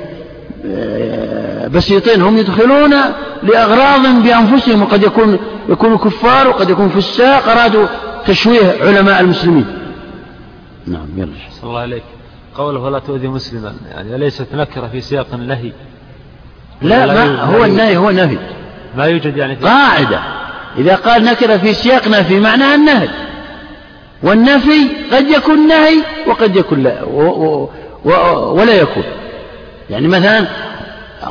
[1.69, 2.23] بسيطين.
[2.23, 2.95] هم يدخلون
[3.43, 4.83] لأغراض بأنفسهم.
[4.83, 5.39] وقد يكون
[5.69, 7.49] يكونوا كفار وقد يكون فساق.
[7.49, 7.87] أرادوا
[8.27, 9.67] تشويه علماء المسلمين.
[10.87, 11.33] نعم يلا.
[11.61, 12.03] صلى الله عليك.
[12.55, 13.75] قوله ولا تؤذي مسلما.
[13.91, 15.73] يعني أليست نكرة في سياق النهي.
[16.83, 18.39] لا ما هو النهي هو نفي
[18.97, 20.21] ما يوجد يعني قاعدة.
[20.79, 23.09] إذا قال نكرة في سياق نفي معناها النهي.
[24.23, 27.71] والنفي قد يكون نهي وقد يكون لا و و
[28.05, 28.13] و
[28.61, 29.05] ولا يكون.
[29.91, 30.47] يعني مثلا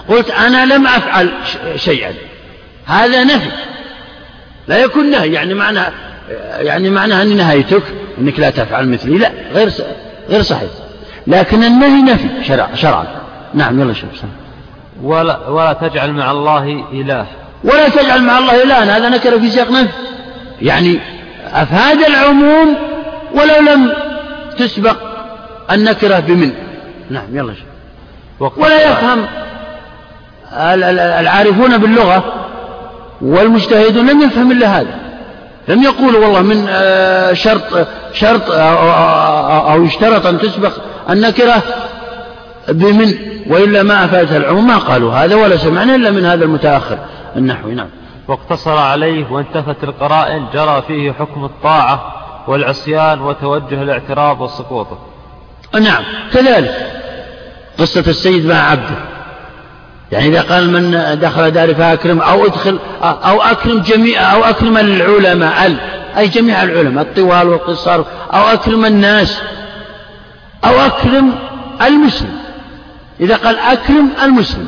[0.10, 1.30] قلت أنا لم أفعل
[1.76, 2.14] شيئا.
[2.86, 3.50] هذا نفي.
[4.68, 5.34] لا يكون نهي.
[5.34, 5.80] يعني معنى
[6.58, 7.84] يعني معنى أني نهيتك
[8.18, 9.18] أنك لا تفعل مثلي.
[9.18, 9.72] لا غير
[10.30, 10.70] غير صحيح.
[11.28, 13.06] لكن النهي نفي شرع شرعا.
[13.54, 14.10] نعم يلا شوف
[15.04, 17.26] ولا ولا تجعل مع الله إله.
[17.64, 18.98] ولا تجعل مع الله إلها.
[18.98, 19.90] هذا نكر في سياق نفي
[20.62, 21.00] يعني
[21.54, 22.76] أفاد العموم
[23.34, 23.94] ولو لم
[24.58, 24.98] تسبق
[25.72, 26.52] النكرة بمن؟
[27.10, 27.54] نعم يلا
[28.40, 29.26] ولا يفهم
[31.20, 32.24] العارفون باللغة
[33.22, 34.96] والمجتهدون لم يفهم إلا هذا.
[35.68, 38.52] لم يقولوا والله من آه، شرط شرط
[39.72, 40.72] أو يشترط أن تسبق
[41.10, 41.64] النكرة
[42.70, 43.14] بمن
[43.48, 46.98] وإلا ما أفادتها العموم ما قالوا هذا ولا سمعنا إلا من هذا المتأخر
[47.36, 47.90] النحوي نعم.
[48.28, 52.14] واقتصر عليه وانتفت القرائن جرى فيه حكم الطاعة
[52.48, 54.88] والعصيان وتوجه الاعتراض والسقوط.
[55.82, 56.04] نعم
[56.34, 56.92] كذلك
[57.78, 58.96] قصة السيد مع عبده.
[60.12, 65.76] يعني إذا قال من دخل داري فأكرم أو أدخل أو أكرم جميع أو أكرم العلماء
[66.18, 69.42] أي جميع العلماء الطوال والقصار أو أكرم الناس
[70.66, 71.36] أو أكرم
[71.82, 72.47] المسلم.
[73.22, 74.68] إذا قال أكرم المسلم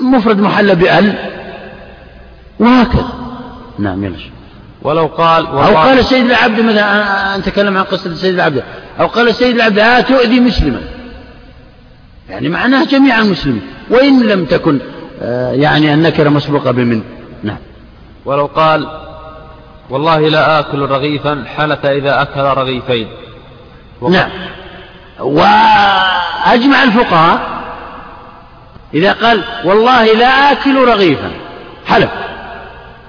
[0.00, 1.14] مفرد محل بأل
[2.60, 3.08] وهكذا.
[3.78, 4.16] نعم يلا
[4.82, 8.62] ولو قال أو قال السيد العبد مثلا نتكلم عن قصة السيد العبد.
[9.00, 10.80] أو قال السيد العبد لا تؤذي مسلما.
[12.28, 13.62] يعني معناه جميع المسلمين.
[13.90, 14.78] وإن لم تكن
[15.22, 17.02] آه، يعني النكرة مسبوقة بمن.
[17.42, 17.58] نعم.
[18.24, 18.88] ولو قال
[19.90, 23.08] والله لا آكل رغيفا حلف إذا أكل رغيفين.
[24.02, 24.30] نعم.
[25.20, 27.55] وأجمع الفقهاء
[28.96, 31.30] إذا قال والله لا آكل رغيفا.
[31.86, 32.08] حلف.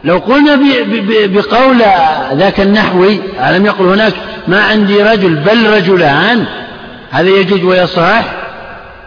[0.04, 0.60] لو قلنا
[1.10, 1.82] بقول
[2.34, 3.20] ذاك النحوي
[3.50, 4.14] ألم يقل هناك
[4.48, 6.46] ما عندي رجل بل رجلان
[7.12, 8.24] هذا يجوز ويصح؟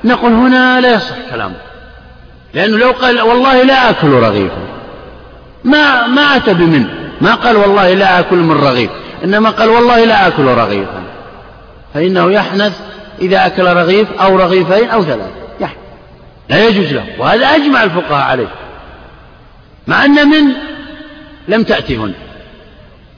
[0.04, 1.54] نقول هنا لا يصح كلامه.
[2.54, 4.62] لأنه لو قال والله لا آكل رغيفا
[5.64, 6.84] ما ما أتى بمن
[7.20, 8.90] ما قال والله لا آكل من رغيف
[9.24, 11.02] إنما قال والله لا آكل رغيفا.
[11.94, 12.72] فإنه يحنث
[13.20, 15.40] إذا أكل رغيف أو رغيفين أو ثلاثة.
[16.50, 18.48] لا يجوز له وهذا أجمع الفقهاء عليه
[19.86, 20.52] مع أن من
[21.48, 22.12] لم تأتي هنا.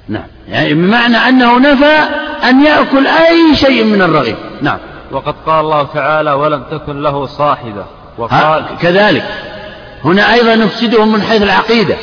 [0.09, 1.99] نعم يعني بمعنى أنه نفى
[2.45, 4.79] أن يأكل أي شيء من الرغيف نعم.
[5.13, 7.85] وقد قال الله تعالى ولم تكن له صاحبة.
[8.19, 9.25] وقال كذلك.
[10.05, 11.97] هنا أيضا نفسدهم من حيث العقيدة.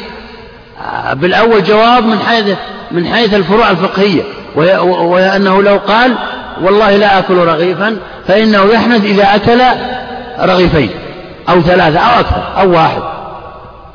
[0.86, 2.56] آه، بالأول جواب من حيث
[2.92, 4.24] من حيث الفروع الفقهية.
[4.56, 6.16] وهي أنه لو قال
[6.62, 7.98] والله لا آكل رغيفا
[8.28, 9.62] فإنه يحنث إذا أكل
[10.40, 10.90] رغيفين.
[11.50, 13.02] أو ثلاثة أو أكثر أو واحد.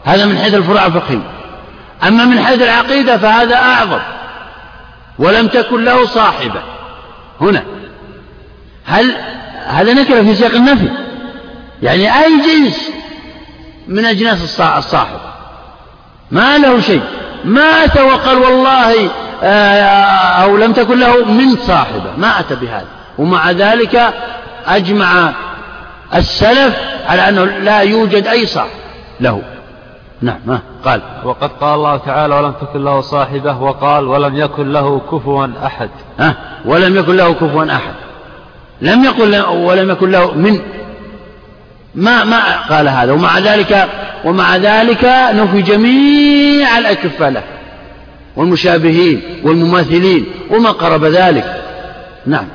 [0.05, 1.31] هذا من حيث الفروع الفقهية.
[2.09, 4.01] أما من حيث العقيدة فهذا أعظم.
[5.19, 6.61] ولم تكن له صاحبة.
[7.41, 7.65] هنا.
[8.87, 9.17] هل
[9.67, 10.89] هذا نكرة في سياق النفي؟
[11.83, 12.91] يعني أي جنس
[13.89, 15.19] من أجناس الصاحب؟
[16.31, 17.03] ما له شيء.
[17.45, 19.11] مات وقال والله
[19.43, 19.83] آه،
[20.43, 22.13] أو لم تكن له من صاحبة.
[22.19, 22.87] ما أتى بهذا.
[23.19, 24.15] ومع ذلك
[24.67, 25.33] أجمع
[26.15, 26.77] السلف
[27.07, 28.71] على أنه لا يوجد أي صاحب
[29.21, 29.43] له.
[30.23, 31.01] نعم قال.
[31.25, 33.63] وقد قال الله تعالى ولم تكن له صاحبة.
[33.63, 35.91] وقال ولم يكن له كفوا أحد.
[36.21, 37.95] ها ولم يكن له كفوا أحد.
[38.81, 40.61] لم يقل ولم يكن له من.
[41.95, 43.13] ما ما قال هذا.
[43.13, 43.89] ومع ذلك
[44.25, 45.05] ومع ذلك
[45.35, 47.43] نفي جميع الأكفة له
[48.37, 51.63] والمشابهين والمماثلين وما قرب ذلك.
[52.27, 52.47] نعم.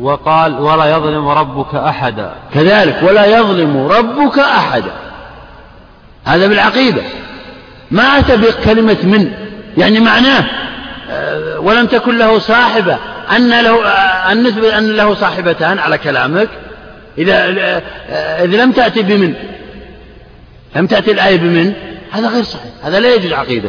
[0.00, 2.32] وقال ولا يظلم ربك أحدا.
[2.54, 4.92] كذلك ولا يظلم ربك أحدا.
[6.24, 7.02] هذا بالعقيدة.
[7.90, 9.32] ما أتى بكلمة من
[9.78, 10.44] يعني معناه
[11.10, 12.98] آه، ولم تكن له صاحبة.
[13.36, 16.48] أن له آه، النسبة أن له صاحبتان على كلامك.
[17.18, 19.34] إذا آه، إذا لم تأتي بمن؟
[20.76, 21.72] لم تأتي الآية بمن؟
[22.12, 22.72] هذا غير صحيح.
[22.84, 23.68] هذا لا يجوز عقيدة.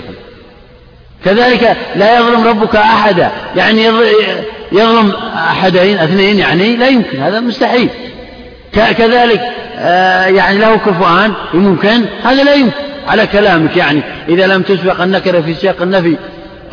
[1.26, 3.32] كذلك لا يظلم ربك أحدا.
[3.56, 3.90] يعني
[4.72, 7.90] يظلم أحدين اثنين يعني لا يمكن هذا مستحيل.
[8.74, 9.42] كذلك
[10.36, 12.90] يعني له كفؤان يمكن هذا لا يمكن.
[13.10, 16.18] على كلامك يعني إذا لم تسبق النكرة في سياق النفي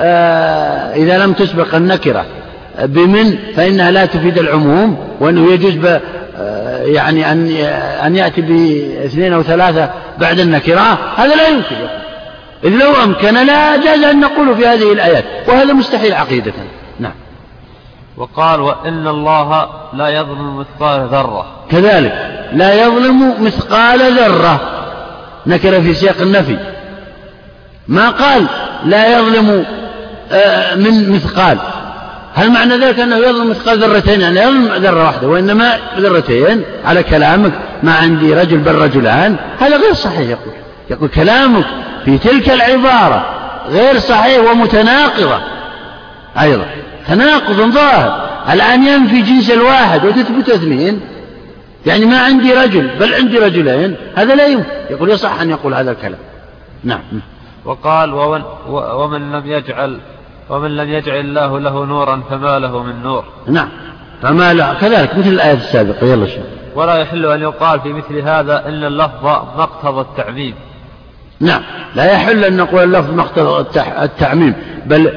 [0.01, 2.24] آه، إذا لم تسبق النكرة
[2.82, 7.51] بمن فإنها لا تفيد العموم وأنه يجوز آه، يعني أن
[8.05, 11.77] أن يأتي باثنين أو ثلاثة بعد النكرة هذا لا يمكن.
[12.64, 16.52] إذ لو أمكن لا جاز أن نقول في هذه الآيات وهذا مستحيل عقيدة.
[18.16, 21.47] وقال وإن الله لا يظلم مثقال ذرة.
[21.70, 22.47] كذلك.
[22.52, 24.60] لا يظلم مثقال ذرة.
[25.47, 26.59] نكر في سياق النفي.
[27.88, 28.47] ما قال
[28.84, 29.64] لا يظلم
[30.32, 31.59] آه، من مثقال.
[32.34, 36.62] هل معنى ذلك أنه يظلم مثقال ذرتين؟ يعني يظلم ذرة واحدة وإنما ذرتين.
[36.84, 37.52] على كلامك.
[37.82, 39.36] ما عندي رجل بل رجلان.
[39.60, 40.55] هذا غير صحيح يقول.
[40.90, 41.66] يقول كلامك
[42.05, 43.26] في تلك العبارة
[43.68, 45.40] غير صحيح ومتناقضة.
[46.40, 46.66] أيضا.
[47.08, 48.28] تناقض ظاهر.
[48.52, 51.00] الآن ينفي جنس الواحد وتثبت اثنين.
[51.86, 53.96] يعني ما عندي رجل بل عندي رجلين.
[54.16, 54.70] هذا لا يمكن.
[54.90, 56.18] يقول يصح أن يقول هذا الكلام.
[56.84, 57.00] نعم.
[57.64, 59.98] وقال ومن, ومن لم يجعل
[60.50, 63.24] ومن لم يجعل الله له نورا فما له من نور.
[63.46, 63.68] نعم.
[64.22, 66.06] فما له كذلك مثل الآية السابقة.
[66.06, 66.44] يلا شيخ.
[66.74, 69.24] ولا يحل أن يقال في مثل هذا إن اللفظ
[69.58, 70.54] مقتضى التعميم.
[71.40, 71.62] نعم.
[71.94, 73.66] لا يحل أن نقول اللفظ مقتضى
[74.02, 74.54] التعميم
[74.86, 75.12] بل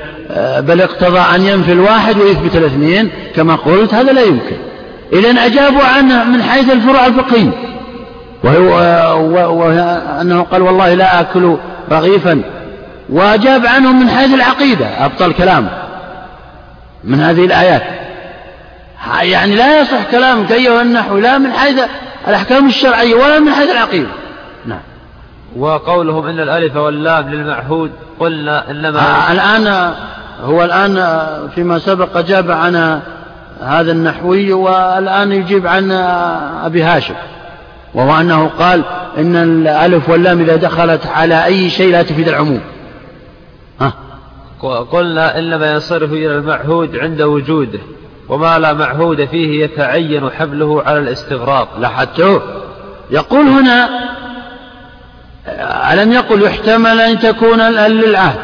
[0.59, 4.57] بل اقتضى أن ينفي الواحد ويثبت الاثنين كما قلت هذا لا يمكن.
[5.13, 7.51] إذا أجابوا عنه من حيث الفروع الفقهية.
[8.43, 11.57] وهو وأنه قال والله لا آكل
[11.91, 12.41] رغيفا.
[13.09, 15.69] وأجاب عنهم من حيث العقيدة أبطل كلامه
[17.03, 17.83] من هذه الآيات.
[19.21, 21.81] يعني لا يصح كلامك أيها النحو لا من حيث
[22.27, 24.09] الأحكام الشرعية ولا من حيث العقيدة.
[25.57, 29.93] وقولهم إن الألف واللام للمعهود قلنا إنما آه الآن
[30.43, 31.19] هو الآن
[31.55, 33.01] فيما سبق أجاب عن
[33.61, 35.91] هذا النحوي والآن يجيب عن
[36.63, 37.13] أبي هاشم
[37.93, 38.83] وهو أنه قال
[39.17, 42.61] إن الألف واللام إذا دخلت على أي شيء لا تفيد العموم.
[43.79, 43.93] ها؟
[44.91, 47.79] قلنا إنما ينصرف إلى المعهود عند وجوده
[48.29, 51.67] وما لا معهود فيه يتعين حمله على الاستغراق.
[51.79, 52.41] لاحظته
[53.11, 53.89] يقول هنا
[55.93, 58.39] ألم يقل يحتمل أن تكون للعهد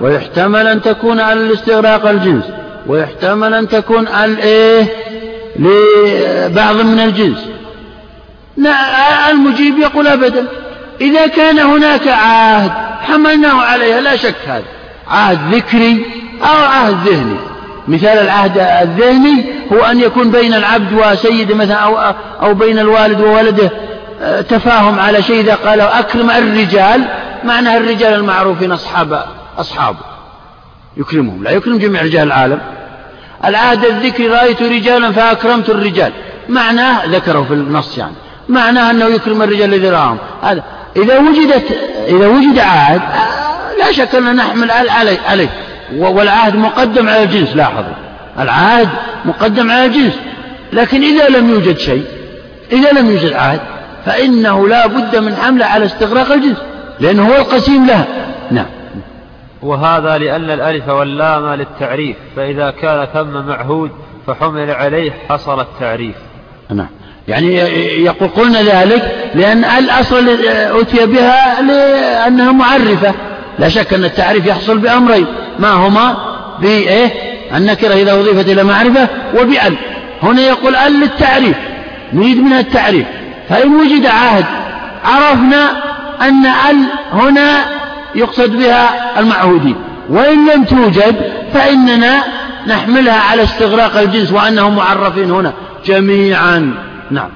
[0.00, 2.44] ويحتمل أن تكون على الاستغراق الجنس
[2.86, 4.86] ويحتمل أن تكون الإيه
[5.58, 7.38] لبعض من الجنس.
[9.30, 10.46] المجيب يقول أبدا.
[11.00, 12.70] إذا كان هناك عهد
[13.00, 14.64] حملناه عليها لا شك هذا.
[15.08, 16.06] عهد ذكري
[16.42, 17.36] أو عهد ذهني.
[17.88, 21.98] مثال العهد الذهني هو أن يكون بين العبد وسيده مثلا أو,
[22.42, 23.70] أو بين الوالد وولده
[24.48, 27.04] تفاهم على شيء إذا قال أكرم الرجال
[27.44, 29.24] معنى الرجال المعروفين أصحاب
[29.58, 29.98] أصحابه
[30.96, 31.44] يكرمهم.
[31.44, 32.58] لا يكرم جميع رجال العالم.
[33.44, 36.12] العهد الذكري رأيت رجالا فأكرمت الرجال.
[36.48, 38.14] معناه ذكره في النص يعني.
[38.48, 40.18] معناه أنه يكرم الرجال الذي رآهم.
[40.42, 40.62] هذا.
[40.96, 41.64] إذا وجدت
[42.08, 43.00] إذا وجد عهد
[43.78, 45.48] لا شك أن نحمل عليه عليه.
[45.92, 47.94] والعهد مقدم على الجنس لاحظوا.
[48.38, 48.88] العهد
[49.24, 50.14] مقدم على الجنس.
[50.72, 52.04] لكن إذا لم يوجد شيء
[52.72, 53.60] إذا لم يوجد عهد
[54.06, 56.56] فإنه لا بد من حمله على استغراق الجنس
[57.00, 58.06] لأنه هو القسيم لها.
[58.50, 58.66] نعم.
[59.62, 63.90] وهذا لأن الألف واللام للتعريف فإذا كان ثم معهود
[64.26, 66.14] فحمل عليه حصل التعريف.
[66.70, 66.88] نعم.
[67.28, 67.54] يعني
[68.04, 70.28] يقول قلنا ذلك لأن الأصل
[70.80, 73.14] أتي بها لأنها معرفة.
[73.58, 75.26] لا شك أن التعريف يحصل بأمرين
[75.58, 76.16] ما هما؟
[76.60, 77.10] بإيه؟
[77.56, 79.08] النكرة إذا أضيفت إلى معرفة
[79.40, 79.74] وبأل
[80.22, 81.56] هنا يقول أل للتعريف
[82.12, 83.06] نريد منها التعريف.
[83.48, 84.44] فإن وجد عهد
[85.04, 85.70] عرفنا
[86.22, 86.76] أن أل
[87.12, 87.64] هنا
[88.14, 89.76] يقصد بها المعهودين.
[90.08, 91.16] وإن لم توجد
[91.52, 92.22] فإننا
[92.66, 95.52] نحملها على استغراق الجنس وأنهم معرفين هنا
[95.84, 96.74] جميعا.
[97.10, 97.30] نعم.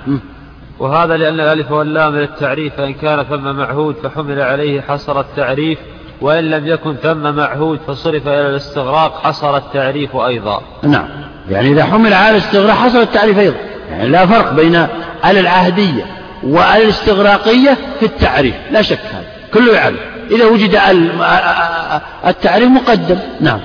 [0.78, 5.78] وهذا لأن الألف واللام للتعريف فإن كان ثم معهود فحمل عليه حصر التعريف
[6.20, 10.62] وإن لم يكن ثم معهود فصرف إلى الاستغراق حصر التعريف أيضا.
[10.82, 11.09] نعم.
[11.51, 13.57] يعني إذا حمل على الاستغراق حصر التعريف أيضا.
[13.91, 14.75] يعني لا فرق بين
[15.25, 16.05] ال العهدية
[16.43, 19.97] والاستغراقية في التعريف لا شك هذا كله يعرف.
[20.31, 20.79] إذا وجد
[22.27, 23.61] التعريف مقدم نعم.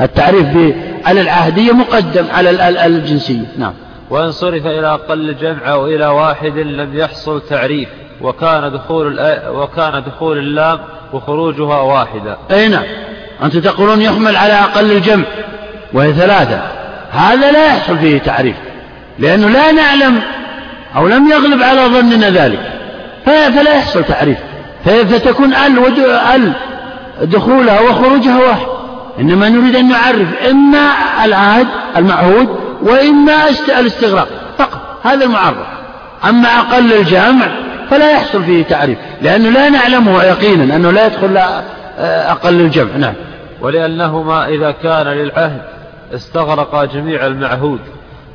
[0.00, 3.72] التعريف بال العهدية مقدم على الجنسية نعم.
[4.10, 7.88] وإن صرف إلى أقل الجمع أو إلى واحد لم يحصل تعريف
[8.20, 10.78] وكان دخول وكان دخول اللام
[11.12, 12.36] وخروجها واحدة.
[12.50, 12.84] أي نعم.
[13.42, 15.24] أنتم تقولون يحمل على أقل الجمع
[15.92, 16.62] وهي ثلاثة.
[17.10, 18.56] هذا لا يحصل فيه تعريف.
[19.18, 20.20] لأنه لا نعلم
[20.96, 22.60] أو لم يغلب على ظننا ذلك.
[23.26, 24.38] فلا يحصل تعريف.
[24.84, 26.02] فتكون ال
[26.34, 26.52] ال
[27.22, 28.66] دخولها وخروجها واحد.
[29.20, 30.90] إنما نريد أن نعرف إما
[31.24, 31.66] العهد
[31.96, 32.48] المعهود
[32.82, 33.48] وإما
[33.80, 34.28] الاستغراق.
[34.58, 34.80] فقط.
[35.04, 35.66] هذا المعرف
[36.28, 37.48] أما أقل الجمع
[37.90, 38.98] فلا يحصل فيه تعريف.
[39.22, 41.36] لأنه لا نعلمه يقينا أنه لا يدخل
[41.98, 43.14] أقل الجمع نعم.
[43.60, 45.62] ولأنهما إذا كان للعهد
[46.14, 47.80] استغرقا جميع المعهود.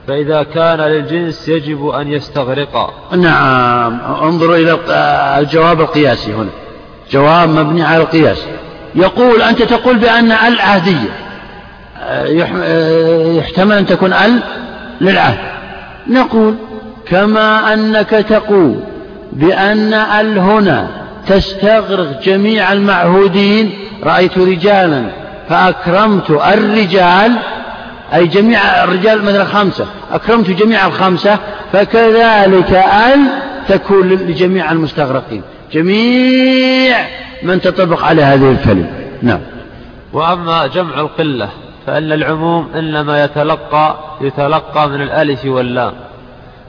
[0.08, 4.78] فإذا كان للجنس يجب أن يستغرقا نعم انظروا إلى
[5.40, 6.50] الجواب القياسي هنا.
[7.12, 8.46] جواب مبني على القياس.
[8.96, 11.10] يقول أنت تقول بأن العهدية
[13.38, 14.40] يحتمل أن تكون ال
[15.02, 15.38] للعهد.
[16.08, 16.56] نقول
[17.08, 18.80] كما أنك تقول
[19.32, 20.88] بأن ال هنا
[21.28, 23.74] تستغرق جميع المعهودين
[24.04, 25.04] رأيت رجالا
[25.50, 27.32] فأكرمت الرجال
[28.14, 29.86] أي جميع الرجال مثلا خمسة.
[30.12, 31.40] أكرمت جميع الخمسة
[31.74, 33.20] فكذلك ال
[33.68, 35.42] تكون لجميع المستغرقين.
[35.72, 36.98] جميع
[37.44, 38.90] من تطبق على هذه الكلمة.
[39.22, 39.40] نعم.
[40.14, 41.50] وأما جمع القلة
[41.88, 45.94] فإن العموم إنما يتلقى يتلقى من الألف واللام.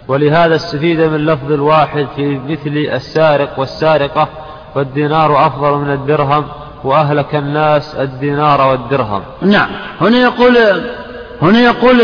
[0.09, 4.29] ولهذا استفيد من لفظ الواحد في مثل السارق والسارقة
[4.75, 6.45] والدينار أفضل من الدرهم
[6.85, 9.23] وأهلك الناس الدينار والدرهم.
[9.43, 9.69] نعم.
[10.01, 10.57] هنا يقول
[11.45, 12.03] هنا يقول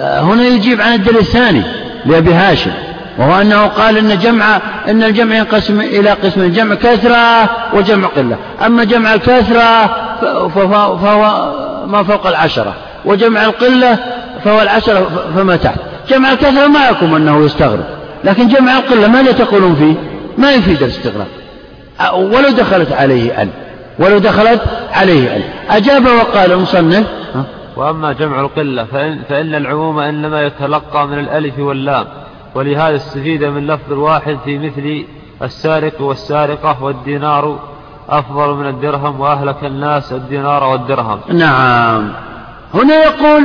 [0.00, 1.62] هنا يجيب عن الدليل الثاني
[2.06, 2.70] لأبي هاشم
[3.18, 8.36] وهو أنه قال إن جمع إن الجمع ينقسم إلى قسمين جمع كثرة وجمع قلة.
[8.66, 9.86] أما جمع الكثرة
[10.54, 11.52] فهو
[11.86, 12.74] ما فوق العشرة
[13.04, 13.98] وجمع القلة
[14.44, 15.78] فهو العشرة فما تحت.
[16.08, 17.84] جمع الكثرة معكم أنه يستغرب
[18.24, 19.94] لكن جمع القلة ماذا تقولون فيه
[20.38, 21.26] ما يفيد الاستغراق
[22.14, 23.48] ولو دخلت عليه أن
[23.98, 24.60] ولو دخلت
[24.92, 25.42] عليه أن.
[25.70, 27.06] أجاب وقال المصنف
[27.76, 32.06] وأما جمع القلة فإن, فإن العموم إنما يتلقى من الألف واللام.
[32.54, 35.04] ولهذا استفيد من لفظ الواحد في مثل
[35.42, 37.58] السارق والسارقة والدينار
[38.08, 41.20] أفضل من الدرهم وأهلك الناس الدينار والدرهم.
[41.32, 42.12] نعم.
[42.74, 43.42] هنا يقول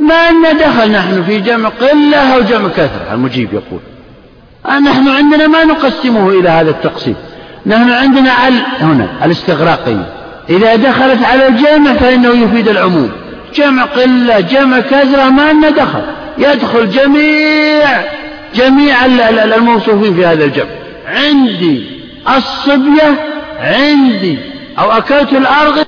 [0.00, 3.80] ما أن دخل نحن في جمع قلة أو جمع كثرة؟ المجيب يقول.
[4.66, 7.16] نحن عندنا ما نقسمه إلى هذا التقسيم.
[7.66, 10.06] نحن عندنا ال هنا الاستغراقية.
[10.50, 13.10] إذا دخلت على الجمع فإنه يفيد العموم.
[13.54, 16.02] جمع قلة جمع كثرة ما أن دخل.
[16.38, 17.88] يدخل جميع
[18.54, 20.68] جميع الموصوفين في هذا الجمع.
[21.06, 21.84] عندي
[22.36, 23.24] الصبية
[23.60, 24.38] عندي.
[24.78, 25.86] أو أكلت الأرغب